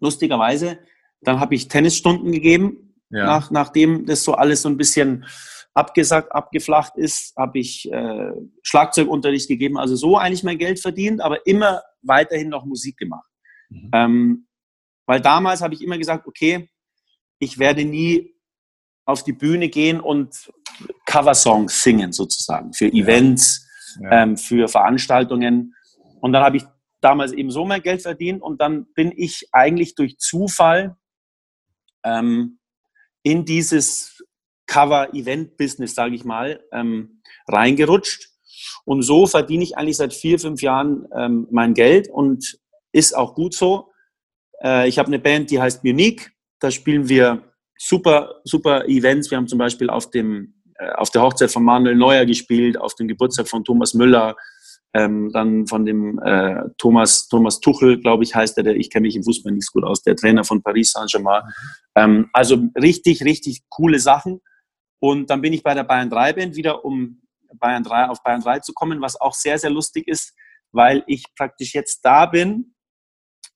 lustigerweise 0.00 0.78
dann 1.22 1.40
habe 1.40 1.54
ich 1.54 1.68
Tennisstunden 1.68 2.32
gegeben. 2.32 2.94
Ja. 3.10 3.26
Nach, 3.26 3.50
nachdem 3.50 4.06
das 4.06 4.22
so 4.22 4.34
alles 4.34 4.62
so 4.62 4.68
ein 4.68 4.76
bisschen 4.76 5.26
abgesagt, 5.74 6.32
abgeflacht 6.32 6.96
ist, 6.96 7.34
habe 7.36 7.58
ich 7.58 7.90
äh, 7.90 8.32
Schlagzeugunterricht 8.62 9.48
gegeben. 9.48 9.78
Also 9.78 9.96
so 9.96 10.16
eigentlich 10.16 10.44
mein 10.44 10.58
Geld 10.58 10.80
verdient, 10.80 11.20
aber 11.20 11.46
immer 11.46 11.82
weiterhin 12.02 12.48
noch 12.48 12.64
Musik 12.64 12.96
gemacht. 12.96 13.28
Mhm. 13.68 13.90
Ähm, 13.92 14.46
weil 15.06 15.20
damals 15.20 15.60
habe 15.60 15.74
ich 15.74 15.82
immer 15.82 15.98
gesagt, 15.98 16.26
okay, 16.26 16.68
ich 17.38 17.58
werde 17.58 17.84
nie 17.84 18.34
auf 19.04 19.24
die 19.24 19.32
Bühne 19.32 19.68
gehen 19.68 20.00
und 20.00 20.50
Coversongs 21.04 21.82
singen 21.82 22.12
sozusagen 22.12 22.72
für 22.72 22.86
Events, 22.86 23.62
ja. 23.62 23.69
Ähm, 24.10 24.36
für 24.36 24.68
Veranstaltungen. 24.68 25.74
Und 26.20 26.32
dann 26.32 26.42
habe 26.42 26.56
ich 26.56 26.64
damals 27.00 27.32
eben 27.32 27.50
so 27.50 27.64
mein 27.64 27.82
Geld 27.82 28.02
verdient 28.02 28.42
und 28.42 28.60
dann 28.60 28.86
bin 28.94 29.12
ich 29.14 29.48
eigentlich 29.52 29.94
durch 29.94 30.18
Zufall 30.18 30.96
ähm, 32.04 32.58
in 33.22 33.44
dieses 33.44 34.24
Cover-Event-Business, 34.66 35.94
sage 35.94 36.14
ich 36.14 36.24
mal, 36.24 36.62
ähm, 36.72 37.22
reingerutscht. 37.48 38.28
Und 38.84 39.02
so 39.02 39.26
verdiene 39.26 39.62
ich 39.62 39.76
eigentlich 39.76 39.96
seit 39.96 40.12
vier, 40.12 40.38
fünf 40.38 40.62
Jahren 40.62 41.06
ähm, 41.16 41.48
mein 41.50 41.74
Geld 41.74 42.08
und 42.08 42.58
ist 42.92 43.16
auch 43.16 43.34
gut 43.34 43.54
so. 43.54 43.90
Äh, 44.62 44.88
ich 44.88 44.98
habe 44.98 45.08
eine 45.08 45.18
Band, 45.18 45.50
die 45.50 45.60
heißt 45.60 45.84
Munich. 45.84 46.30
Da 46.60 46.70
spielen 46.70 47.08
wir 47.08 47.42
super, 47.78 48.40
super 48.44 48.86
Events. 48.86 49.30
Wir 49.30 49.38
haben 49.38 49.48
zum 49.48 49.58
Beispiel 49.58 49.90
auf, 49.90 50.10
dem, 50.10 50.59
auf 50.94 51.10
der 51.10 51.22
Hochzeit 51.22 51.50
von 51.50 51.64
Manuel 51.64 51.96
Neuer 51.96 52.24
gespielt, 52.24 52.78
auf 52.78 52.94
dem 52.94 53.08
Geburtstag 53.08 53.48
von 53.48 53.64
Thomas 53.64 53.94
Müller, 53.94 54.36
ähm, 54.92 55.30
dann 55.32 55.66
von 55.66 55.84
dem 55.84 56.18
äh, 56.18 56.62
Thomas, 56.78 57.28
Thomas 57.28 57.60
Tuchel, 57.60 58.00
glaube 58.00 58.24
ich, 58.24 58.34
heißt 58.34 58.56
er, 58.58 58.64
der, 58.64 58.76
ich 58.76 58.90
kenne 58.90 59.06
mich 59.06 59.16
im 59.16 59.22
Fußball 59.22 59.52
nicht 59.52 59.66
so 59.66 59.72
gut 59.72 59.84
aus, 59.84 60.02
der 60.02 60.16
Trainer 60.16 60.44
von 60.44 60.62
Paris 60.62 60.92
Saint-Germain. 60.92 61.42
Ähm, 61.94 62.28
also 62.32 62.64
richtig, 62.80 63.22
richtig 63.22 63.62
coole 63.68 64.00
Sachen. 64.00 64.40
Und 64.98 65.30
dann 65.30 65.40
bin 65.40 65.52
ich 65.52 65.62
bei 65.62 65.74
der 65.74 65.84
Bayern 65.84 66.10
3 66.10 66.32
Band 66.32 66.56
wieder, 66.56 66.84
um 66.84 67.22
Bayern 67.54 67.84
3 67.84 68.08
auf 68.08 68.22
Bayern 68.22 68.40
3 68.40 68.60
zu 68.60 68.72
kommen, 68.72 69.00
was 69.00 69.20
auch 69.20 69.34
sehr, 69.34 69.58
sehr 69.58 69.70
lustig 69.70 70.08
ist, 70.08 70.34
weil 70.72 71.04
ich 71.06 71.24
praktisch 71.36 71.74
jetzt 71.74 72.00
da 72.04 72.26
bin 72.26 72.74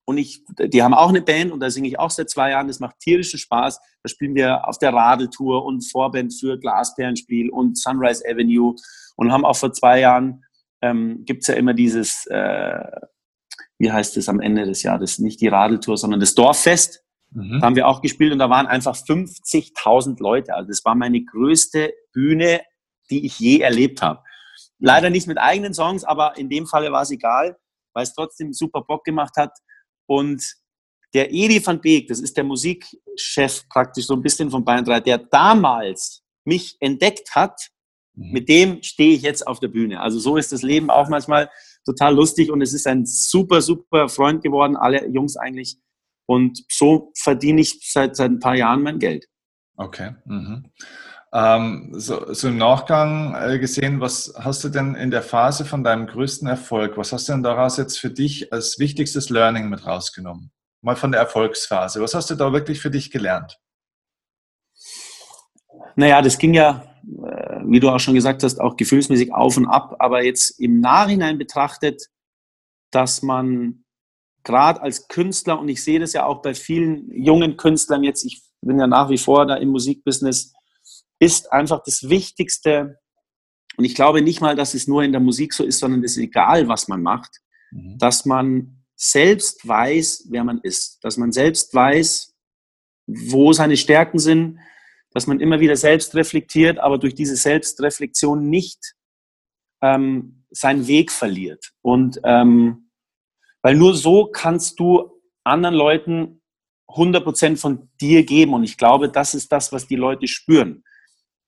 und 0.06 0.18
ich, 0.18 0.44
die 0.58 0.82
haben 0.82 0.94
auch 0.94 1.08
eine 1.08 1.22
Band 1.22 1.50
und 1.50 1.60
da 1.60 1.70
singe 1.70 1.88
ich 1.88 1.98
auch 1.98 2.10
seit 2.10 2.28
zwei 2.28 2.50
Jahren. 2.50 2.68
Das 2.68 2.78
macht 2.78 2.98
tierischen 2.98 3.38
Spaß. 3.38 3.80
Da 4.02 4.08
spielen 4.08 4.34
wir 4.34 4.68
auf 4.68 4.78
der 4.78 4.92
Radeltour 4.92 5.64
und 5.64 5.80
Vorband 5.90 6.34
für 6.38 6.58
Glasperlenspiel 6.58 7.48
und 7.48 7.78
Sunrise 7.78 8.22
Avenue 8.28 8.74
und 9.16 9.32
haben 9.32 9.44
auch 9.44 9.56
vor 9.56 9.72
zwei 9.72 10.00
Jahren 10.00 10.44
ähm, 10.82 11.24
gibt 11.24 11.42
es 11.42 11.48
ja 11.48 11.54
immer 11.54 11.72
dieses, 11.72 12.26
äh, 12.26 12.84
wie 13.78 13.90
heißt 13.90 14.16
es 14.18 14.28
am 14.28 14.40
Ende 14.40 14.66
des 14.66 14.82
Jahres, 14.82 15.18
nicht 15.18 15.40
die 15.40 15.48
Radeltour, 15.48 15.96
sondern 15.96 16.20
das 16.20 16.34
Dorffest. 16.34 17.02
Mhm. 17.30 17.60
Da 17.60 17.66
haben 17.66 17.76
wir 17.76 17.88
auch 17.88 18.02
gespielt 18.02 18.32
und 18.32 18.38
da 18.38 18.50
waren 18.50 18.66
einfach 18.66 18.94
50.000 18.94 20.20
Leute. 20.20 20.54
Also 20.54 20.68
das 20.68 20.84
war 20.84 20.94
meine 20.94 21.24
größte 21.24 21.94
Bühne, 22.12 22.60
die 23.10 23.24
ich 23.24 23.38
je 23.38 23.60
erlebt 23.60 24.02
habe. 24.02 24.22
Leider 24.78 25.08
nicht 25.08 25.26
mit 25.26 25.38
eigenen 25.38 25.72
Songs, 25.72 26.04
aber 26.04 26.36
in 26.36 26.50
dem 26.50 26.66
Falle 26.66 26.92
war 26.92 27.02
es 27.02 27.10
egal, 27.10 27.56
weil 27.94 28.02
es 28.02 28.14
trotzdem 28.14 28.52
super 28.52 28.82
Bock 28.82 29.04
gemacht 29.04 29.36
hat. 29.36 29.52
Und 30.06 30.44
der 31.12 31.32
Edi 31.32 31.64
van 31.64 31.80
Beek, 31.80 32.08
das 32.08 32.20
ist 32.20 32.36
der 32.36 32.44
Musikchef 32.44 33.68
praktisch 33.68 34.06
so 34.06 34.14
ein 34.14 34.22
bisschen 34.22 34.50
von 34.50 34.64
Bayern 34.64 34.84
3, 34.84 35.00
der 35.00 35.18
damals 35.18 36.22
mich 36.44 36.76
entdeckt 36.80 37.34
hat 37.34 37.70
Mhm. 38.16 38.32
Mit 38.32 38.48
dem 38.48 38.82
stehe 38.82 39.14
ich 39.14 39.22
jetzt 39.22 39.46
auf 39.46 39.60
der 39.60 39.68
Bühne. 39.68 40.00
Also 40.00 40.18
so 40.18 40.36
ist 40.36 40.52
das 40.52 40.62
Leben 40.62 40.90
auch 40.90 41.08
manchmal 41.08 41.50
total 41.84 42.14
lustig 42.14 42.50
und 42.50 42.62
es 42.62 42.72
ist 42.72 42.86
ein 42.86 43.04
super, 43.06 43.60
super 43.60 44.08
Freund 44.08 44.42
geworden, 44.42 44.76
alle 44.76 45.06
Jungs 45.08 45.36
eigentlich. 45.36 45.76
Und 46.26 46.64
so 46.70 47.12
verdiene 47.16 47.60
ich 47.60 47.80
seit, 47.82 48.16
seit 48.16 48.30
ein 48.30 48.38
paar 48.38 48.56
Jahren 48.56 48.82
mein 48.82 48.98
Geld. 48.98 49.26
Okay. 49.76 50.14
Mhm. 50.24 50.70
Ähm, 51.34 51.90
so, 51.94 52.32
so, 52.32 52.46
im 52.46 52.58
Nachgang 52.58 53.34
äh, 53.34 53.58
gesehen, 53.58 54.00
was 54.00 54.32
hast 54.38 54.62
du 54.62 54.68
denn 54.68 54.94
in 54.94 55.10
der 55.10 55.22
Phase 55.22 55.64
von 55.64 55.82
deinem 55.82 56.06
größten 56.06 56.46
Erfolg, 56.46 56.96
was 56.96 57.12
hast 57.12 57.28
du 57.28 57.32
denn 57.32 57.42
daraus 57.42 57.76
jetzt 57.76 57.98
für 57.98 58.10
dich 58.10 58.52
als 58.52 58.78
wichtigstes 58.78 59.30
Learning 59.30 59.68
mit 59.68 59.84
rausgenommen? 59.84 60.52
Mal 60.80 60.94
von 60.94 61.10
der 61.10 61.20
Erfolgsphase. 61.20 62.00
Was 62.00 62.14
hast 62.14 62.30
du 62.30 62.36
da 62.36 62.52
wirklich 62.52 62.80
für 62.80 62.90
dich 62.90 63.10
gelernt? 63.10 63.58
Naja, 65.96 66.22
das 66.22 66.38
ging 66.38 66.54
ja 66.54 66.84
äh, 67.04 67.60
wie 67.64 67.80
du 67.80 67.90
auch 67.90 68.00
schon 68.00 68.14
gesagt 68.14 68.42
hast, 68.42 68.60
auch 68.60 68.76
gefühlsmäßig 68.76 69.32
auf 69.32 69.56
und 69.56 69.66
ab. 69.66 69.96
Aber 69.98 70.22
jetzt 70.22 70.60
im 70.60 70.80
Nachhinein 70.80 71.38
betrachtet, 71.38 72.08
dass 72.90 73.22
man 73.22 73.84
gerade 74.42 74.80
als 74.82 75.08
Künstler, 75.08 75.58
und 75.58 75.68
ich 75.68 75.82
sehe 75.82 75.98
das 75.98 76.12
ja 76.12 76.26
auch 76.26 76.42
bei 76.42 76.54
vielen 76.54 77.10
jungen 77.10 77.56
Künstlern 77.56 78.04
jetzt, 78.04 78.24
ich 78.24 78.42
bin 78.60 78.78
ja 78.78 78.86
nach 78.86 79.08
wie 79.08 79.18
vor 79.18 79.46
da 79.46 79.56
im 79.56 79.70
Musikbusiness, 79.70 80.52
ist 81.18 81.52
einfach 81.52 81.82
das 81.84 82.08
Wichtigste, 82.08 82.98
und 83.76 83.84
ich 83.84 83.94
glaube 83.94 84.22
nicht 84.22 84.40
mal, 84.40 84.56
dass 84.56 84.74
es 84.74 84.86
nur 84.86 85.02
in 85.02 85.12
der 85.12 85.20
Musik 85.20 85.52
so 85.52 85.64
ist, 85.64 85.80
sondern 85.80 86.04
es 86.04 86.12
ist 86.12 86.22
egal, 86.22 86.68
was 86.68 86.88
man 86.88 87.02
macht, 87.02 87.40
mhm. 87.70 87.98
dass 87.98 88.24
man 88.24 88.84
selbst 88.96 89.66
weiß, 89.66 90.26
wer 90.30 90.44
man 90.44 90.60
ist, 90.62 91.02
dass 91.02 91.16
man 91.16 91.32
selbst 91.32 91.74
weiß, 91.74 92.34
wo 93.06 93.52
seine 93.52 93.76
Stärken 93.76 94.18
sind, 94.18 94.60
dass 95.12 95.26
man 95.26 95.40
immer 95.40 95.60
wieder 95.60 95.76
selbst 95.76 96.14
reflektiert, 96.14 96.78
aber 96.78 96.98
durch 96.98 97.14
diese 97.14 97.36
Selbstreflexion 97.36 98.48
nicht 98.48 98.94
ähm, 99.82 100.44
seinen 100.50 100.86
Weg 100.86 101.10
verliert. 101.10 101.72
Und 101.82 102.20
ähm, 102.24 102.90
weil 103.62 103.76
nur 103.76 103.94
so 103.94 104.26
kannst 104.26 104.78
du 104.78 105.20
anderen 105.44 105.74
Leuten 105.74 106.42
100% 106.88 107.56
von 107.56 107.90
dir 108.00 108.24
geben. 108.24 108.54
Und 108.54 108.64
ich 108.64 108.76
glaube, 108.76 109.08
das 109.08 109.34
ist 109.34 109.52
das, 109.52 109.72
was 109.72 109.86
die 109.86 109.96
Leute 109.96 110.26
spüren. 110.26 110.84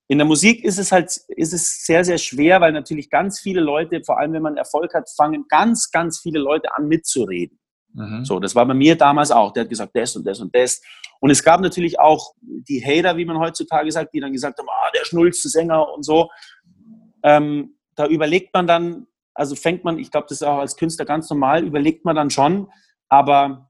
In 0.09 0.19
der 0.19 0.27
Musik 0.27 0.63
ist 0.63 0.79
es 0.79 0.91
halt, 0.91 1.19
ist 1.27 1.53
es 1.53 1.85
sehr, 1.85 2.03
sehr 2.05 2.17
schwer, 2.17 2.61
weil 2.61 2.71
natürlich 2.71 3.09
ganz 3.09 3.39
viele 3.39 3.59
Leute, 3.59 4.01
vor 4.05 4.17
allem 4.17 4.33
wenn 4.33 4.41
man 4.41 4.57
Erfolg 4.57 4.93
hat, 4.93 5.09
fangen 5.09 5.45
ganz, 5.49 5.91
ganz 5.91 6.19
viele 6.19 6.39
Leute 6.39 6.73
an 6.75 6.87
mitzureden. 6.87 7.59
Mhm. 7.93 8.23
So, 8.23 8.39
das 8.39 8.55
war 8.55 8.65
bei 8.65 8.73
mir 8.73 8.95
damals 8.95 9.31
auch. 9.31 9.51
Der 9.51 9.63
hat 9.63 9.69
gesagt, 9.69 9.95
das 9.95 10.15
und 10.15 10.25
das 10.25 10.39
und 10.39 10.55
das. 10.55 10.81
Und 11.19 11.31
es 11.31 11.43
gab 11.43 11.61
natürlich 11.61 11.99
auch 11.99 12.33
die 12.41 12.83
Hater, 12.83 13.17
wie 13.17 13.25
man 13.25 13.39
heutzutage 13.39 13.91
sagt, 13.91 14.13
die 14.13 14.19
dann 14.19 14.31
gesagt 14.31 14.59
haben, 14.59 14.67
ah, 14.69 14.91
der 14.95 15.03
schnulzte 15.03 15.49
Sänger 15.49 15.91
und 15.91 16.03
so. 16.03 16.29
Ähm, 17.23 17.75
da 17.95 18.07
überlegt 18.07 18.53
man 18.53 18.67
dann, 18.67 19.07
also 19.33 19.55
fängt 19.55 19.83
man, 19.83 19.99
ich 19.99 20.11
glaube, 20.11 20.27
das 20.29 20.41
ist 20.41 20.47
auch 20.47 20.59
als 20.59 20.77
Künstler 20.77 21.05
ganz 21.05 21.29
normal, 21.29 21.65
überlegt 21.65 22.05
man 22.05 22.15
dann 22.15 22.29
schon, 22.29 22.67
aber 23.09 23.69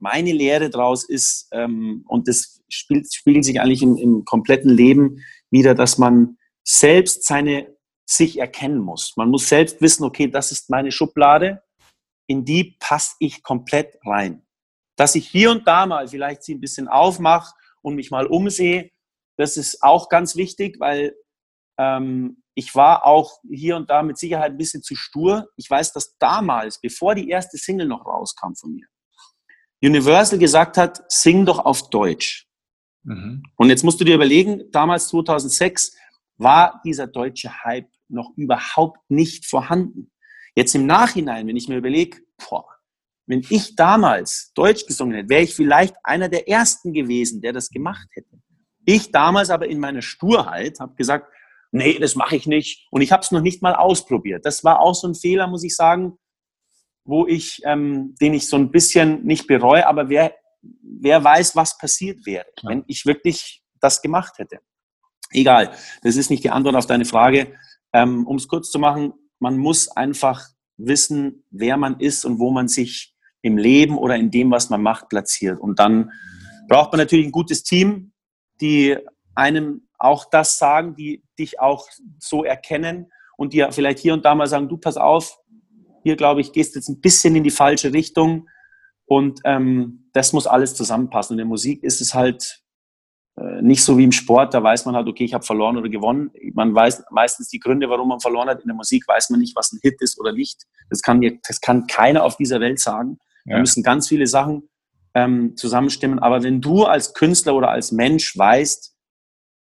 meine 0.00 0.32
Lehre 0.32 0.70
daraus 0.70 1.08
ist, 1.08 1.48
ähm, 1.52 2.04
und 2.08 2.28
das 2.28 2.60
spielt, 2.68 3.12
spiegelt 3.14 3.44
sich 3.44 3.60
eigentlich 3.60 3.82
im, 3.82 3.96
im 3.96 4.24
kompletten 4.24 4.70
Leben 4.70 5.20
wieder, 5.54 5.74
dass 5.74 5.98
man 5.98 6.36
selbst 6.66 7.24
seine 7.24 7.74
sich 8.06 8.38
erkennen 8.38 8.80
muss. 8.80 9.14
Man 9.16 9.30
muss 9.30 9.48
selbst 9.48 9.80
wissen, 9.80 10.04
okay, 10.04 10.26
das 10.26 10.50
ist 10.52 10.68
meine 10.68 10.90
Schublade, 10.90 11.62
in 12.26 12.44
die 12.44 12.76
passe 12.80 13.14
ich 13.20 13.42
komplett 13.42 13.96
rein. 14.04 14.44
Dass 14.96 15.14
ich 15.14 15.28
hier 15.28 15.50
und 15.50 15.66
da 15.66 15.86
mal 15.86 16.08
vielleicht 16.08 16.42
sie 16.42 16.54
ein 16.54 16.60
bisschen 16.60 16.88
aufmache 16.88 17.54
und 17.82 17.94
mich 17.94 18.10
mal 18.10 18.26
umsehe, 18.26 18.90
das 19.38 19.56
ist 19.56 19.82
auch 19.82 20.08
ganz 20.08 20.36
wichtig, 20.36 20.78
weil 20.80 21.14
ähm, 21.78 22.42
ich 22.56 22.74
war 22.74 23.06
auch 23.06 23.40
hier 23.48 23.76
und 23.76 23.90
da 23.90 24.02
mit 24.02 24.18
Sicherheit 24.18 24.52
ein 24.52 24.58
bisschen 24.58 24.82
zu 24.82 24.94
stur. 24.96 25.48
Ich 25.56 25.70
weiß, 25.70 25.92
dass 25.92 26.16
damals, 26.18 26.80
bevor 26.80 27.14
die 27.14 27.28
erste 27.28 27.58
Single 27.58 27.86
noch 27.86 28.04
rauskam 28.06 28.54
von 28.54 28.74
mir, 28.74 28.86
Universal 29.82 30.38
gesagt 30.38 30.76
hat, 30.76 31.04
sing 31.08 31.46
doch 31.46 31.58
auf 31.58 31.90
Deutsch. 31.90 32.48
Mhm. 33.04 33.42
Und 33.56 33.68
jetzt 33.68 33.84
musst 33.84 34.00
du 34.00 34.04
dir 34.04 34.16
überlegen, 34.16 34.70
damals 34.72 35.08
2006 35.08 35.96
war 36.36 36.80
dieser 36.84 37.06
deutsche 37.06 37.64
Hype 37.64 37.88
noch 38.08 38.32
überhaupt 38.36 38.98
nicht 39.08 39.46
vorhanden. 39.46 40.10
Jetzt 40.56 40.74
im 40.74 40.86
Nachhinein, 40.86 41.46
wenn 41.46 41.56
ich 41.56 41.68
mir 41.68 41.76
überlege, 41.78 42.18
wenn 43.26 43.44
ich 43.48 43.74
damals 43.76 44.52
Deutsch 44.54 44.86
gesungen 44.86 45.14
hätte, 45.14 45.28
wäre 45.28 45.42
ich 45.42 45.54
vielleicht 45.54 45.94
einer 46.02 46.28
der 46.28 46.48
Ersten 46.48 46.92
gewesen, 46.92 47.40
der 47.40 47.52
das 47.52 47.70
gemacht 47.70 48.08
hätte. 48.12 48.40
Ich 48.84 49.10
damals 49.10 49.50
aber 49.50 49.66
in 49.66 49.80
meiner 49.80 50.02
Sturheit 50.02 50.78
habe 50.78 50.94
gesagt, 50.94 51.32
nee, 51.72 51.98
das 51.98 52.14
mache 52.16 52.36
ich 52.36 52.46
nicht. 52.46 52.86
Und 52.90 53.00
ich 53.00 53.12
habe 53.12 53.22
es 53.22 53.30
noch 53.30 53.40
nicht 53.40 53.62
mal 53.62 53.74
ausprobiert. 53.74 54.44
Das 54.44 54.62
war 54.62 54.80
auch 54.80 54.94
so 54.94 55.08
ein 55.08 55.14
Fehler, 55.14 55.46
muss 55.46 55.64
ich 55.64 55.74
sagen, 55.74 56.18
wo 57.04 57.26
ich, 57.26 57.60
ähm, 57.64 58.14
den 58.20 58.34
ich 58.34 58.48
so 58.48 58.56
ein 58.56 58.70
bisschen 58.70 59.24
nicht 59.24 59.46
bereue, 59.46 59.86
aber 59.86 60.08
wer, 60.08 60.34
wer 60.82 61.22
weiß, 61.22 61.56
was 61.56 61.76
passiert 61.78 62.24
wäre, 62.26 62.46
ja. 62.62 62.70
wenn 62.70 62.84
ich 62.86 63.06
wirklich 63.06 63.62
das 63.80 64.02
gemacht 64.02 64.38
hätte. 64.38 64.58
Egal, 65.30 65.72
das 66.02 66.16
ist 66.16 66.30
nicht 66.30 66.44
die 66.44 66.50
Antwort 66.50 66.76
auf 66.76 66.86
deine 66.86 67.04
Frage. 67.04 67.54
Ähm, 67.92 68.26
um 68.26 68.36
es 68.36 68.48
kurz 68.48 68.70
zu 68.70 68.78
machen, 68.78 69.12
man 69.38 69.58
muss 69.58 69.88
einfach 69.88 70.48
wissen, 70.76 71.44
wer 71.50 71.76
man 71.76 72.00
ist 72.00 72.24
und 72.24 72.38
wo 72.38 72.50
man 72.50 72.68
sich 72.68 73.14
im 73.42 73.58
Leben 73.58 73.98
oder 73.98 74.16
in 74.16 74.30
dem, 74.30 74.50
was 74.50 74.70
man 74.70 74.82
macht, 74.82 75.08
platziert. 75.08 75.60
Und 75.60 75.78
dann 75.78 76.10
braucht 76.68 76.92
man 76.92 76.98
natürlich 76.98 77.26
ein 77.26 77.32
gutes 77.32 77.62
Team, 77.62 78.12
die 78.60 78.96
einem 79.34 79.86
auch 79.98 80.24
das 80.30 80.58
sagen, 80.58 80.94
die 80.96 81.22
dich 81.38 81.60
auch 81.60 81.86
so 82.18 82.44
erkennen 82.44 83.12
und 83.36 83.52
die 83.52 83.66
vielleicht 83.70 83.98
hier 83.98 84.14
und 84.14 84.24
da 84.24 84.34
mal 84.34 84.46
sagen, 84.46 84.68
du 84.68 84.76
pass 84.76 84.96
auf, 84.96 85.38
hier 86.02 86.16
glaube 86.16 86.40
ich, 86.40 86.52
gehst 86.52 86.74
jetzt 86.74 86.88
ein 86.88 87.00
bisschen 87.00 87.36
in 87.36 87.44
die 87.44 87.50
falsche 87.50 87.92
Richtung 87.92 88.48
und 89.06 89.40
ähm, 89.44 90.08
das 90.12 90.32
muss 90.32 90.46
alles 90.46 90.74
zusammenpassen. 90.74 91.34
In 91.34 91.38
der 91.38 91.46
Musik 91.46 91.82
ist 91.82 92.00
es 92.00 92.14
halt 92.14 92.62
äh, 93.36 93.62
nicht 93.62 93.82
so 93.82 93.98
wie 93.98 94.04
im 94.04 94.12
Sport, 94.12 94.54
da 94.54 94.62
weiß 94.62 94.86
man 94.86 94.94
halt, 94.94 95.08
okay, 95.08 95.24
ich 95.24 95.34
habe 95.34 95.44
verloren 95.44 95.76
oder 95.76 95.88
gewonnen. 95.88 96.30
Man 96.52 96.74
weiß 96.74 97.04
meistens 97.10 97.48
die 97.48 97.58
Gründe, 97.58 97.88
warum 97.90 98.08
man 98.08 98.20
verloren 98.20 98.48
hat. 98.48 98.60
In 98.60 98.68
der 98.68 98.76
Musik 98.76 99.06
weiß 99.08 99.30
man 99.30 99.40
nicht, 99.40 99.56
was 99.56 99.72
ein 99.72 99.80
Hit 99.82 100.00
ist 100.00 100.18
oder 100.20 100.32
nicht. 100.32 100.62
Das 100.88 101.02
kann, 101.02 101.20
das 101.46 101.60
kann 101.60 101.86
keiner 101.86 102.22
auf 102.22 102.36
dieser 102.36 102.60
Welt 102.60 102.78
sagen. 102.78 103.18
Ja. 103.44 103.54
Da 103.54 103.60
müssen 103.60 103.82
ganz 103.82 104.08
viele 104.08 104.26
Sachen 104.26 104.68
ähm, 105.14 105.56
zusammenstimmen. 105.56 106.18
Aber 106.20 106.42
wenn 106.42 106.60
du 106.60 106.84
als 106.84 107.12
Künstler 107.12 107.54
oder 107.54 107.70
als 107.70 107.92
Mensch 107.92 108.36
weißt, 108.38 108.94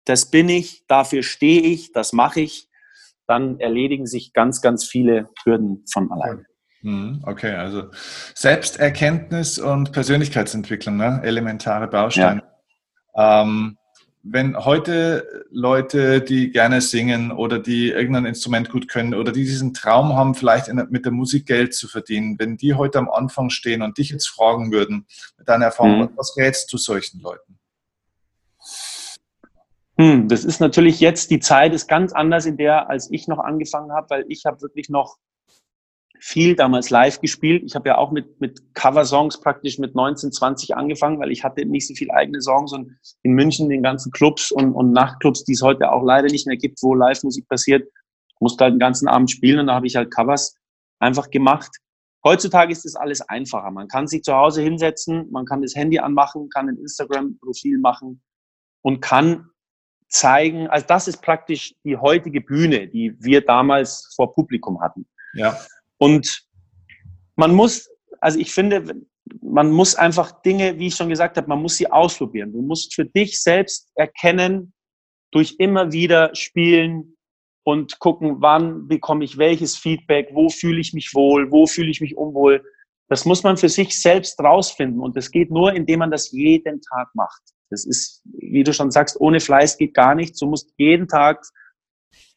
das 0.05 0.29
bin 0.29 0.49
ich, 0.49 0.85
dafür 0.87 1.23
stehe 1.23 1.61
ich, 1.61 1.91
das 1.93 2.13
mache 2.13 2.41
ich, 2.41 2.69
dann 3.25 3.59
erledigen 3.59 4.05
sich 4.05 4.33
ganz, 4.33 4.61
ganz 4.61 4.85
viele 4.85 5.29
Hürden 5.43 5.85
von 5.91 6.11
alleine. 6.11 6.45
Mhm, 6.83 7.23
okay, 7.25 7.55
also 7.55 7.89
Selbsterkenntnis 8.35 9.57
und 9.57 9.93
Persönlichkeitsentwicklung, 9.93 10.97
ne? 10.97 11.21
elementare 11.23 11.87
Bausteine. 11.87 12.43
Ja. 13.15 13.41
Ähm, 13.41 13.77
wenn 14.21 14.55
heute 14.57 15.45
Leute, 15.49 16.21
die 16.21 16.51
gerne 16.51 16.81
singen 16.81 17.31
oder 17.31 17.59
die 17.59 17.89
irgendein 17.89 18.25
Instrument 18.25 18.69
gut 18.69 18.87
können 18.87 19.13
oder 19.13 19.31
die 19.31 19.43
diesen 19.43 19.73
Traum 19.73 20.13
haben, 20.13 20.35
vielleicht 20.35 20.71
mit 20.73 21.05
der 21.05 21.11
Musik 21.11 21.45
Geld 21.45 21.73
zu 21.73 21.87
verdienen, 21.87 22.37
wenn 22.37 22.57
die 22.57 22.73
heute 22.73 22.99
am 22.99 23.09
Anfang 23.09 23.49
stehen 23.49 23.81
und 23.81 23.97
dich 23.97 24.09
jetzt 24.09 24.27
fragen 24.27 24.71
würden, 24.71 25.07
mit 25.37 25.47
deiner 25.47 25.65
Erfahrung, 25.65 26.01
mhm. 26.01 26.09
was 26.15 26.35
rätst 26.37 26.71
du 26.71 26.77
solchen 26.77 27.21
Leuten? 27.21 27.59
Hm, 29.97 30.27
das 30.27 30.43
ist 30.43 30.59
natürlich 30.59 30.99
jetzt, 30.99 31.29
die 31.29 31.39
Zeit 31.39 31.73
ist 31.73 31.87
ganz 31.87 32.13
anders 32.13 32.45
in 32.45 32.57
der, 32.57 32.89
als 32.89 33.11
ich 33.11 33.27
noch 33.27 33.39
angefangen 33.39 33.91
habe, 33.91 34.09
weil 34.09 34.25
ich 34.27 34.45
habe 34.45 34.61
wirklich 34.61 34.89
noch 34.89 35.17
viel 36.25 36.55
damals 36.55 36.89
live 36.89 37.19
gespielt. 37.19 37.63
Ich 37.65 37.75
habe 37.75 37.89
ja 37.89 37.97
auch 37.97 38.09
mit, 38.09 38.39
mit 38.39 38.73
Cover-Songs 38.75 39.41
praktisch 39.41 39.77
mit 39.77 39.93
19, 39.93 40.31
20 40.31 40.73
angefangen, 40.73 41.19
weil 41.19 41.33
ich 41.33 41.43
hatte 41.43 41.65
nicht 41.65 41.85
so 41.85 41.93
viele 41.95 42.13
eigene 42.13 42.41
Songs 42.41 42.71
und 42.71 42.95
in 43.23 43.33
München 43.33 43.67
den 43.67 43.83
ganzen 43.83 44.09
Clubs 44.13 44.49
und, 44.49 44.71
und 44.71 44.93
Nachtclubs, 44.93 45.43
die 45.43 45.51
es 45.51 45.61
heute 45.61 45.91
auch 45.91 46.01
leider 46.01 46.29
nicht 46.29 46.47
mehr 46.47 46.55
gibt, 46.55 46.81
wo 46.81 46.95
Live-Musik 46.95 47.49
passiert, 47.49 47.91
musste 48.39 48.63
halt 48.63 48.75
den 48.75 48.79
ganzen 48.79 49.09
Abend 49.09 49.31
spielen 49.31 49.59
und 49.59 49.67
da 49.67 49.73
habe 49.75 49.85
ich 49.85 49.97
halt 49.97 50.11
Covers 50.11 50.55
einfach 50.99 51.29
gemacht. 51.29 51.75
Heutzutage 52.23 52.71
ist 52.71 52.85
das 52.85 52.95
alles 52.95 53.19
einfacher. 53.19 53.69
Man 53.71 53.89
kann 53.89 54.07
sich 54.07 54.23
zu 54.23 54.33
Hause 54.33 54.61
hinsetzen, 54.61 55.29
man 55.29 55.45
kann 55.45 55.61
das 55.61 55.75
Handy 55.75 55.99
anmachen, 55.99 56.47
kann 56.49 56.69
ein 56.69 56.77
Instagram-Profil 56.77 57.79
machen 57.79 58.21
und 58.81 59.01
kann 59.01 59.49
zeigen, 60.07 60.69
also 60.69 60.85
das 60.87 61.09
ist 61.09 61.21
praktisch 61.21 61.75
die 61.83 61.97
heutige 61.97 62.39
Bühne, 62.39 62.87
die 62.87 63.13
wir 63.19 63.41
damals 63.41 64.13
vor 64.15 64.33
Publikum 64.33 64.79
hatten. 64.79 65.05
Ja. 65.33 65.59
Und 65.97 66.45
man 67.35 67.53
muss, 67.53 67.89
also 68.19 68.39
ich 68.39 68.51
finde, 68.51 69.05
man 69.41 69.71
muss 69.71 69.95
einfach 69.95 70.41
Dinge, 70.41 70.77
wie 70.77 70.87
ich 70.87 70.95
schon 70.95 71.09
gesagt 71.09 71.37
habe, 71.37 71.47
man 71.47 71.61
muss 71.61 71.77
sie 71.77 71.89
ausprobieren. 71.91 72.51
Du 72.51 72.61
musst 72.61 72.93
für 72.93 73.05
dich 73.05 73.41
selbst 73.41 73.89
erkennen, 73.95 74.73
durch 75.31 75.55
immer 75.57 75.91
wieder 75.91 76.33
spielen 76.35 77.17
und 77.63 77.99
gucken, 77.99 78.37
wann 78.39 78.87
bekomme 78.87 79.23
ich 79.23 79.37
welches 79.37 79.77
Feedback, 79.77 80.29
wo 80.33 80.49
fühle 80.49 80.79
ich 80.79 80.93
mich 80.93 81.13
wohl, 81.13 81.51
wo 81.51 81.65
fühle 81.65 81.89
ich 81.89 82.01
mich 82.01 82.17
unwohl. 82.17 82.63
Das 83.09 83.25
muss 83.25 83.43
man 83.43 83.57
für 83.57 83.69
sich 83.69 83.99
selbst 83.99 84.39
rausfinden 84.39 84.99
und 84.99 85.15
das 85.15 85.31
geht 85.31 85.49
nur, 85.51 85.73
indem 85.73 85.99
man 85.99 86.11
das 86.11 86.31
jeden 86.31 86.81
Tag 86.81 87.09
macht. 87.13 87.41
Das 87.69 87.85
ist, 87.85 88.21
wie 88.33 88.63
du 88.63 88.73
schon 88.73 88.91
sagst, 88.91 89.19
ohne 89.19 89.39
Fleiß 89.39 89.77
geht 89.77 89.93
gar 89.93 90.13
nichts. 90.13 90.39
Du 90.39 90.47
musst 90.47 90.71
jeden 90.77 91.07
Tag 91.07 91.43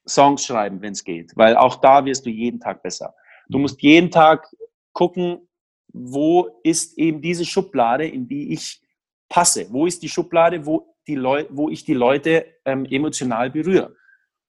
Songs 0.08 0.46
schreiben, 0.46 0.80
wenn 0.80 0.92
es 0.92 1.04
geht, 1.04 1.32
weil 1.36 1.56
auch 1.56 1.76
da 1.76 2.04
wirst 2.04 2.24
du 2.24 2.30
jeden 2.30 2.60
Tag 2.60 2.82
besser. 2.82 3.14
Du 3.48 3.58
musst 3.58 3.80
jeden 3.82 4.10
Tag 4.10 4.48
gucken, 4.92 5.48
wo 5.92 6.60
ist 6.62 6.98
eben 6.98 7.20
diese 7.20 7.44
Schublade, 7.44 8.06
in 8.06 8.28
die 8.28 8.52
ich 8.52 8.80
passe. 9.28 9.66
Wo 9.70 9.86
ist 9.86 10.02
die 10.02 10.08
Schublade, 10.08 10.66
wo, 10.66 10.94
die 11.06 11.14
Leu 11.14 11.44
wo 11.50 11.68
ich 11.68 11.84
die 11.84 11.94
Leute 11.94 12.46
ähm, 12.64 12.84
emotional 12.86 13.50
berühre. 13.50 13.94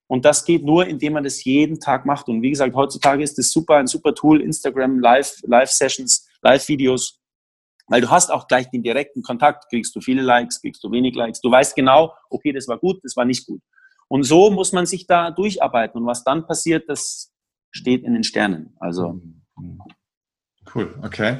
Und 0.07 0.23
das 0.23 0.45
geht 0.45 0.63
nur, 0.63 0.87
indem 0.87 1.13
man 1.13 1.23
das 1.23 1.43
jeden 1.43 1.79
Tag 1.79 2.05
macht. 2.05 2.29
Und 2.29 2.41
wie 2.41 2.49
gesagt, 2.49 2.73
heutzutage 2.75 3.23
ist 3.23 3.37
das 3.37 3.51
super, 3.51 3.75
ein 3.75 3.87
super 3.87 4.13
Tool, 4.15 4.41
Instagram, 4.41 4.99
Live, 4.99 5.35
Live-Sessions, 5.43 6.27
Live-Videos, 6.41 7.19
weil 7.87 8.01
du 8.01 8.09
hast 8.09 8.31
auch 8.31 8.47
gleich 8.47 8.69
den 8.69 8.83
direkten 8.83 9.21
Kontakt. 9.21 9.69
Kriegst 9.69 9.95
du 9.95 10.01
viele 10.01 10.21
Likes, 10.21 10.61
kriegst 10.61 10.83
du 10.83 10.91
wenig 10.91 11.15
Likes. 11.15 11.41
Du 11.41 11.51
weißt 11.51 11.75
genau, 11.75 12.13
okay, 12.29 12.53
das 12.53 12.67
war 12.67 12.77
gut, 12.77 12.99
das 13.03 13.15
war 13.17 13.25
nicht 13.25 13.45
gut. 13.45 13.61
Und 14.07 14.23
so 14.23 14.49
muss 14.49 14.71
man 14.71 14.85
sich 14.85 15.07
da 15.07 15.31
durcharbeiten. 15.31 15.99
Und 15.99 16.07
was 16.07 16.23
dann 16.23 16.47
passiert, 16.47 16.87
das 16.87 17.33
steht 17.71 18.03
in 18.03 18.13
den 18.13 18.23
Sternen. 18.23 18.75
Also. 18.79 19.21
Cool, 20.73 20.93
okay. 21.01 21.37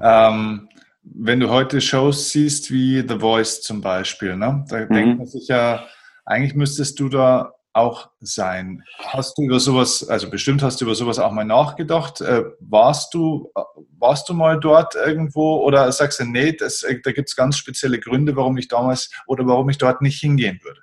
Ähm, 0.00 0.68
wenn 1.02 1.40
du 1.40 1.50
heute 1.50 1.80
Shows 1.80 2.30
siehst 2.30 2.70
wie 2.70 3.04
The 3.06 3.18
Voice 3.20 3.62
zum 3.62 3.80
Beispiel, 3.80 4.36
ne, 4.36 4.64
da 4.68 4.80
mhm. 4.80 4.92
denkt 4.92 5.18
man 5.18 5.26
sich 5.26 5.48
ja, 5.48 5.86
eigentlich 6.24 6.54
müsstest 6.54 6.98
du 6.98 7.08
da 7.08 7.52
auch 7.72 8.10
sein. 8.20 8.82
Hast 8.98 9.36
du 9.36 9.42
über 9.42 9.60
sowas, 9.60 10.08
also 10.08 10.30
bestimmt 10.30 10.62
hast 10.62 10.80
du 10.80 10.86
über 10.86 10.94
sowas 10.94 11.18
auch 11.18 11.30
mal 11.30 11.44
nachgedacht? 11.44 12.22
Äh, 12.22 12.44
warst, 12.58 13.12
du, 13.12 13.52
warst 13.98 14.28
du 14.28 14.34
mal 14.34 14.58
dort 14.58 14.94
irgendwo 14.94 15.58
oder 15.58 15.92
sagst 15.92 16.20
du, 16.20 16.24
nee, 16.24 16.52
das, 16.52 16.84
da 17.04 17.12
gibt 17.12 17.28
es 17.28 17.36
ganz 17.36 17.58
spezielle 17.58 18.00
Gründe, 18.00 18.34
warum 18.34 18.56
ich 18.56 18.68
damals 18.68 19.10
oder 19.26 19.46
warum 19.46 19.68
ich 19.68 19.78
dort 19.78 20.00
nicht 20.00 20.18
hingehen 20.18 20.58
würde? 20.62 20.80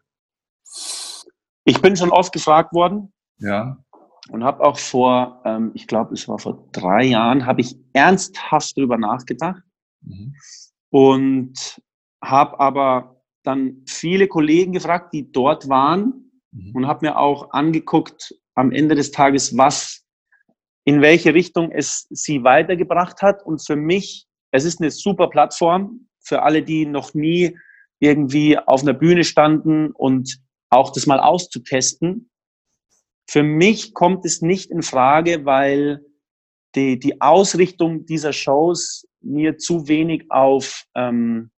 Ich 1.65 1.81
bin 1.81 1.95
schon 1.95 2.11
oft 2.11 2.31
gefragt 2.31 2.73
worden. 2.73 3.11
Ja 3.39 3.83
und 4.29 4.43
habe 4.43 4.63
auch 4.63 4.77
vor, 4.77 5.41
ähm, 5.45 5.71
ich 5.73 5.87
glaube, 5.87 6.13
es 6.13 6.27
war 6.27 6.39
vor 6.39 6.67
drei 6.71 7.03
Jahren, 7.05 7.45
habe 7.45 7.61
ich 7.61 7.75
ernsthaft 7.93 8.77
darüber 8.77 8.97
nachgedacht 8.97 9.61
mhm. 10.01 10.35
und 10.89 11.81
habe 12.23 12.59
aber 12.59 13.21
dann 13.43 13.83
viele 13.85 14.27
Kollegen 14.27 14.71
gefragt, 14.71 15.13
die 15.13 15.31
dort 15.31 15.67
waren 15.67 16.31
mhm. 16.51 16.75
und 16.75 16.87
habe 16.87 17.05
mir 17.07 17.17
auch 17.17 17.51
angeguckt 17.51 18.33
am 18.55 18.71
Ende 18.71 18.95
des 18.95 19.11
Tages, 19.11 19.57
was, 19.57 20.05
in 20.85 21.01
welche 21.01 21.33
Richtung 21.33 21.71
es 21.71 22.07
sie 22.09 22.43
weitergebracht 22.43 23.21
hat. 23.21 23.45
Und 23.45 23.65
für 23.65 23.75
mich, 23.75 24.27
es 24.51 24.63
ist 24.63 24.79
eine 24.79 24.91
super 24.91 25.27
Plattform 25.27 26.07
für 26.21 26.43
alle, 26.43 26.63
die 26.63 26.85
noch 26.85 27.13
nie 27.13 27.57
irgendwie 27.99 28.57
auf 28.57 28.81
einer 28.81 28.93
Bühne 28.93 29.23
standen 29.23 29.91
und 29.91 30.39
auch 30.69 30.91
das 30.91 31.05
mal 31.05 31.19
auszutesten 31.19 32.29
für 33.27 33.43
mich 33.43 33.93
kommt 33.93 34.25
es 34.25 34.41
nicht 34.41 34.71
in 34.71 34.81
Frage, 34.81 35.45
weil 35.45 36.05
die, 36.75 36.99
die 36.99 37.21
Ausrichtung 37.21 38.05
dieser 38.05 38.33
Shows 38.33 39.07
mir 39.21 39.57
zu 39.57 39.87
wenig 39.87 40.29
auf, 40.29 40.85
ähm, 40.95 41.51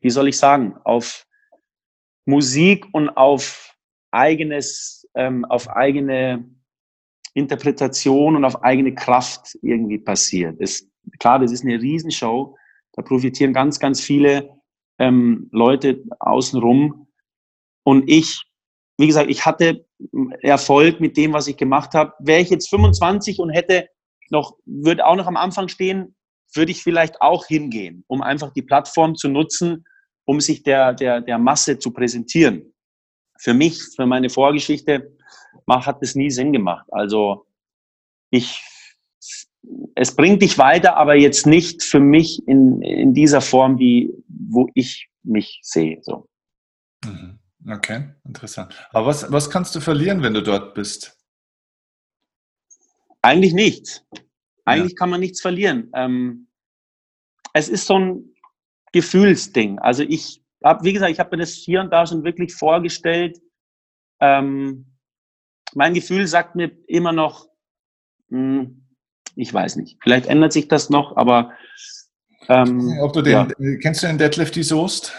wie 0.00 0.10
soll 0.10 0.28
ich 0.28 0.38
sagen, 0.38 0.76
auf 0.84 1.26
Musik 2.24 2.86
und 2.92 3.10
auf 3.10 3.76
eigenes, 4.10 5.06
ähm, 5.14 5.44
auf 5.44 5.68
eigene 5.68 6.50
Interpretation 7.34 8.34
und 8.34 8.44
auf 8.44 8.62
eigene 8.62 8.94
Kraft 8.94 9.56
irgendwie 9.62 9.98
passiert. 9.98 10.58
Ist, 10.60 10.90
klar, 11.18 11.38
das 11.38 11.52
ist 11.52 11.64
eine 11.64 11.80
Riesenshow. 11.80 12.56
Da 12.92 13.02
profitieren 13.02 13.52
ganz, 13.52 13.78
ganz 13.78 14.00
viele 14.00 14.58
ähm, 14.98 15.48
Leute 15.52 16.02
außenrum. 16.18 17.08
Und 17.84 18.10
ich 18.10 18.46
wie 18.98 19.06
gesagt, 19.06 19.30
ich 19.30 19.44
hatte 19.44 19.85
Erfolg 20.40 21.00
mit 21.00 21.16
dem, 21.16 21.32
was 21.32 21.48
ich 21.48 21.56
gemacht 21.56 21.94
habe. 21.94 22.12
Wäre 22.18 22.40
ich 22.40 22.50
jetzt 22.50 22.68
25 22.68 23.38
und 23.38 23.50
hätte 23.50 23.88
noch, 24.30 24.56
würde 24.64 25.06
auch 25.06 25.16
noch 25.16 25.26
am 25.26 25.36
Anfang 25.36 25.68
stehen, 25.68 26.14
würde 26.54 26.72
ich 26.72 26.82
vielleicht 26.82 27.20
auch 27.20 27.46
hingehen, 27.46 28.04
um 28.06 28.22
einfach 28.22 28.52
die 28.52 28.62
Plattform 28.62 29.14
zu 29.14 29.28
nutzen, 29.28 29.84
um 30.24 30.40
sich 30.40 30.62
der, 30.62 30.94
der, 30.94 31.20
der 31.20 31.38
Masse 31.38 31.78
zu 31.78 31.92
präsentieren. 31.92 32.74
Für 33.38 33.54
mich, 33.54 33.80
für 33.94 34.06
meine 34.06 34.30
Vorgeschichte, 34.30 35.16
hat 35.68 36.02
es 36.02 36.14
nie 36.14 36.30
Sinn 36.30 36.52
gemacht. 36.52 36.86
Also 36.90 37.46
ich, 38.30 38.62
es 39.94 40.14
bringt 40.14 40.42
dich 40.42 40.58
weiter, 40.58 40.96
aber 40.96 41.16
jetzt 41.16 41.46
nicht 41.46 41.82
für 41.82 42.00
mich 42.00 42.46
in, 42.46 42.82
in 42.82 43.14
dieser 43.14 43.40
Form, 43.40 43.78
wie, 43.78 44.12
wo 44.28 44.68
ich 44.74 45.08
mich 45.22 45.60
sehe. 45.62 45.98
So. 46.02 46.28
Mhm. 47.04 47.38
Okay, 47.68 48.10
interessant. 48.24 48.74
Aber 48.92 49.06
was, 49.06 49.30
was 49.32 49.50
kannst 49.50 49.74
du 49.74 49.80
verlieren, 49.80 50.22
wenn 50.22 50.34
du 50.34 50.42
dort 50.42 50.74
bist? 50.74 51.18
Eigentlich 53.22 53.54
nichts. 53.54 54.04
Eigentlich 54.64 54.92
ja. 54.92 54.96
kann 54.96 55.10
man 55.10 55.20
nichts 55.20 55.40
verlieren. 55.40 55.90
Ähm, 55.94 56.48
es 57.52 57.68
ist 57.68 57.86
so 57.86 57.98
ein 57.98 58.34
Gefühlsding. 58.92 59.78
Also 59.80 60.04
ich 60.04 60.42
habe, 60.62 60.84
wie 60.84 60.92
gesagt, 60.92 61.10
ich 61.10 61.18
habe 61.18 61.36
mir 61.36 61.42
das 61.42 61.52
hier 61.52 61.80
und 61.80 61.92
da 61.92 62.06
schon 62.06 62.22
wirklich 62.22 62.54
vorgestellt. 62.54 63.40
Ähm, 64.20 64.86
mein 65.74 65.94
Gefühl 65.94 66.26
sagt 66.26 66.54
mir 66.54 66.70
immer 66.86 67.12
noch, 67.12 67.48
mh, 68.28 68.60
hm, 68.60 68.82
ich 69.34 69.52
weiß 69.52 69.76
nicht. 69.76 69.98
Vielleicht 70.02 70.26
ändert 70.26 70.52
sich 70.52 70.68
das 70.68 70.88
noch, 70.88 71.16
aber 71.16 71.52
ähm, 72.48 72.98
Ob 73.00 73.12
du 73.12 73.22
den, 73.22 73.32
ja. 73.32 73.48
kennst 73.82 74.02
du 74.02 74.06
den 74.06 74.18
Deadlift 74.18 74.54
Soest? 74.54 75.12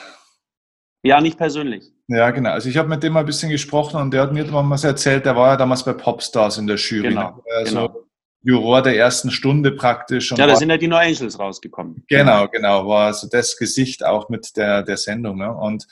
Ja, 1.03 1.21
nicht 1.21 1.37
persönlich. 1.37 1.93
Ja, 2.07 2.31
genau. 2.31 2.51
Also 2.51 2.69
ich 2.69 2.77
habe 2.77 2.87
mit 2.87 3.03
dem 3.03 3.13
mal 3.13 3.21
ein 3.21 3.25
bisschen 3.25 3.51
gesprochen 3.51 3.99
und 3.99 4.11
der 4.11 4.21
hat 4.21 4.33
mir 4.33 4.45
damals 4.45 4.83
erzählt, 4.83 5.25
der 5.25 5.35
war 5.35 5.49
ja 5.49 5.57
damals 5.57 5.83
bei 5.83 5.93
Popstars 5.93 6.57
in 6.57 6.67
der 6.67 6.77
Jury. 6.77 7.09
Genau, 7.09 7.43
also 7.57 7.87
genau. 7.87 8.03
Juror 8.43 8.81
der 8.81 8.95
ersten 8.95 9.29
Stunde 9.29 9.71
praktisch. 9.71 10.31
ja, 10.31 10.47
da 10.47 10.55
sind 10.55 10.69
ja 10.69 10.77
die 10.77 10.87
No 10.87 10.95
Angels 10.95 11.37
rausgekommen. 11.37 12.05
Genau, 12.07 12.47
genau. 12.47 12.87
War 12.87 13.07
also 13.07 13.27
das 13.29 13.57
Gesicht 13.57 14.05
auch 14.05 14.29
mit 14.29 14.55
der, 14.55 14.83
der 14.83 14.95
Sendung. 14.95 15.37
Ne? 15.37 15.53
Und 15.53 15.85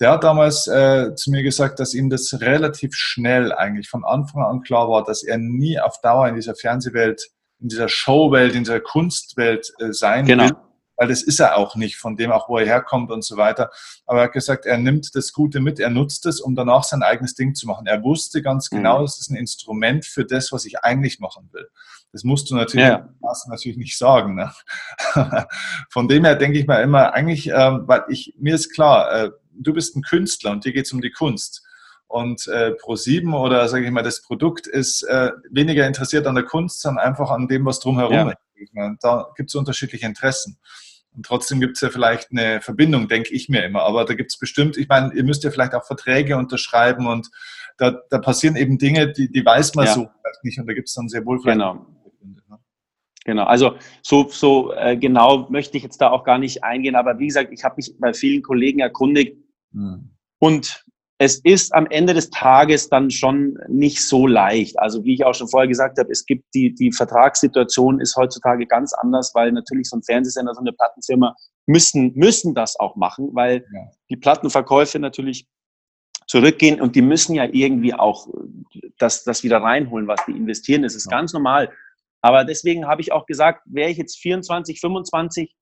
der 0.00 0.10
hat 0.10 0.24
damals 0.24 0.66
äh, 0.66 1.14
zu 1.14 1.30
mir 1.30 1.44
gesagt, 1.44 1.78
dass 1.78 1.94
ihm 1.94 2.10
das 2.10 2.40
relativ 2.40 2.94
schnell 2.96 3.52
eigentlich 3.52 3.88
von 3.88 4.04
Anfang 4.04 4.42
an 4.42 4.62
klar 4.62 4.88
war, 4.88 5.04
dass 5.04 5.22
er 5.22 5.38
nie 5.38 5.78
auf 5.78 6.00
Dauer 6.00 6.26
in 6.26 6.34
dieser 6.34 6.56
Fernsehwelt, 6.56 7.28
in 7.60 7.68
dieser 7.68 7.88
Showwelt, 7.88 8.56
in 8.56 8.64
dieser 8.64 8.80
Kunstwelt 8.80 9.72
äh, 9.78 9.92
sein 9.92 10.24
genau. 10.24 10.44
will 10.44 10.56
weil 11.02 11.08
das 11.08 11.24
ist 11.24 11.40
er 11.40 11.56
auch 11.56 11.74
nicht, 11.74 11.96
von 11.96 12.16
dem 12.16 12.30
auch, 12.30 12.48
wo 12.48 12.58
er 12.58 12.64
herkommt 12.64 13.10
und 13.10 13.24
so 13.24 13.36
weiter. 13.36 13.72
Aber 14.06 14.20
er 14.20 14.24
hat 14.26 14.32
gesagt, 14.32 14.66
er 14.66 14.78
nimmt 14.78 15.16
das 15.16 15.32
Gute 15.32 15.58
mit, 15.58 15.80
er 15.80 15.90
nutzt 15.90 16.26
es, 16.26 16.40
um 16.40 16.54
danach 16.54 16.84
sein 16.84 17.02
eigenes 17.02 17.34
Ding 17.34 17.56
zu 17.56 17.66
machen. 17.66 17.88
Er 17.88 18.04
wusste 18.04 18.40
ganz 18.40 18.70
mhm. 18.70 18.76
genau, 18.76 19.02
es 19.02 19.18
ist 19.18 19.28
ein 19.28 19.34
Instrument 19.34 20.04
für 20.04 20.24
das, 20.24 20.52
was 20.52 20.64
ich 20.64 20.78
eigentlich 20.84 21.18
machen 21.18 21.48
will. 21.50 21.68
Das 22.12 22.22
musst 22.22 22.48
du 22.52 22.54
natürlich, 22.54 22.86
ja. 22.86 23.08
natürlich 23.48 23.76
nicht 23.76 23.98
sagen. 23.98 24.36
Ne? 24.36 24.52
von 25.90 26.06
dem 26.06 26.24
her 26.24 26.36
denke 26.36 26.60
ich 26.60 26.68
mir 26.68 26.80
immer, 26.80 27.12
eigentlich, 27.14 27.50
äh, 27.50 27.88
weil 27.88 28.04
ich, 28.08 28.36
mir 28.38 28.54
ist 28.54 28.72
klar, 28.72 29.12
äh, 29.12 29.30
du 29.50 29.72
bist 29.72 29.96
ein 29.96 30.02
Künstler 30.02 30.52
und 30.52 30.64
dir 30.64 30.72
geht 30.72 30.86
es 30.86 30.92
um 30.92 31.00
die 31.00 31.10
Kunst. 31.10 31.66
Und 32.06 32.46
äh, 32.46 32.76
Pro7 32.80 33.36
oder 33.36 33.66
sage 33.66 33.86
ich 33.86 33.90
mal, 33.90 34.04
das 34.04 34.22
Produkt 34.22 34.68
ist 34.68 35.02
äh, 35.02 35.32
weniger 35.50 35.84
interessiert 35.84 36.28
an 36.28 36.36
der 36.36 36.44
Kunst, 36.44 36.80
sondern 36.80 37.04
einfach 37.04 37.30
an 37.30 37.48
dem, 37.48 37.64
was 37.66 37.80
drumherum 37.80 38.14
ja. 38.14 38.30
ist. 38.30 38.36
Da 39.00 39.32
gibt 39.34 39.50
es 39.50 39.56
unterschiedliche 39.56 40.06
Interessen. 40.06 40.60
Und 41.14 41.26
trotzdem 41.26 41.60
gibt 41.60 41.76
es 41.76 41.82
ja 41.82 41.90
vielleicht 41.90 42.30
eine 42.30 42.60
Verbindung, 42.60 43.08
denke 43.08 43.34
ich 43.34 43.48
mir 43.48 43.64
immer. 43.64 43.82
Aber 43.82 44.04
da 44.04 44.14
gibt 44.14 44.30
es 44.30 44.38
bestimmt, 44.38 44.76
ich 44.76 44.88
meine, 44.88 45.12
ihr 45.14 45.24
müsst 45.24 45.44
ja 45.44 45.50
vielleicht 45.50 45.74
auch 45.74 45.84
Verträge 45.84 46.36
unterschreiben 46.36 47.06
und 47.06 47.28
da, 47.78 48.00
da 48.10 48.18
passieren 48.18 48.56
eben 48.56 48.78
Dinge, 48.78 49.12
die, 49.12 49.30
die 49.30 49.44
weiß 49.44 49.74
man 49.74 49.86
ja. 49.86 49.94
so 49.94 50.08
nicht. 50.42 50.58
Und 50.58 50.66
da 50.66 50.74
gibt 50.74 50.88
es 50.88 50.94
dann 50.94 51.08
sehr 51.08 51.24
wohl 51.24 51.40
vielleicht. 51.40 51.58
Genau. 51.58 51.86
Ne? 52.48 52.58
Genau, 53.24 53.44
also 53.44 53.76
so, 54.02 54.28
so 54.28 54.72
äh, 54.74 54.96
genau 54.96 55.48
möchte 55.48 55.76
ich 55.76 55.84
jetzt 55.84 56.00
da 56.00 56.10
auch 56.10 56.24
gar 56.24 56.38
nicht 56.38 56.64
eingehen, 56.64 56.96
aber 56.96 57.18
wie 57.18 57.28
gesagt, 57.28 57.52
ich 57.52 57.62
habe 57.62 57.76
mich 57.76 57.94
bei 57.98 58.12
vielen 58.12 58.42
Kollegen 58.42 58.80
erkundigt 58.80 59.36
hm. 59.72 60.10
und 60.38 60.84
es 61.22 61.38
ist 61.44 61.72
am 61.72 61.86
Ende 61.86 62.14
des 62.14 62.30
Tages 62.30 62.88
dann 62.88 63.08
schon 63.08 63.56
nicht 63.68 64.04
so 64.04 64.26
leicht. 64.26 64.76
Also 64.80 65.04
wie 65.04 65.14
ich 65.14 65.24
auch 65.24 65.34
schon 65.34 65.46
vorher 65.46 65.68
gesagt 65.68 65.96
habe, 66.00 66.10
es 66.10 66.26
gibt 66.26 66.52
die, 66.52 66.74
die 66.74 66.90
Vertragssituation 66.90 68.00
ist 68.00 68.16
heutzutage 68.16 68.66
ganz 68.66 68.92
anders, 68.92 69.30
weil 69.32 69.52
natürlich 69.52 69.88
so 69.88 69.98
ein 69.98 70.02
Fernsehsender, 70.02 70.52
so 70.52 70.60
eine 70.60 70.72
Plattenfirma 70.72 71.36
müssen, 71.66 72.12
müssen 72.16 72.56
das 72.56 72.74
auch 72.80 72.96
machen, 72.96 73.28
weil 73.34 73.64
ja. 73.72 73.80
die 74.10 74.16
Plattenverkäufe 74.16 74.98
natürlich 74.98 75.46
zurückgehen 76.26 76.80
und 76.80 76.96
die 76.96 77.02
müssen 77.02 77.36
ja 77.36 77.44
irgendwie 77.44 77.94
auch 77.94 78.26
das, 78.98 79.22
das 79.22 79.44
wieder 79.44 79.58
reinholen, 79.58 80.08
was 80.08 80.24
die 80.26 80.32
investieren. 80.32 80.82
Das 80.82 80.96
ist 80.96 81.08
ja. 81.08 81.18
ganz 81.18 81.32
normal. 81.32 81.70
Aber 82.20 82.44
deswegen 82.44 82.88
habe 82.88 83.00
ich 83.00 83.12
auch 83.12 83.26
gesagt, 83.26 83.62
wäre 83.66 83.90
ich 83.90 83.96
jetzt 83.96 84.18
24, 84.18 84.80
25, 84.80 85.54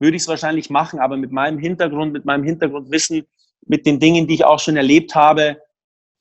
würde 0.00 0.16
ich 0.16 0.22
es 0.22 0.28
wahrscheinlich 0.28 0.68
machen, 0.68 0.98
aber 0.98 1.16
mit 1.16 1.30
meinem 1.30 1.60
Hintergrund, 1.60 2.12
mit 2.12 2.24
meinem 2.24 2.42
Hintergrundwissen, 2.42 3.24
mit 3.66 3.86
den 3.86 4.00
Dingen, 4.00 4.26
die 4.26 4.34
ich 4.34 4.44
auch 4.44 4.58
schon 4.58 4.76
erlebt 4.76 5.14
habe, 5.14 5.58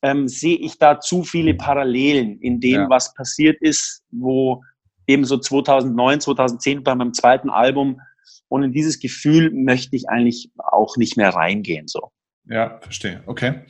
ähm, 0.02 0.28
sehe 0.28 0.58
ich 0.58 0.78
da 0.78 1.00
zu 1.00 1.24
viele 1.24 1.56
Parallelen 1.56 2.40
in 2.40 2.60
dem, 2.60 2.82
ja. 2.82 2.90
was 2.90 3.14
passiert 3.14 3.62
ist, 3.62 4.04
wo 4.12 4.62
eben 5.08 5.26
so 5.26 5.38
2009, 5.38 6.22
2010 6.22 6.84
bei 6.84 6.96
meinem 6.96 7.14
zweiten 7.14 7.50
Album 7.50 8.02
und 8.48 8.64
in 8.64 8.72
dieses 8.72 9.00
Gefühl 9.00 9.52
möchte 9.52 9.96
ich 9.96 10.10
eigentlich 10.10 10.52
auch 10.58 10.98
nicht 10.98 11.18
mehr 11.18 11.30
reingehen. 11.30 11.88
So. 11.88 12.12
Ja, 12.48 12.80
verstehe. 12.82 13.24
Okay. 13.26 13.62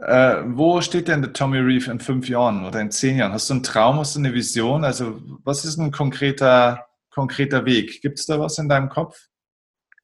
Äh, 0.00 0.42
wo 0.46 0.80
steht 0.80 1.08
denn 1.08 1.20
der 1.20 1.32
Tommy 1.32 1.58
Reeve 1.58 1.90
in 1.90 2.00
fünf 2.00 2.28
Jahren 2.28 2.64
oder 2.64 2.80
in 2.80 2.90
zehn 2.90 3.18
Jahren? 3.18 3.32
Hast 3.32 3.50
du 3.50 3.54
einen 3.54 3.62
Traum, 3.62 3.98
hast 3.98 4.16
du 4.16 4.20
eine 4.20 4.32
Vision? 4.32 4.84
Also 4.84 5.20
was 5.44 5.64
ist 5.64 5.78
ein 5.78 5.90
konkreter, 5.90 6.86
konkreter 7.10 7.66
Weg? 7.66 8.00
Gibt 8.00 8.18
es 8.18 8.26
da 8.26 8.40
was 8.40 8.58
in 8.58 8.68
deinem 8.68 8.88
Kopf? 8.88 9.28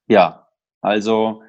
Ja, 0.07 0.49
also 0.83 1.43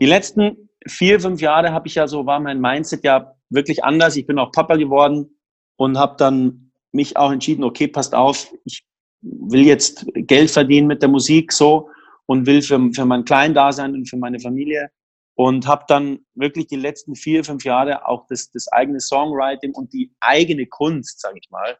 die 0.00 0.06
letzten 0.06 0.68
vier, 0.86 1.20
fünf 1.20 1.40
Jahre 1.40 1.72
habe 1.72 1.88
ich 1.88 1.94
ja 1.94 2.06
so, 2.06 2.26
war 2.26 2.40
mein 2.40 2.60
Mindset 2.60 3.04
ja 3.04 3.34
wirklich 3.50 3.84
anders. 3.84 4.16
Ich 4.16 4.26
bin 4.26 4.38
auch 4.38 4.52
Papa 4.52 4.76
geworden 4.76 5.38
und 5.76 5.98
habe 5.98 6.16
dann 6.16 6.72
mich 6.92 7.16
auch 7.16 7.32
entschieden, 7.32 7.64
okay, 7.64 7.88
passt 7.88 8.14
auf, 8.14 8.52
ich 8.64 8.84
will 9.20 9.64
jetzt 9.64 10.06
Geld 10.14 10.50
verdienen 10.50 10.86
mit 10.86 11.02
der 11.02 11.08
Musik 11.08 11.52
so 11.52 11.88
und 12.26 12.46
will 12.46 12.62
für, 12.62 12.78
für 12.92 13.04
mein 13.04 13.24
Klein 13.24 13.54
da 13.54 13.72
sein 13.72 13.94
und 13.94 14.08
für 14.08 14.16
meine 14.16 14.40
Familie 14.40 14.90
und 15.34 15.66
habe 15.66 15.84
dann 15.88 16.20
wirklich 16.34 16.66
die 16.66 16.76
letzten 16.76 17.14
vier, 17.14 17.44
fünf 17.44 17.64
Jahre 17.64 18.06
auch 18.06 18.26
das, 18.28 18.50
das 18.50 18.68
eigene 18.68 19.00
Songwriting 19.00 19.72
und 19.74 19.92
die 19.92 20.12
eigene 20.20 20.66
Kunst, 20.66 21.20
sage 21.20 21.38
ich 21.42 21.50
mal, 21.50 21.76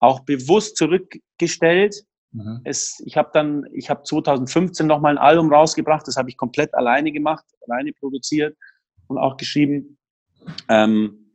auch 0.00 0.20
bewusst 0.20 0.76
zurückgestellt 0.76 2.04
Mhm. 2.36 2.60
Es, 2.64 3.02
ich 3.06 3.16
habe 3.16 3.30
dann, 3.32 3.66
ich 3.72 3.88
habe 3.88 4.02
2015 4.02 4.86
noch 4.86 5.00
mal 5.00 5.10
ein 5.10 5.18
Album 5.18 5.52
rausgebracht, 5.52 6.06
das 6.06 6.16
habe 6.16 6.28
ich 6.28 6.36
komplett 6.36 6.74
alleine 6.74 7.10
gemacht, 7.10 7.44
alleine 7.66 7.92
produziert 7.92 8.56
und 9.08 9.16
auch 9.16 9.38
geschrieben. 9.38 9.96
Ähm, 10.68 11.32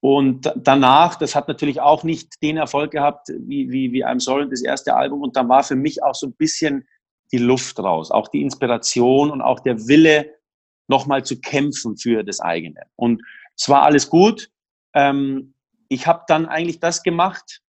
und 0.00 0.52
danach, 0.56 1.14
das 1.14 1.34
hat 1.34 1.48
natürlich 1.48 1.80
auch 1.80 2.04
nicht 2.04 2.42
den 2.42 2.58
Erfolg 2.58 2.90
gehabt, 2.90 3.28
wie, 3.28 3.70
wie, 3.70 3.92
wie 3.92 4.04
I'm 4.04 4.20
Sorry, 4.20 4.48
das 4.50 4.62
erste 4.62 4.94
Album. 4.94 5.22
Und 5.22 5.36
dann 5.36 5.48
war 5.48 5.62
für 5.62 5.76
mich 5.76 6.02
auch 6.02 6.14
so 6.14 6.26
ein 6.26 6.34
bisschen 6.34 6.86
die 7.32 7.38
Luft 7.38 7.78
raus, 7.78 8.10
auch 8.10 8.28
die 8.28 8.42
Inspiration 8.42 9.30
und 9.30 9.40
auch 9.40 9.60
der 9.60 9.86
Wille, 9.88 10.34
nochmal 10.88 11.24
zu 11.24 11.40
kämpfen 11.40 11.96
für 11.96 12.22
das 12.22 12.40
eigene. 12.40 12.82
Und 12.96 13.22
es 13.56 13.68
war 13.68 13.84
alles 13.84 14.10
gut. 14.10 14.50
Ähm, 14.92 15.54
ich 15.88 16.06
habe 16.06 16.24
dann 16.26 16.46
eigentlich 16.46 16.80
das 16.80 17.02
gemacht, 17.02 17.61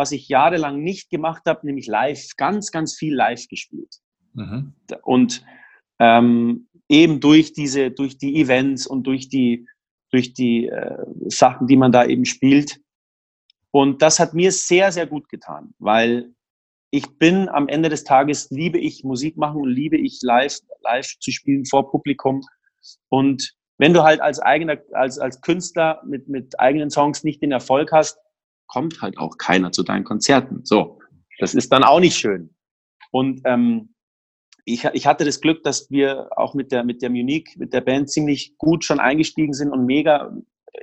was 0.00 0.12
ich 0.12 0.28
jahrelang 0.28 0.82
nicht 0.82 1.10
gemacht 1.10 1.42
habe, 1.46 1.66
nämlich 1.66 1.86
live, 1.86 2.34
ganz, 2.38 2.70
ganz 2.70 2.96
viel 2.96 3.14
live 3.14 3.46
gespielt. 3.48 3.96
Mhm. 4.32 4.72
Und 5.02 5.44
ähm, 5.98 6.68
eben 6.88 7.20
durch 7.20 7.52
diese, 7.52 7.90
durch 7.90 8.16
die 8.16 8.40
Events 8.40 8.86
und 8.86 9.06
durch 9.06 9.28
die, 9.28 9.68
durch 10.10 10.32
die 10.32 10.68
äh, 10.68 11.04
Sachen, 11.26 11.66
die 11.66 11.76
man 11.76 11.92
da 11.92 12.06
eben 12.06 12.24
spielt. 12.24 12.80
Und 13.70 14.00
das 14.00 14.18
hat 14.18 14.32
mir 14.32 14.52
sehr, 14.52 14.90
sehr 14.90 15.06
gut 15.06 15.28
getan, 15.28 15.74
weil 15.78 16.32
ich 16.90 17.06
bin 17.18 17.50
am 17.50 17.68
Ende 17.68 17.90
des 17.90 18.02
Tages, 18.02 18.50
liebe 18.50 18.78
ich 18.78 19.04
Musik 19.04 19.36
machen 19.36 19.60
und 19.60 19.68
liebe 19.68 19.98
ich 19.98 20.20
live, 20.22 20.56
live 20.80 21.18
zu 21.20 21.30
spielen 21.30 21.66
vor 21.66 21.90
Publikum. 21.90 22.40
Und 23.10 23.52
wenn 23.76 23.92
du 23.92 24.02
halt 24.02 24.22
als 24.22 24.40
eigener, 24.40 24.78
als, 24.92 25.18
als 25.18 25.42
Künstler 25.42 26.02
mit, 26.06 26.28
mit 26.28 26.58
eigenen 26.58 26.88
Songs 26.88 27.22
nicht 27.22 27.42
den 27.42 27.52
Erfolg 27.52 27.92
hast, 27.92 28.18
kommt 28.70 29.02
halt 29.02 29.18
auch 29.18 29.36
keiner 29.36 29.72
zu 29.72 29.82
deinen 29.82 30.04
Konzerten. 30.04 30.64
So, 30.64 31.00
das 31.38 31.54
ist 31.54 31.72
dann 31.72 31.84
auch 31.84 32.00
nicht 32.00 32.16
schön. 32.16 32.54
Und 33.10 33.42
ähm, 33.44 33.94
ich, 34.64 34.84
ich 34.84 35.06
hatte 35.06 35.24
das 35.24 35.40
Glück, 35.40 35.62
dass 35.64 35.90
wir 35.90 36.28
auch 36.36 36.54
mit 36.54 36.70
der, 36.70 36.84
mit 36.84 37.02
der 37.02 37.10
Munich, 37.10 37.56
mit 37.58 37.72
der 37.72 37.80
Band 37.80 38.10
ziemlich 38.10 38.56
gut 38.58 38.84
schon 38.84 39.00
eingestiegen 39.00 39.52
sind 39.52 39.72
und 39.72 39.86
mega 39.86 40.32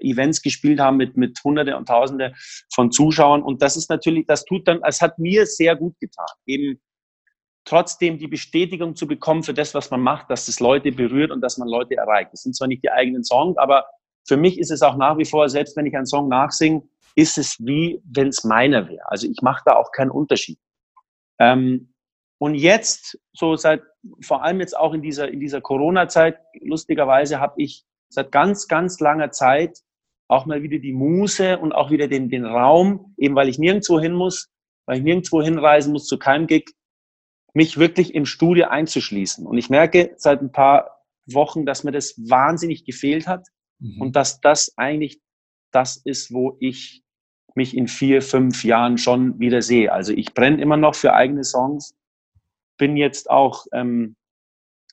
Events 0.01 0.41
gespielt 0.41 0.79
haben 0.79 0.97
mit, 0.97 1.15
mit 1.15 1.39
Hunderte 1.43 1.77
und 1.77 1.87
Tausende 1.87 2.33
von 2.73 2.91
Zuschauern. 2.91 3.41
Und 3.41 3.61
das 3.61 3.77
ist 3.77 3.89
natürlich, 3.89 4.25
das 4.25 4.43
tut 4.43 4.67
dann, 4.67 4.81
es 4.83 5.01
hat 5.01 5.17
mir 5.17 5.45
sehr 5.45 5.75
gut 5.75 5.97
getan, 5.99 6.27
eben 6.45 6.81
trotzdem 7.63 8.17
die 8.17 8.27
Bestätigung 8.27 8.95
zu 8.95 9.07
bekommen 9.07 9.43
für 9.43 9.53
das, 9.53 9.73
was 9.73 9.91
man 9.91 10.01
macht, 10.01 10.29
dass 10.29 10.45
das 10.45 10.59
Leute 10.59 10.91
berührt 10.91 11.31
und 11.31 11.41
dass 11.41 11.57
man 11.57 11.67
Leute 11.67 11.95
erreicht. 11.95 12.31
Das 12.33 12.43
sind 12.43 12.55
zwar 12.55 12.67
nicht 12.67 12.83
die 12.83 12.91
eigenen 12.91 13.23
Songs, 13.23 13.57
aber 13.57 13.85
für 14.27 14.37
mich 14.37 14.59
ist 14.59 14.71
es 14.71 14.81
auch 14.81 14.97
nach 14.97 15.17
wie 15.17 15.25
vor, 15.25 15.47
selbst 15.49 15.77
wenn 15.77 15.85
ich 15.85 15.95
einen 15.95 16.05
Song 16.05 16.27
nachsinge, 16.27 16.83
ist 17.17 17.39
es 17.39 17.57
wie, 17.59 17.99
wenn 18.05 18.27
es 18.27 18.43
meiner 18.43 18.87
wäre. 18.87 19.09
Also 19.09 19.27
ich 19.27 19.41
mache 19.41 19.63
da 19.65 19.75
auch 19.75 19.91
keinen 19.91 20.11
Unterschied. 20.11 20.59
Ähm, 21.39 21.93
und 22.37 22.53
jetzt, 22.53 23.19
so 23.33 23.55
seit, 23.55 23.81
vor 24.21 24.43
allem 24.43 24.59
jetzt 24.59 24.77
auch 24.77 24.93
in 24.93 25.01
dieser, 25.01 25.27
in 25.27 25.39
dieser 25.39 25.59
Corona-Zeit, 25.59 26.37
lustigerweise 26.61 27.39
habe 27.39 27.55
ich 27.57 27.85
seit 28.09 28.31
ganz, 28.31 28.67
ganz 28.67 28.99
langer 28.99 29.31
Zeit 29.31 29.79
auch 30.27 30.45
mal 30.45 30.61
wieder 30.61 30.77
die 30.77 30.93
Muße 30.93 31.57
und 31.57 31.73
auch 31.73 31.89
wieder 31.89 32.07
den, 32.07 32.29
den 32.29 32.45
Raum, 32.45 33.15
eben 33.17 33.33
weil 33.33 33.49
ich 33.49 33.57
nirgendwo 33.57 33.99
hin 33.99 34.13
muss, 34.13 34.49
weil 34.85 34.97
ich 34.97 35.03
nirgendwo 35.03 35.41
hinreisen 35.41 35.93
muss 35.93 36.05
zu 36.05 36.19
keinem 36.19 36.45
Gig, 36.45 36.65
mich 37.53 37.79
wirklich 37.79 38.13
im 38.13 38.27
Studio 38.27 38.67
einzuschließen. 38.67 39.47
Und 39.47 39.57
ich 39.57 39.71
merke 39.71 40.13
seit 40.17 40.41
ein 40.41 40.51
paar 40.51 41.01
Wochen, 41.25 41.65
dass 41.65 41.83
mir 41.83 41.91
das 41.91 42.13
wahnsinnig 42.29 42.85
gefehlt 42.85 43.25
hat 43.25 43.47
mhm. 43.79 44.01
und 44.01 44.15
dass 44.15 44.39
das 44.39 44.77
eigentlich 44.77 45.19
das 45.71 45.97
ist, 45.97 46.31
wo 46.31 46.57
ich 46.59 47.03
mich 47.57 47.75
in 47.75 47.87
vier, 47.87 48.21
fünf 48.21 48.63
Jahren 48.63 48.97
schon 48.97 49.39
wieder 49.39 49.61
sehe. 49.61 49.91
Also 49.91 50.13
ich 50.13 50.33
brenne 50.33 50.61
immer 50.61 50.77
noch 50.77 50.95
für 50.95 51.13
eigene 51.13 51.43
Songs, 51.43 51.95
bin 52.77 52.95
jetzt 52.95 53.29
auch 53.29 53.65
ähm, 53.73 54.15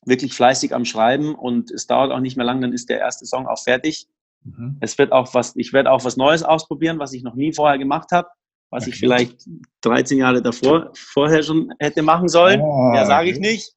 wirklich 0.04 0.32
fleißig 0.32 0.74
am 0.74 0.84
Schreiben 0.84 1.34
und 1.34 1.70
es 1.70 1.86
dauert 1.86 2.10
auch 2.10 2.20
nicht 2.20 2.36
mehr 2.36 2.46
lang, 2.46 2.60
dann 2.60 2.72
ist 2.72 2.88
der 2.88 2.98
erste 2.98 3.26
Song 3.26 3.46
auch 3.46 3.62
fertig. 3.62 4.08
Mhm. 4.42 4.78
Es 4.80 4.98
wird 4.98 5.12
auch 5.12 5.32
was, 5.34 5.54
ich 5.56 5.72
werde 5.72 5.90
auch 5.90 6.04
was 6.04 6.16
Neues 6.16 6.42
ausprobieren, 6.42 6.98
was 6.98 7.12
ich 7.12 7.22
noch 7.22 7.34
nie 7.34 7.52
vorher 7.52 7.78
gemacht 7.78 8.10
habe, 8.10 8.28
was 8.70 8.84
okay. 8.84 8.90
ich 8.90 8.98
vielleicht 8.98 9.44
13 9.82 10.18
Jahre 10.18 10.42
davor 10.42 10.90
vorher 10.94 11.42
schon 11.42 11.72
hätte 11.78 12.02
machen 12.02 12.28
sollen. 12.28 12.60
Oh, 12.60 12.92
ja, 12.94 13.04
sage 13.04 13.30
ich 13.30 13.38
nicht. 13.38 13.72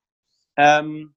Ähm, 0.56 1.14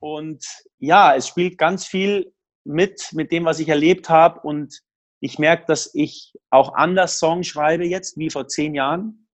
und 0.00 0.44
ja, 0.78 1.14
es 1.14 1.28
spielt 1.28 1.56
ganz 1.56 1.86
viel 1.86 2.32
mit, 2.64 3.10
mit 3.12 3.32
dem, 3.32 3.44
was 3.44 3.60
ich 3.60 3.68
erlebt 3.68 4.08
habe. 4.08 4.40
Und 4.40 4.80
ich 5.20 5.38
merke, 5.38 5.64
dass 5.66 5.94
ich 5.94 6.34
auch 6.50 6.74
anders 6.74 7.18
Songs 7.18 7.46
schreibe 7.46 7.84
jetzt 7.86 8.18
wie 8.18 8.30
vor 8.30 8.48
zehn 8.48 8.74
Jahren. 8.74 9.28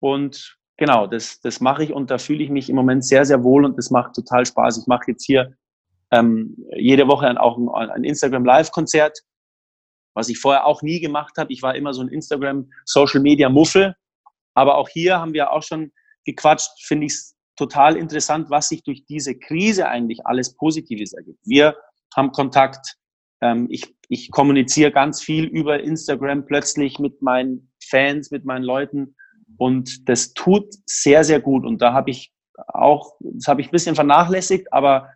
Und 0.00 0.58
genau, 0.76 1.06
das, 1.06 1.40
das 1.40 1.60
mache 1.60 1.84
ich 1.84 1.92
und 1.92 2.10
da 2.10 2.18
fühle 2.18 2.42
ich 2.42 2.50
mich 2.50 2.68
im 2.68 2.76
Moment 2.76 3.04
sehr, 3.04 3.24
sehr 3.24 3.42
wohl 3.42 3.64
und 3.64 3.78
das 3.78 3.90
macht 3.90 4.14
total 4.14 4.44
Spaß. 4.44 4.78
Ich 4.78 4.86
mache 4.86 5.12
jetzt 5.12 5.24
hier 5.24 5.56
ähm, 6.10 6.56
jede 6.76 7.08
Woche 7.08 7.40
auch 7.40 7.56
ein, 7.56 7.90
ein 7.90 8.04
Instagram 8.04 8.44
Live-Konzert, 8.44 9.20
was 10.14 10.28
ich 10.28 10.38
vorher 10.38 10.66
auch 10.66 10.82
nie 10.82 11.00
gemacht 11.00 11.36
habe. 11.38 11.52
Ich 11.52 11.62
war 11.62 11.74
immer 11.74 11.94
so 11.94 12.02
ein 12.02 12.08
Instagram 12.08 12.70
Social 12.84 13.20
Media 13.20 13.48
Muffel. 13.48 13.94
Aber 14.54 14.76
auch 14.76 14.88
hier 14.88 15.18
haben 15.18 15.32
wir 15.32 15.50
auch 15.50 15.62
schon 15.62 15.92
gequatscht, 16.24 16.70
finde 16.84 17.06
ich 17.06 17.12
es 17.12 17.36
total 17.56 17.96
interessant, 17.96 18.50
was 18.50 18.68
sich 18.68 18.82
durch 18.82 19.04
diese 19.06 19.36
Krise 19.36 19.88
eigentlich 19.88 20.26
alles 20.26 20.54
Positives 20.56 21.12
ergibt. 21.12 21.40
Wir 21.44 21.76
haben 22.14 22.32
Kontakt. 22.32 22.96
Ähm, 23.40 23.66
ich, 23.70 23.93
ich 24.08 24.30
kommuniziere 24.30 24.90
ganz 24.90 25.22
viel 25.22 25.44
über 25.44 25.80
Instagram 25.80 26.46
plötzlich 26.46 26.98
mit 26.98 27.22
meinen 27.22 27.72
Fans, 27.82 28.30
mit 28.30 28.44
meinen 28.44 28.64
Leuten. 28.64 29.16
Und 29.56 30.08
das 30.08 30.34
tut 30.34 30.74
sehr, 30.86 31.24
sehr 31.24 31.40
gut. 31.40 31.64
Und 31.64 31.80
da 31.80 31.92
habe 31.92 32.10
ich 32.10 32.32
auch, 32.68 33.16
das 33.20 33.46
habe 33.48 33.60
ich 33.60 33.68
ein 33.68 33.72
bisschen 33.72 33.94
vernachlässigt, 33.94 34.72
aber 34.72 35.10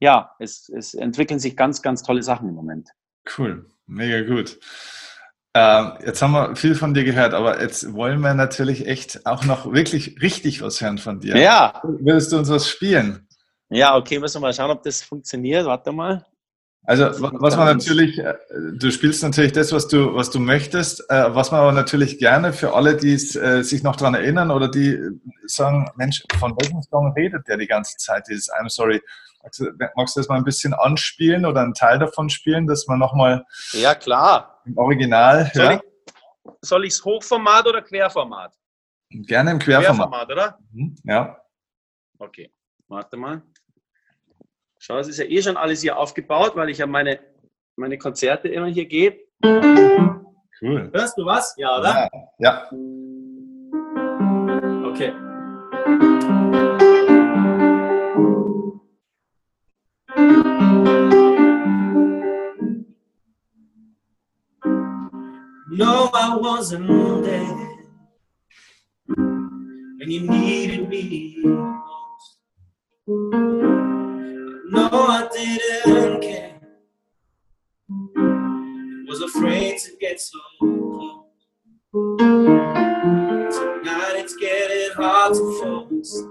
ja, 0.00 0.32
es, 0.38 0.68
es 0.68 0.94
entwickeln 0.94 1.40
sich 1.40 1.56
ganz, 1.56 1.82
ganz 1.82 2.02
tolle 2.02 2.22
Sachen 2.22 2.48
im 2.48 2.54
Moment. 2.54 2.90
Cool, 3.36 3.66
mega 3.86 4.22
gut. 4.22 4.58
Ähm, 5.54 5.92
jetzt 6.04 6.22
haben 6.22 6.32
wir 6.32 6.56
viel 6.56 6.74
von 6.74 6.94
dir 6.94 7.04
gehört, 7.04 7.34
aber 7.34 7.60
jetzt 7.60 7.92
wollen 7.94 8.20
wir 8.20 8.34
natürlich 8.34 8.86
echt 8.86 9.26
auch 9.26 9.44
noch 9.44 9.72
wirklich 9.72 10.20
richtig 10.22 10.62
was 10.62 10.80
hören 10.80 10.98
von 10.98 11.20
dir. 11.20 11.36
Ja. 11.36 11.82
Willst 11.82 12.32
du 12.32 12.38
uns 12.38 12.50
was 12.50 12.68
spielen? 12.68 13.26
Ja, 13.70 13.96
okay, 13.96 14.18
müssen 14.18 14.36
wir 14.36 14.48
mal 14.48 14.52
schauen, 14.52 14.70
ob 14.70 14.82
das 14.82 15.02
funktioniert. 15.02 15.66
Warte 15.66 15.92
mal. 15.92 16.24
Also 16.84 17.04
was 17.20 17.56
man 17.56 17.76
natürlich, 17.76 18.18
äh, 18.18 18.34
du 18.72 18.90
spielst 18.90 19.22
natürlich 19.22 19.52
das, 19.52 19.72
was 19.72 19.88
du, 19.88 20.14
was 20.14 20.30
du 20.30 20.38
möchtest, 20.38 21.00
äh, 21.10 21.34
was 21.34 21.50
man 21.50 21.60
aber 21.60 21.72
natürlich 21.72 22.18
gerne 22.18 22.54
für 22.54 22.74
alle, 22.74 22.96
die 22.96 23.12
äh, 23.12 23.62
sich 23.62 23.82
noch 23.82 23.96
daran 23.96 24.14
erinnern 24.14 24.50
oder 24.50 24.68
die 24.68 24.98
sagen, 25.46 25.90
Mensch, 25.96 26.24
von 26.38 26.56
welchem 26.58 26.80
Song 26.80 27.12
redet 27.12 27.46
der 27.46 27.58
die 27.58 27.66
ganze 27.66 27.96
Zeit, 27.98 28.26
dieses 28.28 28.50
I'm 28.50 28.70
sorry. 28.70 29.02
Magst 29.42 30.16
du, 30.16 30.20
das 30.20 30.28
mal 30.28 30.36
ein 30.36 30.44
bisschen 30.44 30.74
anspielen 30.74 31.46
oder 31.46 31.60
einen 31.60 31.74
Teil 31.74 31.98
davon 31.98 32.28
spielen, 32.28 32.66
dass 32.66 32.86
man 32.86 32.98
nochmal 32.98 33.44
ja, 33.72 33.94
klar. 33.94 34.60
im 34.64 34.76
Original 34.76 35.50
hört? 35.52 35.82
Soll 36.62 36.84
ich 36.84 36.94
es 36.94 37.04
Hochformat 37.04 37.66
oder 37.66 37.82
Querformat? 37.82 38.54
Gerne 39.10 39.52
im 39.52 39.58
Querformat. 39.58 40.08
Querformat, 40.08 40.32
oder? 40.32 40.58
Mhm, 40.72 40.96
ja. 41.04 41.36
Okay, 42.18 42.50
warte 42.88 43.16
mal. 43.16 43.42
Schau, 44.80 44.98
es 44.98 45.08
ist 45.08 45.18
ja 45.18 45.24
eh 45.24 45.42
schon 45.42 45.56
alles 45.56 45.82
hier 45.82 45.98
aufgebaut, 45.98 46.52
weil 46.54 46.70
ich 46.70 46.78
ja 46.78 46.86
meine, 46.86 47.18
meine 47.76 47.98
Konzerte 47.98 48.48
immer 48.48 48.66
hier 48.66 48.86
gebe. 48.86 49.18
Cool. 50.60 50.90
Hörst 50.92 51.18
du 51.18 51.24
was? 51.24 51.54
Ja, 51.56 51.78
oder? 51.78 52.08
Ja. 52.38 52.38
ja. 52.38 52.68
Okay. 54.88 55.12
No, 65.70 66.10
I 66.12 66.36
wasn't 66.40 66.88
there 67.24 67.68
when 69.06 70.10
you 70.10 70.20
needed 70.20 70.88
me 70.88 71.36
most. 71.44 72.38
No, 74.70 74.88
I 74.92 75.26
didn't 75.32 76.20
care. 76.20 76.60
Was 79.08 79.22
afraid 79.22 79.78
to 79.78 79.96
get 79.98 80.20
so 80.20 80.38
close. 80.58 81.24
Tonight 83.56 84.12
it's 84.16 84.36
getting 84.36 84.94
hard 84.94 85.32
to 85.32 85.60
focus. 85.62 86.22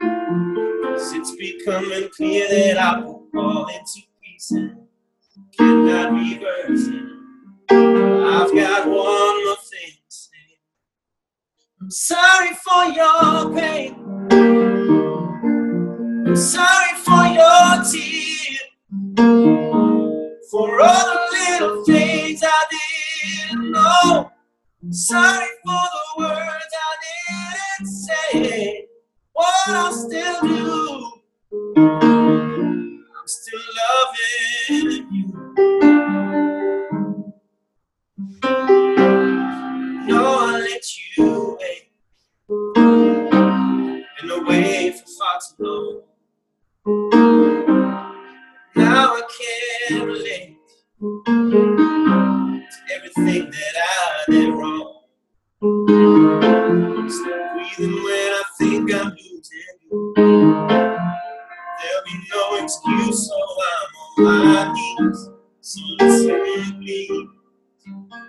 Cause 0.00 1.12
it's 1.14 1.34
becoming 1.34 2.08
clear 2.16 2.48
that 2.48 2.78
I 2.78 3.00
will 3.00 3.26
fall 3.32 3.66
into 3.66 4.02
pieces. 4.22 4.70
Cannot 5.58 6.12
reverse 6.12 6.86
it. 6.86 7.02
I've 7.70 8.54
got 8.54 8.86
one 8.86 9.44
more 9.44 9.56
thing 9.56 9.90
to 9.90 10.10
say. 10.10 10.58
I'm 11.80 11.90
sorry 11.90 12.54
for 12.54 12.84
your 12.84 13.52
pain. 13.52 13.96
I'm 16.24 16.36
sorry 16.36 16.81
your 17.42 17.82
tears. 17.90 18.58
For 20.50 20.80
all 20.80 21.06
the 21.06 21.18
little 21.32 21.84
things 21.84 22.40
I 22.44 22.46
didn't 22.72 23.70
know. 23.72 24.30
Sorry 24.90 25.48
for 25.64 25.84
the 25.94 26.04
words 26.18 26.74
I 26.74 26.92
didn't 27.04 27.86
say. 27.86 28.86
What 29.32 29.68
I'll 29.68 29.92
still 29.92 30.40
do. 30.42 31.12
I'm 33.16 33.26
still 33.26 33.66
loving 33.80 35.08
you. 35.12 35.26
No, 40.06 40.20
I 40.40 40.50
let 40.60 40.86
you 41.16 41.58
wait. 41.60 41.84
And 44.20 44.30
away 44.30 44.90
for 44.92 45.06
far 45.18 45.38
too 45.40 45.64
long. 45.64 46.11
Now 46.84 46.94
I 48.76 49.22
can't 49.88 50.04
relate 50.04 50.56
to 52.58 52.94
everything 52.96 53.50
that 53.50 53.76
I 53.78 54.24
did 54.30 54.50
wrong. 54.52 55.02
Still 57.08 57.48
breathing 57.54 57.94
when 58.04 58.32
I 58.32 58.42
think 58.58 58.94
I'm 58.94 59.10
losing. 59.10 59.78
There'll 61.66 62.04
be 62.04 62.20
no 62.34 62.64
excuse, 62.64 63.28
so 63.28 63.36
I'm 63.70 64.26
on 64.26 64.44
my 64.46 64.72
knees. 64.74 65.30
So 65.60 65.80
listen, 66.00 66.80
please. 66.80 67.28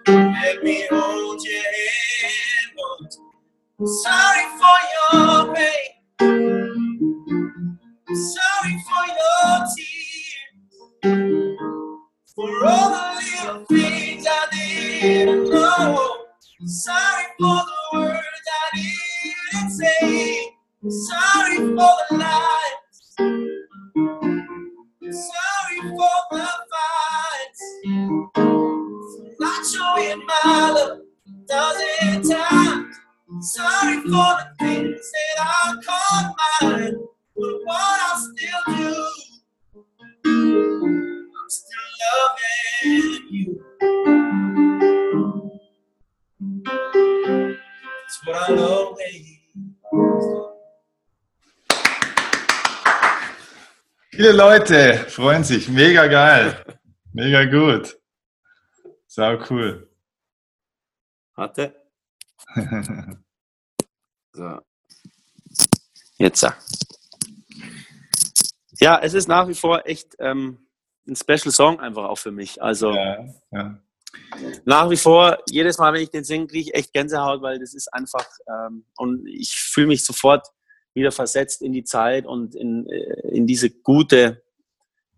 Let 0.07 0.63
me 0.63 0.87
hold 0.91 1.43
your 1.43 1.63
hand 1.63 2.71
once. 2.77 3.19
Sorry 4.03 4.45
for 4.59 4.77
your 4.93 5.55
pain. 5.55 6.82
Sorry 8.15 8.83
for 8.87 9.05
your 9.07 9.65
tears. 9.75 11.57
For 12.35 12.65
all 12.65 12.89
the 12.89 13.21
little 13.21 13.65
things 13.65 14.25
I 14.29 14.47
didn't 14.51 15.49
know. 15.49 15.97
Oh, 15.97 16.25
sorry 16.65 17.25
for 17.39 17.63
the 17.65 17.97
words 17.99 18.47
I 18.73 18.77
didn't 18.77 19.71
say. 19.71 20.55
Sorry 20.89 21.57
for 21.57 21.93
the 22.09 22.17
lies. 22.17 23.15
Sorry 25.01 25.79
for 25.81 26.17
the 26.31 26.49
fights 26.71 28.13
not 29.39 29.65
showing 29.65 30.25
my 30.25 30.71
love 30.71 30.99
a 30.99 31.31
dozen 31.47 32.29
times. 32.29 32.95
Sorry 33.41 34.01
for 34.01 34.09
the 34.09 34.52
Viele 54.23 54.37
Leute 54.37 54.93
freuen 55.09 55.43
sich, 55.43 55.67
mega 55.67 56.07
geil, 56.07 56.63
mega 57.11 57.43
gut. 57.43 57.99
Sau 59.05 59.37
cool. 59.49 59.89
Warte. 61.35 61.75
so. 64.31 64.59
Jetzt. 66.15 66.47
Ja, 68.79 68.99
es 69.01 69.13
ist 69.13 69.27
nach 69.27 69.49
wie 69.49 69.55
vor 69.55 69.85
echt 69.85 70.15
ähm, 70.19 70.69
ein 71.05 71.17
Special 71.17 71.51
Song 71.51 71.81
einfach 71.81 72.05
auch 72.05 72.17
für 72.17 72.31
mich. 72.31 72.63
Also 72.63 72.93
ja, 72.93 73.25
ja. 73.51 73.77
nach 74.63 74.89
wie 74.89 74.95
vor, 74.95 75.37
jedes 75.49 75.77
Mal, 75.79 75.91
wenn 75.91 76.01
ich 76.01 76.11
den 76.11 76.23
singe, 76.23 76.47
kriege 76.47 76.69
ich 76.69 76.75
echt 76.75 76.93
Gänsehaut, 76.93 77.41
weil 77.41 77.59
das 77.59 77.73
ist 77.73 77.93
einfach, 77.93 78.25
ähm, 78.47 78.85
und 78.95 79.27
ich 79.27 79.53
fühle 79.53 79.87
mich 79.87 80.05
sofort 80.05 80.47
wieder 80.93 81.11
versetzt 81.11 81.61
in 81.61 81.73
die 81.73 81.83
Zeit 81.83 82.25
und 82.25 82.55
in, 82.55 82.87
äh, 82.87 83.29
in 83.29 83.47
diese 83.47 83.69
gute, 83.69 84.43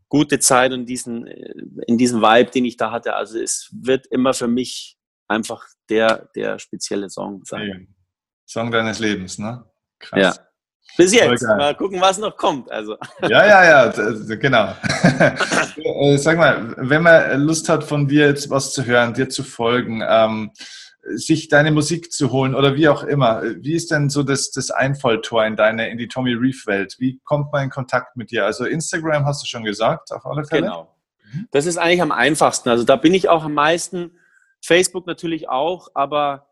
gute 0.10 0.40
Zeit 0.40 0.72
und 0.72 0.86
diesen, 0.86 1.28
äh, 1.28 1.54
in 1.88 1.98
diesen 1.98 2.22
Vibe, 2.22 2.52
den 2.52 2.66
ich 2.66 2.78
da 2.78 2.92
hatte. 2.92 3.16
Also 3.16 3.40
es 3.40 3.70
wird 3.72 4.08
immer 4.08 4.34
für 4.34 4.48
mich 4.48 4.98
einfach 5.28 5.66
der, 5.90 6.30
der 6.36 6.60
spezielle 6.60 7.10
Song 7.10 7.44
sein. 7.44 7.94
Song 8.46 8.72
deines 8.72 9.00
Lebens, 9.00 9.38
ne? 9.40 9.66
Krass. 10.00 10.38
Ja. 10.38 10.46
Bis 10.98 11.14
jetzt. 11.14 11.44
Mal 11.44 11.76
gucken, 11.76 12.00
was 12.00 12.18
noch 12.18 12.38
kommt. 12.38 12.72
Also. 12.72 12.96
Ja, 13.24 13.46
ja, 13.46 13.90
ja, 13.90 14.36
genau. 14.36 14.76
Äh, 15.78 16.18
sag 16.18 16.38
mal, 16.38 16.74
wenn 16.78 17.04
man 17.04 17.42
Lust 17.42 17.68
hat, 17.70 17.84
von 17.84 18.08
dir 18.08 18.28
jetzt 18.28 18.50
was 18.50 18.74
zu 18.74 18.86
hören, 18.86 19.14
dir 19.14 19.28
zu 19.28 19.44
folgen, 19.44 20.02
ähm, 20.08 20.52
sich 21.14 21.50
deine 21.50 21.72
Musik 21.72 22.12
zu 22.12 22.32
holen 22.32 22.56
oder 22.56 22.76
wie 22.76 22.88
auch 22.88 23.04
immer, 23.04 23.44
wie 23.44 23.76
ist 23.76 23.92
denn 23.92 24.10
so 24.10 24.24
das, 24.24 24.52
das 24.52 24.72
Einfalltor 24.72 25.46
in 25.46 25.56
deine, 25.56 25.90
in 25.90 25.98
die 25.98 26.08
Tommy 26.08 26.34
Reef 26.34 26.66
Welt? 26.66 26.96
Wie 26.98 27.20
kommt 27.24 27.52
man 27.52 27.66
in 27.66 27.70
Kontakt 27.70 28.18
mit 28.18 28.32
dir? 28.32 28.46
Also 28.46 28.66
Instagram 28.66 29.26
hast 29.26 29.44
du 29.44 29.48
schon 29.48 29.64
gesagt, 29.64 30.12
auf 30.12 30.26
alle 30.26 30.46
Fälle. 30.46 30.68
Genau. 30.68 30.96
Das 31.52 31.66
ist 31.66 31.78
eigentlich 31.78 32.02
am 32.02 32.12
einfachsten. 32.12 32.70
Also 32.70 32.84
da 32.84 32.96
bin 32.96 33.14
ich 33.14 33.30
auch 33.30 33.44
am 33.44 33.54
meisten. 33.54 34.18
Facebook 34.64 35.06
natürlich 35.06 35.48
auch, 35.48 35.90
aber 35.94 36.48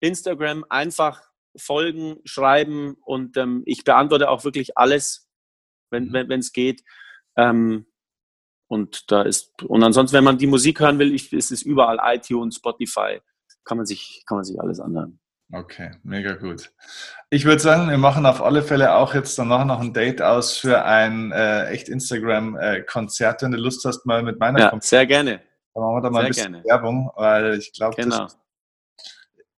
Instagram 0.00 0.64
einfach 0.68 1.22
folgen, 1.56 2.18
schreiben 2.24 2.96
und 3.04 3.36
ähm, 3.36 3.62
ich 3.66 3.82
beantworte 3.82 4.28
auch 4.28 4.44
wirklich 4.44 4.78
alles, 4.78 5.28
wenn 5.90 6.08
mhm. 6.08 6.30
es 6.32 6.52
geht. 6.52 6.84
Ähm, 7.36 7.86
und 8.68 9.10
da 9.10 9.22
ist, 9.22 9.62
und 9.62 9.82
ansonsten, 9.82 10.16
wenn 10.16 10.24
man 10.24 10.38
die 10.38 10.46
Musik 10.46 10.80
hören 10.80 10.98
will, 10.98 11.14
ich, 11.14 11.32
ist 11.32 11.50
es 11.50 11.62
überall 11.62 11.98
iTunes, 12.02 12.56
Spotify, 12.56 13.20
kann 13.66 13.76
man 13.76 13.86
sich, 13.86 14.22
kann 14.26 14.36
man 14.36 14.44
sich 14.44 14.60
alles 14.60 14.80
anhören. 14.80 15.20
Okay, 15.52 15.92
mega 16.02 16.34
gut. 16.34 16.72
Ich 17.30 17.44
würde 17.44 17.60
sagen, 17.60 17.88
wir 17.88 17.98
machen 17.98 18.26
auf 18.26 18.42
alle 18.42 18.62
Fälle 18.62 18.96
auch 18.96 19.14
jetzt 19.14 19.38
danach 19.38 19.64
noch 19.64 19.80
ein 19.80 19.92
Date 19.92 20.20
aus 20.20 20.56
für 20.56 20.84
ein 20.84 21.30
äh, 21.30 21.66
echt 21.66 21.88
Instagram-Konzert, 21.88 23.42
wenn 23.42 23.52
du 23.52 23.58
Lust 23.58 23.84
hast, 23.84 24.06
mal 24.06 24.22
mit 24.24 24.40
meiner 24.40 24.58
Ja, 24.58 24.78
sehr 24.80 25.06
gerne. 25.06 25.42
Dann 25.72 25.84
machen 25.84 25.96
wir 25.96 26.00
da 26.00 26.10
mal 26.10 26.18
sehr 26.20 26.26
ein 26.26 26.28
bisschen 26.30 26.52
gerne. 26.52 26.64
Werbung, 26.64 27.10
weil 27.14 27.58
ich 27.58 27.72
glaube, 27.72 27.94
genau. 27.94 28.26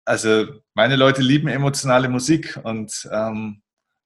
also 0.04 0.46
meine 0.74 0.96
Leute 0.96 1.22
lieben 1.22 1.48
emotionale 1.48 2.08
Musik 2.10 2.60
und 2.64 3.08
ähm, 3.10 3.62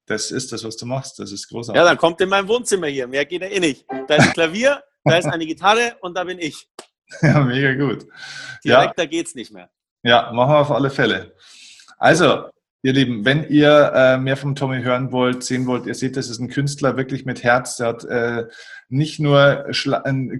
das 0.06 0.30
ist 0.30 0.52
das, 0.52 0.62
was 0.62 0.76
du 0.76 0.86
machst. 0.86 1.18
Das 1.18 1.32
ist 1.32 1.48
großartig. 1.48 1.80
Ja, 1.80 1.84
dann 1.84 1.96
kommt 1.96 2.20
in 2.20 2.28
mein 2.28 2.46
Wohnzimmer 2.46 2.86
hier. 2.86 3.08
Mehr 3.08 3.24
geht 3.24 3.42
ja 3.42 3.48
eh 3.48 3.60
nicht. 3.60 3.86
Da 4.06 4.16
ist 4.16 4.28
ein 4.28 4.32
Klavier, 4.34 4.82
da 5.04 5.16
ist 5.16 5.26
eine 5.26 5.46
Gitarre 5.46 5.96
und 6.00 6.16
da 6.16 6.24
bin 6.24 6.38
ich. 6.38 6.68
Ja, 7.20 7.40
mega 7.40 7.74
gut. 7.74 8.06
Direkter 8.64 9.02
ja. 9.02 9.08
geht's 9.08 9.34
nicht 9.34 9.52
mehr. 9.52 9.70
Ja, 10.02 10.32
machen 10.32 10.52
wir 10.52 10.58
auf 10.58 10.70
alle 10.70 10.90
Fälle. 10.90 11.34
Also, 11.98 12.50
Ihr 12.84 12.94
Lieben, 12.94 13.24
wenn 13.24 13.48
ihr 13.48 13.92
äh, 13.94 14.18
mehr 14.18 14.36
vom 14.36 14.56
Tommy 14.56 14.82
hören 14.82 15.12
wollt, 15.12 15.44
sehen 15.44 15.68
wollt, 15.68 15.86
ihr 15.86 15.94
seht, 15.94 16.16
das 16.16 16.28
ist 16.28 16.40
ein 16.40 16.48
Künstler 16.48 16.96
wirklich 16.96 17.24
mit 17.24 17.44
Herz. 17.44 17.76
Der 17.76 17.86
hat 17.86 18.04
äh, 18.04 18.48
nicht 18.88 19.20
nur 19.20 19.66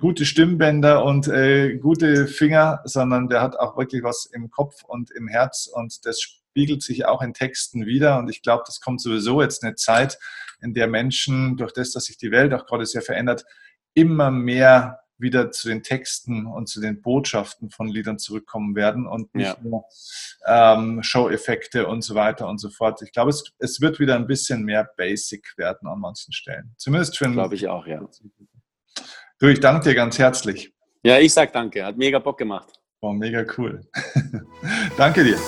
gute 0.01 0.27
Stimmbänder 0.27 1.05
und 1.05 1.29
äh, 1.29 1.77
gute 1.77 2.27
Finger, 2.27 2.81
sondern 2.83 3.29
der 3.29 3.43
hat 3.43 3.55
auch 3.61 3.77
wirklich 3.77 4.03
was 4.03 4.25
im 4.25 4.51
Kopf 4.51 4.83
und 4.83 5.13
im 5.13 5.29
Herz 5.29 5.71
und 5.73 6.05
das 6.05 6.21
spiegelt 6.21 6.83
sich 6.83 7.07
auch 7.07 7.23
in 7.23 7.33
Texten 7.33 7.87
wieder. 7.87 8.19
Und 8.19 8.29
ich 8.29 8.43
glaube, 8.43 8.65
das 8.67 8.81
kommt 8.81 9.01
sowieso 9.01 9.41
jetzt 9.41 9.63
eine 9.63 9.77
Zeit, 9.77 10.19
in 10.61 10.75
der 10.75 10.89
Menschen, 10.89 11.57
durch 11.57 11.73
das, 11.73 11.93
dass 11.93 12.07
sich 12.07 12.19
die 12.19 12.33
Welt 12.33 12.53
auch 12.55 12.67
gerade 12.67 12.87
sehr 12.87 13.03
verändert, 13.03 13.45
immer 13.95 14.33
mehr 14.33 15.02
wieder 15.23 15.51
zu 15.51 15.69
den 15.69 15.83
Texten 15.83 16.47
und 16.47 16.69
zu 16.69 16.81
den 16.81 17.01
Botschaften 17.01 17.71
von 17.71 17.89
Liedern 17.89 18.19
zurückkommen 18.19 18.77
werden 18.77 19.07
und 19.07 19.35
nicht 19.35 19.57
ja. 19.57 19.59
nur 19.63 19.85
ähm, 20.47 21.03
Show-Effekte 21.03 21.87
und 21.87 22.03
so 22.03 22.15
weiter 22.15 22.49
und 22.49 22.59
so 22.59 22.69
fort. 22.69 23.01
Ich 23.03 23.13
glaube, 23.13 23.31
es, 23.31 23.45
es 23.59 23.81
wird 23.81 24.01
wieder 24.01 24.17
ein 24.17 24.27
bisschen 24.27 24.65
mehr 24.65 24.89
Basic 24.97 25.57
werden 25.57 25.89
an 25.89 26.01
manchen 26.01 26.33
Stellen. 26.33 26.75
Zumindest 26.77 27.17
für 27.17 27.31
Glaube 27.31 27.55
ich 27.55 27.69
auch, 27.69 27.87
ja. 27.87 28.07
Du, 29.39 29.47
ich 29.47 29.61
danke 29.61 29.89
dir 29.89 29.95
ganz 29.95 30.19
herzlich. 30.19 30.75
Ja, 31.03 31.19
ich 31.19 31.33
sag 31.33 31.53
danke. 31.53 31.85
Hat 31.85 31.97
mega 31.97 32.19
Bock 32.19 32.39
gemacht. 32.39 32.81
War 33.01 33.13
mega 33.13 33.45
cool. 33.57 33.81
danke 34.97 35.25
dir. 35.25 35.39